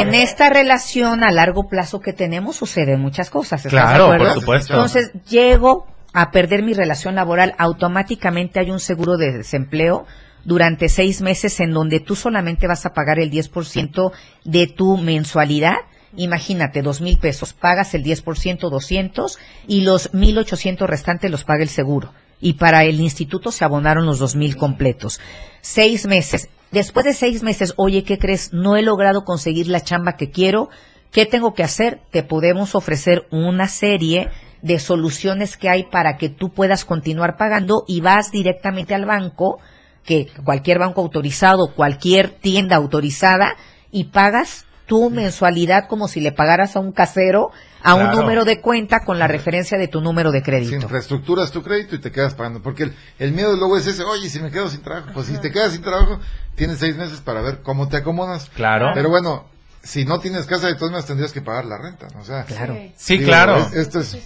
en 0.00 0.14
esta 0.14 0.50
relación 0.50 1.22
a 1.22 1.30
largo 1.30 1.68
plazo 1.68 2.00
que 2.00 2.12
tenemos 2.12 2.56
suceden 2.56 3.00
muchas 3.00 3.30
cosas. 3.30 3.64
¿estás 3.64 3.70
Claro, 3.70 4.08
de 4.08 4.14
acuerdo? 4.16 4.34
por 4.34 4.40
supuesto. 4.40 4.72
Entonces 4.74 5.12
llego 5.28 5.86
a 6.12 6.30
perder 6.30 6.62
mi 6.62 6.74
relación 6.74 7.14
laboral, 7.14 7.54
automáticamente 7.58 8.60
hay 8.60 8.70
un 8.70 8.80
seguro 8.80 9.16
de 9.16 9.32
desempleo 9.32 10.06
durante 10.44 10.88
seis 10.88 11.20
meses 11.20 11.60
en 11.60 11.72
donde 11.72 12.00
tú 12.00 12.16
solamente 12.16 12.66
vas 12.66 12.86
a 12.86 12.92
pagar 12.92 13.18
el 13.18 13.30
10% 13.30 14.12
de 14.44 14.66
tu 14.66 14.96
mensualidad. 14.96 15.76
Imagínate, 16.16 16.82
dos 16.82 17.00
mil 17.00 17.18
pesos, 17.18 17.52
pagas 17.52 17.94
el 17.94 18.02
10%, 18.02 18.70
200 18.70 19.38
y 19.68 19.82
los 19.82 20.12
1.800 20.12 20.86
restantes 20.86 21.30
los 21.30 21.44
paga 21.44 21.62
el 21.62 21.68
seguro. 21.68 22.12
Y 22.40 22.54
para 22.54 22.84
el 22.84 23.00
instituto 23.00 23.52
se 23.52 23.64
abonaron 23.64 24.06
los 24.06 24.18
dos 24.18 24.34
mil 24.34 24.56
completos. 24.56 25.20
Seis 25.60 26.06
meses. 26.06 26.48
Después 26.72 27.04
de 27.04 27.14
seis 27.14 27.42
meses, 27.42 27.74
oye, 27.76 28.02
¿qué 28.02 28.18
crees? 28.18 28.52
No 28.52 28.76
he 28.76 28.82
logrado 28.82 29.24
conseguir 29.24 29.68
la 29.68 29.82
chamba 29.82 30.16
que 30.16 30.30
quiero. 30.30 30.70
¿Qué 31.12 31.26
tengo 31.26 31.52
que 31.52 31.64
hacer? 31.64 32.00
Te 32.10 32.22
podemos 32.22 32.74
ofrecer 32.74 33.26
una 33.30 33.68
serie 33.68 34.30
de 34.62 34.78
soluciones 34.78 35.56
que 35.56 35.68
hay 35.68 35.84
para 35.84 36.16
que 36.16 36.28
tú 36.28 36.50
puedas 36.50 36.84
continuar 36.84 37.36
pagando 37.36 37.84
y 37.86 38.00
vas 38.00 38.30
directamente 38.30 38.94
al 38.94 39.06
banco, 39.06 39.58
que 40.04 40.28
cualquier 40.44 40.78
banco 40.78 41.00
autorizado, 41.00 41.72
cualquier 41.74 42.30
tienda 42.30 42.76
autorizada, 42.76 43.56
y 43.90 44.04
pagas 44.04 44.66
tu 44.86 45.08
mensualidad 45.08 45.86
como 45.88 46.08
si 46.08 46.20
le 46.20 46.32
pagaras 46.32 46.74
a 46.76 46.80
un 46.80 46.90
casero 46.92 47.50
a 47.82 47.94
un 47.94 48.10
número 48.10 48.44
de 48.44 48.60
cuenta 48.60 49.04
con 49.04 49.18
la 49.18 49.26
referencia 49.28 49.78
de 49.78 49.88
tu 49.88 50.00
número 50.02 50.32
de 50.32 50.40
Si 50.40 50.44
crédito. 50.44 50.74
infraestructuras 50.74 51.50
tu 51.50 51.62
crédito 51.62 51.94
y 51.94 52.00
te 52.00 52.10
quedas 52.10 52.34
pagando. 52.34 52.60
Porque 52.60 52.82
el, 52.82 52.94
el 53.18 53.32
miedo 53.32 53.56
luego 53.56 53.78
es 53.78 53.86
ese, 53.86 54.02
oye, 54.02 54.28
si 54.28 54.38
me 54.40 54.50
quedo 54.50 54.68
sin 54.68 54.82
trabajo. 54.82 55.08
Pues 55.14 55.28
si 55.28 55.38
te 55.38 55.50
quedas 55.50 55.72
sin 55.72 55.80
trabajo, 55.82 56.20
tienes 56.56 56.78
seis 56.78 56.96
meses 56.96 57.20
para 57.20 57.40
ver 57.40 57.62
cómo 57.62 57.88
te 57.88 57.96
acomodas. 57.96 58.50
Claro. 58.54 58.90
Pero 58.94 59.08
bueno, 59.08 59.46
si 59.82 60.04
no 60.04 60.18
tienes 60.20 60.44
casa, 60.46 60.66
de 60.66 60.74
todas 60.74 60.90
maneras 60.90 61.06
tendrías 61.06 61.32
que 61.32 61.40
pagar 61.40 61.64
la 61.64 61.78
renta. 61.78 62.08
¿no? 62.12 62.20
O 62.20 62.24
sea, 62.24 62.44
Claro. 62.44 62.76
Sí, 62.96 63.18
claro. 63.20 63.56
es- 63.56 63.72
esto 63.74 64.00
es, 64.00 64.18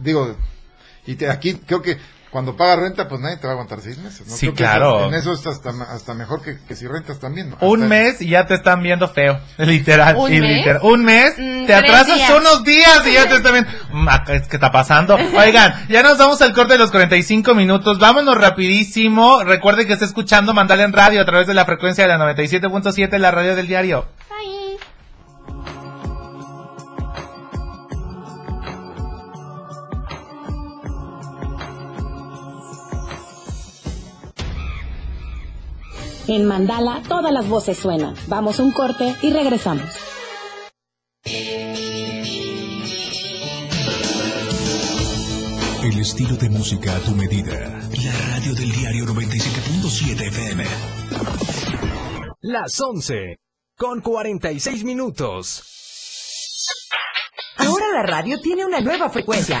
digo, 0.00 0.36
y 1.06 1.14
te- 1.16 1.28
aquí 1.30 1.54
creo 1.66 1.82
que 1.82 1.98
cuando 2.30 2.56
pagas 2.56 2.78
renta, 2.78 3.08
pues 3.08 3.20
nadie 3.20 3.38
te 3.38 3.48
va 3.48 3.50
a 3.50 3.52
aguantar 3.54 3.80
seis 3.80 3.98
meses. 3.98 4.24
¿no? 4.24 4.32
Sí, 4.36 4.46
Creo 4.46 4.52
que 4.54 4.62
claro. 4.62 5.06
en 5.08 5.14
eso 5.14 5.32
es 5.32 5.44
hasta, 5.48 5.70
hasta 5.92 6.14
mejor 6.14 6.40
que, 6.42 6.58
que 6.68 6.76
si 6.76 6.86
rentas 6.86 7.18
también. 7.18 7.50
¿no? 7.50 7.56
Un 7.60 7.88
mes 7.88 8.22
y 8.22 8.28
ya 8.28 8.46
te 8.46 8.54
están 8.54 8.84
viendo 8.84 9.08
feo, 9.08 9.40
literal. 9.58 10.14
¿Un 10.16 10.32
y 10.32 10.40
mes? 10.40 10.58
literal. 10.58 10.80
Un 10.84 11.04
mes, 11.04 11.34
Mm, 11.36 11.66
te 11.66 11.66
tres 11.66 11.78
atrasas 11.78 12.14
días. 12.14 12.30
unos 12.30 12.62
días 12.62 13.00
y 13.04 13.14
ya 13.14 13.28
te 13.28 13.34
están 13.36 13.52
viendo. 13.54 13.70
Mm, 13.92 14.08
acá, 14.08 14.40
¿Qué 14.42 14.56
está 14.56 14.70
pasando? 14.70 15.16
Oigan, 15.36 15.86
ya 15.88 16.04
nos 16.04 16.18
vamos 16.18 16.40
al 16.40 16.52
corte 16.52 16.74
de 16.74 16.78
los 16.78 16.92
45 16.92 17.52
minutos. 17.56 17.98
Vámonos 17.98 18.38
rapidísimo. 18.38 19.42
Recuerde 19.42 19.86
que 19.88 19.94
está 19.94 20.04
escuchando 20.04 20.54
Mandala 20.54 20.84
en 20.84 20.92
radio 20.92 21.20
a 21.22 21.24
través 21.24 21.48
de 21.48 21.54
la 21.54 21.64
frecuencia 21.64 22.04
de 22.06 22.16
la 22.16 22.32
97.7, 22.32 23.18
la 23.18 23.32
radio 23.32 23.56
del 23.56 23.66
diario. 23.66 24.06
En 36.30 36.46
Mandala 36.46 37.02
todas 37.08 37.32
las 37.32 37.48
voces 37.48 37.76
suenan. 37.76 38.14
Vamos 38.28 38.60
a 38.60 38.62
un 38.62 38.70
corte 38.70 39.16
y 39.20 39.32
regresamos. 39.32 39.90
El 45.82 45.98
estilo 45.98 46.36
de 46.36 46.48
música 46.48 46.94
a 46.94 47.00
tu 47.00 47.16
medida. 47.16 47.58
La 48.04 48.12
radio 48.12 48.54
del 48.54 48.70
diario 48.70 49.06
97.7 49.06 50.28
FM. 50.28 50.64
Las 52.42 52.80
11 52.80 53.40
con 53.76 54.00
46 54.00 54.84
minutos. 54.84 55.64
Ahora 57.56 57.86
la 57.92 58.02
radio 58.04 58.40
tiene 58.40 58.64
una 58.64 58.80
nueva 58.80 59.10
frecuencia. 59.10 59.60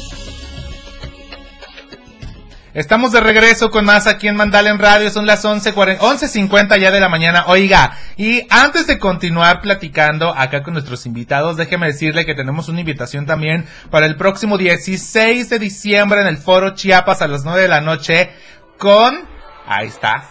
Estamos 2.73 3.11
de 3.11 3.19
regreso 3.19 3.69
con 3.69 3.83
más 3.83 4.07
aquí 4.07 4.29
en 4.29 4.37
Mandala 4.37 4.69
en 4.69 4.79
Radio, 4.79 5.09
son 5.09 5.25
las 5.25 5.43
11:40 5.43 5.97
11.50 5.97 6.79
ya 6.79 6.89
de 6.89 7.01
la 7.01 7.09
mañana. 7.09 7.43
Oiga, 7.47 7.97
y 8.15 8.47
antes 8.49 8.87
de 8.87 8.97
continuar 8.97 9.59
platicando 9.59 10.33
acá 10.33 10.63
con 10.63 10.71
nuestros 10.75 11.05
invitados, 11.05 11.57
déjeme 11.57 11.87
decirle 11.87 12.25
que 12.25 12.33
tenemos 12.33 12.69
una 12.69 12.79
invitación 12.79 13.25
también 13.25 13.65
para 13.89 14.05
el 14.05 14.15
próximo 14.15 14.57
16 14.57 15.49
de 15.49 15.59
diciembre 15.59 16.21
en 16.21 16.27
el 16.27 16.37
Foro 16.37 16.73
Chiapas 16.73 17.21
a 17.21 17.27
las 17.27 17.43
9 17.43 17.61
de 17.61 17.67
la 17.67 17.81
noche 17.81 18.31
con, 18.77 19.19
ahí 19.67 19.87
está, 19.87 20.23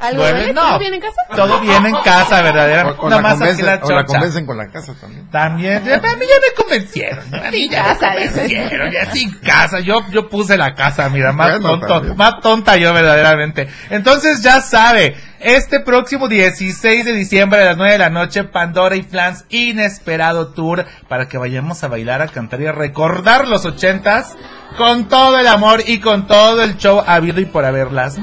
¿Algo 0.03 0.23
no. 0.53 0.61
¿Todo 0.61 0.79
bien 0.79 0.93
en 0.95 0.99
casa? 1.01 1.15
Todo 1.35 1.59
bien 1.61 1.85
en 1.85 1.95
casa, 2.03 2.41
verdaderamente. 2.41 2.99
O, 3.01 3.09
la 3.09 3.21
convencen, 3.21 3.65
la 3.65 3.79
o 3.81 3.89
la 3.91 4.03
convencen 4.05 4.45
con 4.45 4.57
la 4.57 4.67
casa 4.67 4.93
también. 4.99 5.29
También, 5.31 5.83
ya- 5.85 5.95
a 5.95 5.99
mí 5.99 6.25
ya 6.27 6.35
me 6.47 6.53
convencieron. 6.63 7.35
A 7.35 7.49
mí 7.51 7.69
ya 7.69 7.83
me 7.83 7.87
casa, 7.89 8.11
convencieron, 8.13 8.91
ya 8.91 9.11
sin 9.11 9.31
casa. 9.39 9.79
Yo, 9.79 10.01
yo 10.11 10.27
puse 10.29 10.57
la 10.57 10.75
casa, 10.75 11.07
mira, 11.09 11.31
más 11.31 11.51
Bueno, 11.51 11.69
tonto, 11.79 11.87
también. 11.87 12.17
más 12.17 12.39
tonta 12.41 12.75
yo 12.77 12.93
verdaderamente. 12.93 13.69
Entonces 13.89 14.41
ya 14.43 14.59
sabe, 14.61 15.15
este 15.39 15.79
próximo 15.79 16.27
16 16.27 17.05
de 17.05 17.13
diciembre 17.13 17.61
a 17.61 17.65
las 17.65 17.77
9 17.77 17.93
de 17.93 17.99
la 17.99 18.09
noche, 18.09 18.43
Pandora 18.43 18.95
y 18.97 19.03
Flans 19.03 19.45
Inesperado 19.49 20.49
Tour, 20.53 20.85
para 21.07 21.27
que 21.27 21.37
vayamos 21.37 21.83
a 21.83 21.87
bailar, 21.87 22.21
a 22.21 22.27
cantar 22.27 22.61
y 22.61 22.65
a 22.67 22.71
recordar 22.73 23.47
los 23.47 23.65
ochentas 23.65 24.35
con 24.77 25.07
todo 25.07 25.39
el 25.39 25.47
amor 25.47 25.81
y 25.85 25.99
con 25.99 26.27
todo 26.27 26.61
el 26.61 26.77
show 26.77 27.01
habido 27.05 27.39
y 27.39 27.45
por 27.45 27.63
haberlas. 27.65 28.17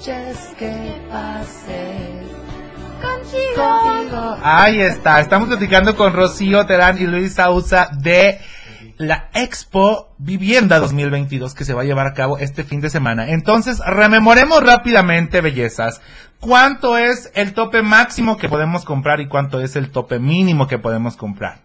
Noches 0.00 0.54
que 0.58 0.98
pasé 1.10 2.22
contigo. 3.02 4.36
Ahí 4.42 4.80
está, 4.80 5.20
estamos 5.20 5.48
platicando 5.48 5.94
con 5.94 6.14
Rocío 6.14 6.64
Terán 6.64 6.96
y 6.96 7.06
Luis 7.06 7.34
Sausa 7.34 7.90
de 8.00 8.40
la 8.96 9.28
Expo 9.34 10.08
Vivienda 10.16 10.78
2022 10.78 11.52
que 11.52 11.66
se 11.66 11.74
va 11.74 11.82
a 11.82 11.84
llevar 11.84 12.06
a 12.06 12.14
cabo 12.14 12.38
este 12.38 12.64
fin 12.64 12.80
de 12.80 12.88
semana. 12.88 13.28
Entonces, 13.28 13.78
rememoremos 13.86 14.62
rápidamente, 14.62 15.42
bellezas, 15.42 16.00
cuánto 16.38 16.96
es 16.96 17.30
el 17.34 17.52
tope 17.52 17.82
máximo 17.82 18.38
que 18.38 18.48
podemos 18.48 18.86
comprar 18.86 19.20
y 19.20 19.28
cuánto 19.28 19.60
es 19.60 19.76
el 19.76 19.90
tope 19.90 20.18
mínimo 20.18 20.66
que 20.66 20.78
podemos 20.78 21.18
comprar. 21.18 21.60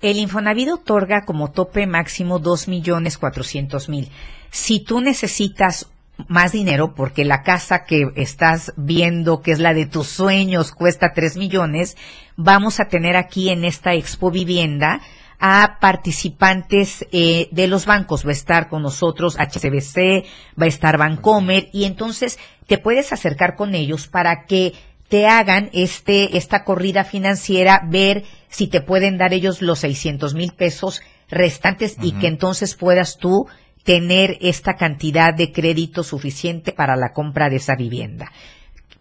El 0.00 0.18
Infonavit 0.18 0.68
otorga 0.68 1.24
como 1.24 1.50
tope 1.50 1.88
máximo 1.88 2.38
dos 2.38 2.68
millones 2.68 3.18
cuatrocientos 3.18 3.88
mil. 3.88 4.08
Si 4.50 4.78
tú 4.78 5.00
necesitas 5.00 5.88
más 6.28 6.52
dinero, 6.52 6.94
porque 6.94 7.24
la 7.24 7.42
casa 7.42 7.84
que 7.84 8.10
estás 8.16 8.72
viendo, 8.76 9.42
que 9.42 9.52
es 9.52 9.58
la 9.58 9.74
de 9.74 9.86
tus 9.86 10.08
sueños, 10.08 10.72
cuesta 10.72 11.12
tres 11.14 11.36
millones, 11.36 11.96
vamos 12.36 12.80
a 12.80 12.88
tener 12.88 13.16
aquí 13.16 13.50
en 13.50 13.64
esta 13.64 13.94
Expo 13.94 14.30
Vivienda 14.30 15.00
a 15.38 15.78
participantes 15.80 17.06
eh, 17.12 17.48
de 17.52 17.66
los 17.68 17.86
bancos. 17.86 18.24
Va 18.24 18.30
a 18.30 18.32
estar 18.32 18.68
con 18.68 18.82
nosotros 18.82 19.36
HCBC, 19.36 20.24
va 20.60 20.64
a 20.64 20.68
estar 20.68 20.98
Bancomer, 20.98 21.68
y 21.72 21.84
entonces 21.84 22.38
te 22.66 22.78
puedes 22.78 23.12
acercar 23.12 23.54
con 23.54 23.74
ellos 23.74 24.08
para 24.08 24.46
que 24.46 24.72
te 25.08 25.26
hagan 25.26 25.70
este, 25.72 26.36
esta 26.36 26.64
corrida 26.64 27.04
financiera, 27.04 27.82
ver 27.86 28.24
si 28.48 28.66
te 28.66 28.80
pueden 28.80 29.18
dar 29.18 29.34
ellos 29.34 29.62
los 29.62 29.80
600 29.80 30.34
mil 30.34 30.52
pesos 30.52 31.00
restantes 31.28 31.96
y 32.00 32.12
que 32.12 32.28
entonces 32.28 32.74
puedas 32.74 33.18
tú 33.18 33.46
tener 33.86 34.36
esta 34.40 34.74
cantidad 34.74 35.32
de 35.32 35.52
crédito 35.52 36.02
suficiente 36.02 36.72
para 36.72 36.96
la 36.96 37.12
compra 37.12 37.48
de 37.48 37.56
esa 37.56 37.76
vivienda. 37.76 38.32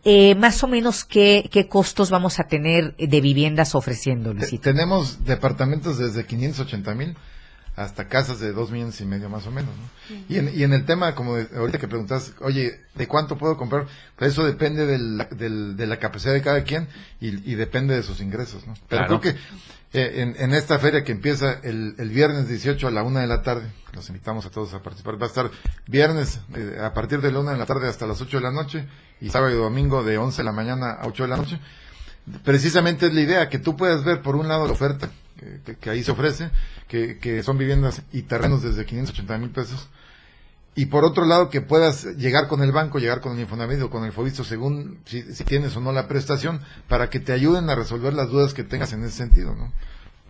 Eh, 0.03 0.35
más 0.35 0.63
o 0.63 0.67
menos, 0.67 1.03
¿qué, 1.03 1.49
¿qué 1.51 1.67
costos 1.67 2.11
vamos 2.11 2.39
a 2.39 2.43
tener 2.43 2.95
de 2.95 3.21
viviendas 3.21 3.73
ofreciendo, 3.73 4.35
Luisito? 4.35 4.61
tenemos 4.61 5.25
departamentos 5.25 5.97
desde 5.97 6.27
580 6.27 6.93
mil 6.93 7.17
hasta 7.75 8.07
casas 8.07 8.39
de 8.39 8.53
dos 8.53 8.71
millones 8.71 8.99
y 9.01 9.05
medio 9.05 9.29
más 9.29 9.45
o 9.47 9.51
menos. 9.51 9.71
¿no? 9.75 10.15
y, 10.29 10.37
en, 10.37 10.51
y 10.57 10.63
en 10.63 10.71
el 10.73 10.85
tema, 10.85 11.13
como 11.15 11.35
de- 11.35 11.47
ahorita 11.57 11.77
que 11.77 11.87
preguntas, 11.87 12.33
oye, 12.39 12.81
¿de 12.95 13.07
cuánto 13.07 13.37
puedo 13.37 13.57
comprar? 13.57 13.85
Pues 14.15 14.31
eso 14.31 14.45
depende 14.45 14.85
del, 14.85 15.27
del- 15.31 15.75
de 15.75 15.87
la 15.87 15.97
capacidad 15.99 16.33
de 16.33 16.41
cada 16.41 16.63
quien 16.63 16.87
y, 17.19 17.51
y 17.51 17.55
depende 17.55 17.93
de 17.95 18.03
sus 18.03 18.21
ingresos. 18.21 18.65
¿no? 18.65 18.73
Pero 18.87 19.05
Claro. 19.05 19.19
creo 19.19 19.33
que 19.33 19.39
eh, 19.93 20.21
en, 20.21 20.35
en 20.37 20.53
esta 20.53 20.77
feria 20.79 21.03
que 21.03 21.11
empieza 21.13 21.59
el, 21.63 21.95
el 21.97 22.09
viernes 22.09 22.47
18 22.49 22.87
a 22.87 22.91
la 22.91 23.03
una 23.03 23.21
de 23.21 23.27
la 23.27 23.41
tarde, 23.41 23.69
los 23.93 24.07
invitamos 24.09 24.45
a 24.45 24.49
todos 24.49 24.73
a 24.73 24.81
participar, 24.83 25.21
va 25.21 25.25
a 25.25 25.29
estar 25.29 25.49
viernes 25.87 26.39
eh, 26.55 26.77
a 26.81 26.93
partir 26.93 27.21
de 27.21 27.31
la 27.31 27.39
una 27.39 27.51
de 27.53 27.57
la 27.57 27.65
tarde 27.65 27.87
hasta 27.87 28.05
las 28.07 28.19
8 28.21 28.37
de 28.37 28.43
la 28.43 28.51
noche 28.51 28.85
y 29.21 29.29
sábado 29.29 29.53
y 29.53 29.57
domingo 29.57 30.03
de 30.03 30.17
11 30.17 30.37
de 30.37 30.43
la 30.43 30.51
mañana 30.51 30.91
a 30.91 31.07
8 31.07 31.23
de 31.23 31.29
la 31.29 31.37
noche. 31.37 31.59
Precisamente 32.43 33.05
es 33.07 33.13
la 33.13 33.21
idea, 33.21 33.49
que 33.49 33.59
tú 33.59 33.75
puedas 33.77 34.03
ver 34.03 34.21
por 34.21 34.35
un 34.35 34.47
lado 34.47 34.65
la 34.65 34.73
oferta 34.73 35.09
que, 35.37 35.75
que- 35.75 35.89
ahí 35.89 36.03
se 36.03 36.11
ofrece, 36.11 36.49
que, 36.87 37.17
que 37.19 37.43
son 37.43 37.57
viviendas 37.57 38.01
y 38.11 38.23
terrenos 38.23 38.61
desde 38.63 38.85
580 38.85 39.37
mil 39.37 39.49
pesos, 39.49 39.87
y 40.77 40.87
por 40.87 41.05
otro 41.05 41.23
lado 41.25 41.49
que 41.49 41.61
puedas 41.61 42.03
llegar 42.17 42.47
con 42.47 42.61
el 42.61 42.71
banco, 42.73 42.99
llegar 42.99 43.21
con 43.21 43.33
el 43.33 43.39
Infonavit 43.41 43.81
o 43.81 43.89
con 43.89 44.03
el 44.03 44.11
Fobisto 44.11 44.43
según 44.43 44.99
si, 45.05 45.21
si 45.21 45.43
tienes 45.45 45.75
o 45.77 45.79
no 45.79 45.91
la 45.93 46.07
prestación, 46.07 46.59
para 46.89 47.09
que 47.09 47.19
te 47.21 47.31
ayuden 47.31 47.69
a 47.69 47.75
resolver 47.75 48.13
las 48.13 48.29
dudas 48.29 48.53
que 48.53 48.63
tengas 48.65 48.91
en 48.91 49.03
ese 49.03 49.15
sentido, 49.15 49.55
¿no? 49.55 49.71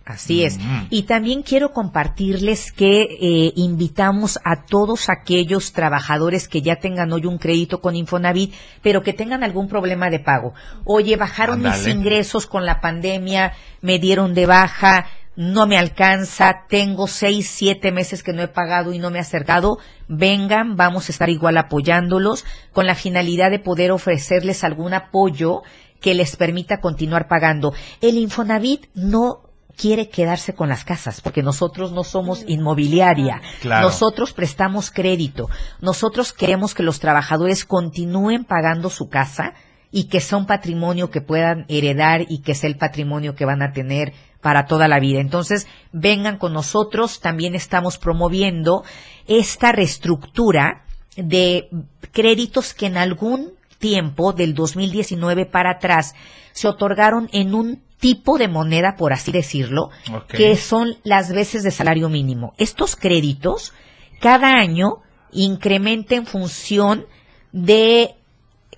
Así 0.06 0.44
es. 0.44 0.60
Y 0.88 1.02
también 1.02 1.42
quiero 1.42 1.72
compartirles 1.72 2.70
que 2.70 3.02
eh, 3.02 3.52
invitamos 3.56 4.38
a 4.44 4.62
todos 4.62 5.08
aquellos 5.08 5.72
trabajadores 5.72 6.46
que 6.46 6.62
ya 6.62 6.76
tengan 6.76 7.12
hoy 7.12 7.26
un 7.26 7.38
crédito 7.38 7.80
con 7.80 7.96
Infonavit, 7.96 8.54
pero 8.82 9.02
que 9.02 9.12
tengan 9.12 9.42
algún 9.42 9.66
problema 9.66 10.08
de 10.08 10.20
pago. 10.20 10.54
Oye, 10.84 11.16
bajaron 11.16 11.60
mis 11.60 11.88
ingresos 11.88 12.46
con 12.46 12.64
la 12.64 12.80
pandemia, 12.80 13.54
me 13.82 13.98
dieron 13.98 14.32
de 14.32 14.46
baja, 14.46 15.06
no 15.34 15.66
me 15.66 15.76
alcanza, 15.76 16.66
tengo 16.68 17.08
seis, 17.08 17.50
siete 17.50 17.90
meses 17.90 18.22
que 18.22 18.32
no 18.32 18.42
he 18.42 18.48
pagado 18.48 18.92
y 18.92 19.00
no 19.00 19.10
me 19.10 19.18
he 19.18 19.22
acercado. 19.22 19.80
Vengan, 20.06 20.76
vamos 20.76 21.08
a 21.08 21.12
estar 21.12 21.30
igual 21.30 21.56
apoyándolos 21.56 22.44
con 22.72 22.86
la 22.86 22.94
finalidad 22.94 23.50
de 23.50 23.58
poder 23.58 23.90
ofrecerles 23.90 24.62
algún 24.62 24.94
apoyo 24.94 25.62
que 26.00 26.14
les 26.14 26.36
permita 26.36 26.80
continuar 26.80 27.26
pagando. 27.26 27.74
El 28.00 28.18
Infonavit 28.18 28.86
no 28.94 29.45
quiere 29.76 30.08
quedarse 30.08 30.54
con 30.54 30.68
las 30.68 30.84
casas, 30.84 31.20
porque 31.20 31.42
nosotros 31.42 31.92
no 31.92 32.02
somos 32.02 32.44
inmobiliaria. 32.46 33.42
Claro. 33.60 33.86
Nosotros 33.86 34.32
prestamos 34.32 34.90
crédito. 34.90 35.48
Nosotros 35.80 36.32
queremos 36.32 36.74
que 36.74 36.82
los 36.82 36.98
trabajadores 36.98 37.64
continúen 37.64 38.44
pagando 38.44 38.90
su 38.90 39.08
casa 39.08 39.54
y 39.90 40.08
que 40.08 40.20
sea 40.20 40.38
un 40.38 40.46
patrimonio 40.46 41.10
que 41.10 41.20
puedan 41.20 41.64
heredar 41.68 42.22
y 42.28 42.42
que 42.42 42.54
sea 42.54 42.68
el 42.68 42.76
patrimonio 42.76 43.34
que 43.34 43.44
van 43.44 43.62
a 43.62 43.72
tener 43.72 44.12
para 44.40 44.66
toda 44.66 44.88
la 44.88 45.00
vida. 45.00 45.20
Entonces, 45.20 45.66
vengan 45.92 46.38
con 46.38 46.52
nosotros. 46.52 47.20
También 47.20 47.54
estamos 47.54 47.98
promoviendo 47.98 48.84
esta 49.26 49.72
reestructura 49.72 50.84
de 51.16 51.68
créditos 52.12 52.74
que 52.74 52.86
en 52.86 52.96
algún 52.96 53.52
tiempo 53.78 54.32
del 54.32 54.54
2019 54.54 55.46
para 55.46 55.72
atrás 55.72 56.14
se 56.52 56.68
otorgaron 56.68 57.28
en 57.32 57.54
un 57.54 57.85
tipo 57.98 58.38
de 58.38 58.48
moneda, 58.48 58.94
por 58.96 59.12
así 59.12 59.32
decirlo, 59.32 59.90
que 60.28 60.56
son 60.56 60.96
las 61.02 61.32
veces 61.32 61.62
de 61.62 61.70
salario 61.70 62.08
mínimo. 62.08 62.52
Estos 62.58 62.96
créditos 62.96 63.72
cada 64.20 64.52
año 64.52 65.02
incrementa 65.32 66.14
en 66.14 66.26
función 66.26 67.06
de 67.52 68.14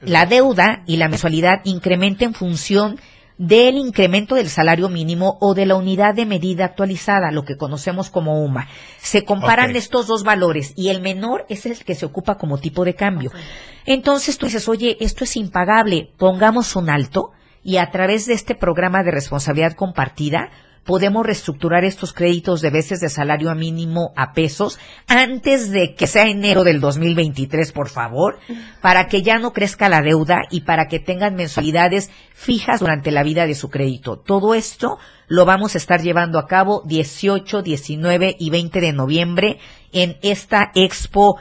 la 0.01 0.27
deuda 0.27 0.83
y 0.87 0.97
la 0.97 1.09
mensualidad 1.09 1.61
incrementa 1.65 2.25
en 2.25 2.35
función 2.35 3.01
del 3.39 3.77
incremento 3.77 4.35
del 4.35 4.51
salario 4.51 4.89
mínimo 4.89 5.39
o 5.41 5.55
de 5.55 5.65
la 5.65 5.77
unidad 5.77 6.15
de 6.15 6.27
medida 6.27 6.65
actualizada, 6.65 7.31
lo 7.31 7.45
que 7.45 7.57
conocemos 7.57 8.11
como 8.11 8.43
UMA. 8.43 8.67
Se 8.99 9.25
comparan 9.25 9.77
estos 9.77 10.09
dos 10.09 10.25
valores 10.25 10.73
y 10.77 10.89
el 10.89 11.01
menor 11.01 11.47
es 11.49 11.65
el 11.65 11.79
que 11.85 11.95
se 11.95 12.05
ocupa 12.05 12.37
como 12.37 12.59
tipo 12.59 12.85
de 12.85 12.95
cambio. 12.95 13.31
Entonces 13.87 14.39
tú 14.39 14.47
dices, 14.47 14.69
oye, 14.69 14.97
esto 15.01 15.23
es 15.23 15.37
impagable, 15.37 16.11
pongamos 16.19 16.75
un 16.75 16.91
alto 16.91 17.31
y 17.69 17.77
a 17.77 17.91
través 17.91 18.25
de 18.25 18.33
este 18.33 18.55
programa 18.55 19.03
de 19.03 19.11
responsabilidad 19.11 19.75
compartida 19.75 20.49
podemos 20.85 21.27
reestructurar 21.27 21.85
estos 21.85 22.15
créditos 22.15 22.63
de 22.63 22.71
veces 22.71 22.99
de 23.01 23.11
salario 23.11 23.55
mínimo 23.55 24.15
a 24.17 24.33
pesos 24.33 24.79
antes 25.07 25.71
de 25.71 25.95
que 25.95 26.07
sea 26.07 26.31
enero 26.31 26.65
del 26.65 26.81
2023, 26.81 27.73
por 27.73 27.91
favor, 27.91 28.39
para 28.81 29.07
que 29.07 29.21
ya 29.21 29.39
no 29.39 29.53
crezca 29.53 29.91
la 29.91 30.01
deuda 30.01 30.45
y 30.51 30.63
para 30.63 30.89
que 30.89 30.99
tengan 30.99 31.35
mensualidades 31.35 32.11
fijas 32.33 32.81
durante 32.81 33.11
la 33.11 33.23
vida 33.23 33.47
de 33.47 33.55
su 33.55 33.69
crédito. 33.69 34.17
Todo 34.17 34.55
esto 34.55 34.97
lo 35.27 35.45
vamos 35.45 35.75
a 35.75 35.79
estar 35.79 36.01
llevando 36.01 36.39
a 36.39 36.47
cabo 36.47 36.83
18, 36.87 37.61
19 37.61 38.35
y 38.39 38.49
20 38.49 38.81
de 38.81 38.93
noviembre 38.95 39.59
en 39.93 40.17
esta 40.23 40.73
Expo 40.75 41.37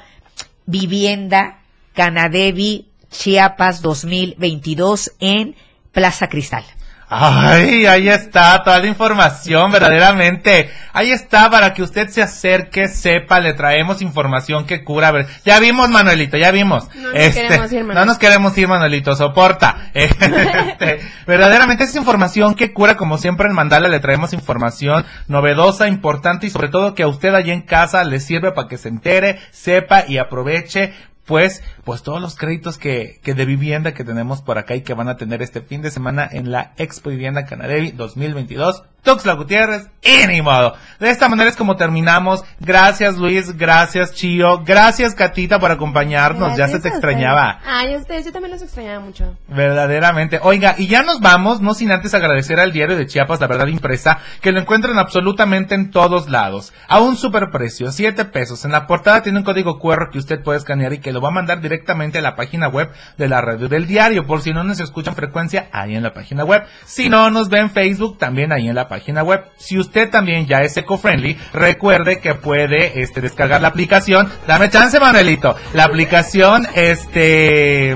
Vivienda 0.65 1.61
Canadevi 1.93 2.89
Chiapas 3.09 3.81
2022 3.81 5.13
en 5.21 5.55
Plaza 5.97 6.29
Cristal. 6.29 6.63
Ay, 7.09 7.87
ahí 7.87 8.07
está 8.07 8.61
toda 8.61 8.77
la 8.77 8.85
información, 8.85 9.71
verdaderamente. 9.71 10.69
Ahí 10.93 11.09
está 11.09 11.49
para 11.49 11.73
que 11.73 11.81
usted 11.81 12.07
se 12.09 12.21
acerque, 12.21 12.87
sepa, 12.87 13.39
le 13.39 13.53
traemos 13.53 14.03
información 14.03 14.67
que 14.67 14.83
cura. 14.83 15.07
A 15.07 15.11
ver, 15.11 15.27
ya 15.43 15.59
vimos, 15.59 15.89
Manuelito, 15.89 16.37
ya 16.37 16.51
vimos. 16.51 16.87
Este, 17.15 17.49
No 17.49 17.49
nos 17.49 17.69
queremos 17.69 17.71
ir, 17.71 17.79
Manuel. 17.79 17.95
No 17.95 18.05
nos 18.05 18.17
queremos 18.19 18.57
ir, 18.59 18.67
Manuelito, 18.67 19.15
soporta. 19.15 19.89
Este, 19.95 20.99
verdaderamente 21.25 21.85
es 21.85 21.95
información 21.95 22.53
que 22.53 22.73
cura, 22.73 22.95
como 22.95 23.17
siempre 23.17 23.47
en 23.47 23.55
Mandala 23.55 23.87
le 23.87 23.99
traemos 23.99 24.33
información 24.33 25.03
novedosa, 25.27 25.87
importante 25.87 26.45
y 26.45 26.51
sobre 26.51 26.69
todo 26.69 26.93
que 26.93 27.01
a 27.01 27.07
usted 27.07 27.33
allí 27.33 27.49
en 27.49 27.63
casa 27.63 28.03
le 28.03 28.19
sirve 28.19 28.51
para 28.51 28.67
que 28.67 28.77
se 28.77 28.89
entere, 28.89 29.39
sepa 29.49 30.03
y 30.07 30.19
aproveche 30.19 30.93
pues, 31.27 31.61
pues 31.83 32.01
todos 32.01 32.21
los 32.21 32.35
créditos 32.35 32.77
que, 32.77 33.19
que 33.21 33.33
de 33.33 33.45
vivienda 33.45 33.93
que 33.93 34.03
tenemos 34.03 34.41
por 34.41 34.57
acá 34.57 34.75
y 34.75 34.81
que 34.81 34.93
van 34.93 35.09
a 35.09 35.17
tener 35.17 35.41
este 35.41 35.61
fin 35.61 35.81
de 35.81 35.91
semana 35.91 36.27
en 36.31 36.51
la 36.51 36.73
Expo 36.77 37.09
Vivienda 37.09 37.45
Canadevi 37.45 37.91
2022. 37.91 38.83
Tuxtla 39.03 39.33
Gutiérrez 39.33 39.89
y 40.01 40.27
ni 40.27 40.41
modo. 40.41 40.75
De 40.99 41.09
esta 41.09 41.29
manera 41.29 41.49
es 41.49 41.55
como 41.55 41.75
terminamos. 41.75 42.43
Gracias 42.59 43.17
Luis, 43.17 43.55
gracias 43.55 44.13
Chío, 44.13 44.63
gracias 44.63 45.13
Catita 45.15 45.59
por 45.59 45.71
acompañarnos. 45.71 46.57
ya 46.57 46.67
se 46.67 46.79
te 46.79 46.89
a 46.89 46.91
extrañaba. 46.91 47.59
Ay, 47.65 47.95
ustedes, 47.95 48.25
yo 48.25 48.31
también 48.31 48.51
los 48.51 48.61
extrañaba 48.61 48.99
mucho. 48.99 49.37
Verdaderamente. 49.47 50.39
Oiga, 50.41 50.75
y 50.77 50.87
ya 50.87 51.03
nos 51.03 51.19
vamos, 51.19 51.61
no 51.61 51.73
sin 51.73 51.91
antes 51.91 52.13
agradecer 52.13 52.59
al 52.59 52.71
diario 52.71 52.97
de 52.97 53.07
Chiapas, 53.07 53.39
La 53.39 53.47
Verdad 53.47 53.67
Impresa, 53.67 54.19
que 54.41 54.51
lo 54.51 54.59
encuentran 54.59 54.97
absolutamente 54.97 55.75
en 55.75 55.91
todos 55.91 56.29
lados. 56.29 56.73
A 56.87 56.99
un 56.99 57.15
superprecio, 57.15 57.91
7 57.91 58.25
pesos. 58.25 58.65
En 58.65 58.71
la 58.71 58.87
portada 58.87 59.21
tiene 59.21 59.39
un 59.39 59.45
código 59.45 59.79
QR 59.79 60.09
que 60.11 60.19
usted 60.19 60.43
puede 60.43 60.57
escanear 60.57 60.93
y 60.93 60.99
que 60.99 61.13
lo 61.13 61.21
va 61.21 61.29
a 61.29 61.31
mandar 61.31 61.61
directamente 61.61 62.19
a 62.19 62.21
la 62.21 62.35
página 62.35 62.67
web 62.67 62.89
de 63.17 63.27
la 63.27 63.41
radio 63.41 63.67
del 63.67 63.87
diario. 63.87 64.25
Por 64.25 64.41
si 64.41 64.53
no 64.53 64.63
nos 64.63 64.79
escuchan 64.79 65.15
frecuencia, 65.15 65.69
ahí 65.71 65.95
en 65.95 66.03
la 66.03 66.13
página 66.13 66.43
web. 66.43 66.63
Si 66.85 67.09
no 67.09 67.29
nos 67.29 67.49
ve 67.49 67.59
en 67.59 67.69
Facebook, 67.69 68.17
también 68.17 68.51
ahí 68.51 68.67
en 68.67 68.75
la 68.75 68.86
página 68.87 69.23
web. 69.23 69.45
Si 69.57 69.77
usted 69.77 70.09
también 70.09 70.45
ya 70.45 70.61
es 70.61 70.75
eco-friendly, 70.77 71.37
recuerde 71.53 72.19
que 72.19 72.35
puede 72.35 73.01
este, 73.01 73.21
descargar 73.21 73.61
la 73.61 73.69
aplicación. 73.69 74.31
Dame 74.47 74.69
chance, 74.69 74.99
Manuelito. 74.99 75.55
La 75.73 75.85
aplicación, 75.85 76.67
este 76.75 77.95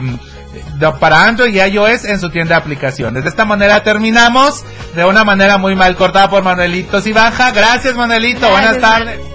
para 1.00 1.28
Android 1.28 1.54
y 1.54 1.60
iOS 1.60 2.06
en 2.06 2.20
su 2.20 2.30
tienda 2.30 2.56
de 2.56 2.62
aplicaciones. 2.62 3.24
De 3.24 3.30
esta 3.30 3.46
manera 3.46 3.84
terminamos 3.84 4.64
de 4.96 5.06
una 5.06 5.24
manera 5.24 5.58
muy 5.58 5.76
mal 5.76 5.96
cortada 5.96 6.30
por 6.30 6.44
Manuelito 6.44 7.00
Baja. 7.14 7.52
Gracias 7.52 7.96
Manuelito, 7.96 8.50
buenas 8.50 8.80
tardes. 8.80 9.31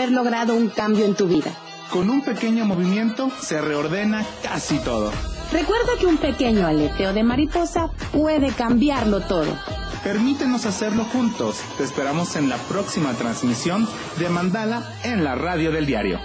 Haber 0.00 0.12
logrado 0.12 0.54
un 0.54 0.68
cambio 0.68 1.04
en 1.04 1.14
tu 1.14 1.26
vida. 1.26 1.52
Con 1.90 2.08
un 2.08 2.22
pequeño 2.22 2.64
movimiento 2.64 3.30
se 3.38 3.60
reordena 3.60 4.24
casi 4.42 4.78
todo. 4.78 5.10
Recuerda 5.52 5.92
que 5.98 6.06
un 6.06 6.16
pequeño 6.16 6.66
aleteo 6.66 7.12
de 7.12 7.22
mariposa 7.22 7.90
puede 8.12 8.52
cambiarlo 8.52 9.20
todo. 9.20 9.52
Permítenos 10.02 10.64
hacerlo 10.64 11.04
juntos. 11.04 11.60
Te 11.76 11.84
esperamos 11.84 12.36
en 12.36 12.48
la 12.48 12.56
próxima 12.56 13.12
transmisión 13.12 13.86
de 14.18 14.30
Mandala 14.30 14.90
en 15.04 15.22
la 15.22 15.34
radio 15.34 15.70
del 15.70 15.84
diario. 15.84 16.18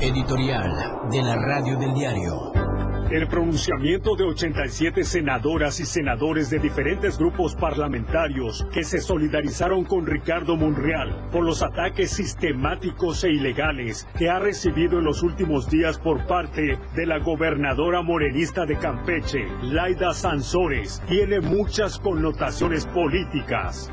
Editorial 0.00 1.08
de 1.10 1.22
la 1.22 1.36
Radio 1.36 1.78
del 1.78 1.94
Diario. 1.94 2.69
El 3.10 3.26
pronunciamiento 3.26 4.14
de 4.14 4.22
87 4.22 5.02
senadoras 5.02 5.80
y 5.80 5.84
senadores 5.84 6.48
de 6.48 6.60
diferentes 6.60 7.18
grupos 7.18 7.56
parlamentarios 7.56 8.64
que 8.72 8.84
se 8.84 9.00
solidarizaron 9.00 9.84
con 9.84 10.06
Ricardo 10.06 10.56
Monreal 10.56 11.28
por 11.32 11.44
los 11.44 11.60
ataques 11.60 12.12
sistemáticos 12.12 13.24
e 13.24 13.32
ilegales 13.32 14.06
que 14.16 14.30
ha 14.30 14.38
recibido 14.38 15.00
en 15.00 15.06
los 15.06 15.24
últimos 15.24 15.68
días 15.68 15.98
por 15.98 16.24
parte 16.28 16.78
de 16.94 17.06
la 17.06 17.18
gobernadora 17.18 18.00
morenista 18.00 18.64
de 18.64 18.78
Campeche, 18.78 19.44
Laida 19.60 20.14
Sansores, 20.14 21.02
tiene 21.08 21.40
muchas 21.40 21.98
connotaciones 21.98 22.86
políticas. 22.86 23.92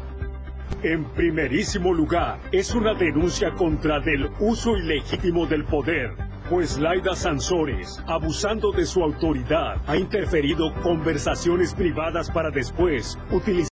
En 0.84 1.06
primerísimo 1.06 1.94
lugar, 1.94 2.40
es 2.52 2.76
una 2.76 2.94
denuncia 2.94 3.52
contra 3.54 4.00
del 4.00 4.30
uso 4.40 4.78
ilegítimo 4.78 5.46
del 5.48 5.66
poder, 5.66 6.14
pues 6.50 6.78
Laida 6.78 7.16
Sansores, 7.16 8.02
abusando 8.08 8.72
de 8.72 8.86
su 8.86 9.04
autoridad, 9.04 9.82
ha 9.88 9.98
interferido 9.98 10.74
conversaciones 10.84 11.74
privadas 11.74 12.30
para 12.32 12.52
después 12.52 13.18
utilizar 13.32 13.58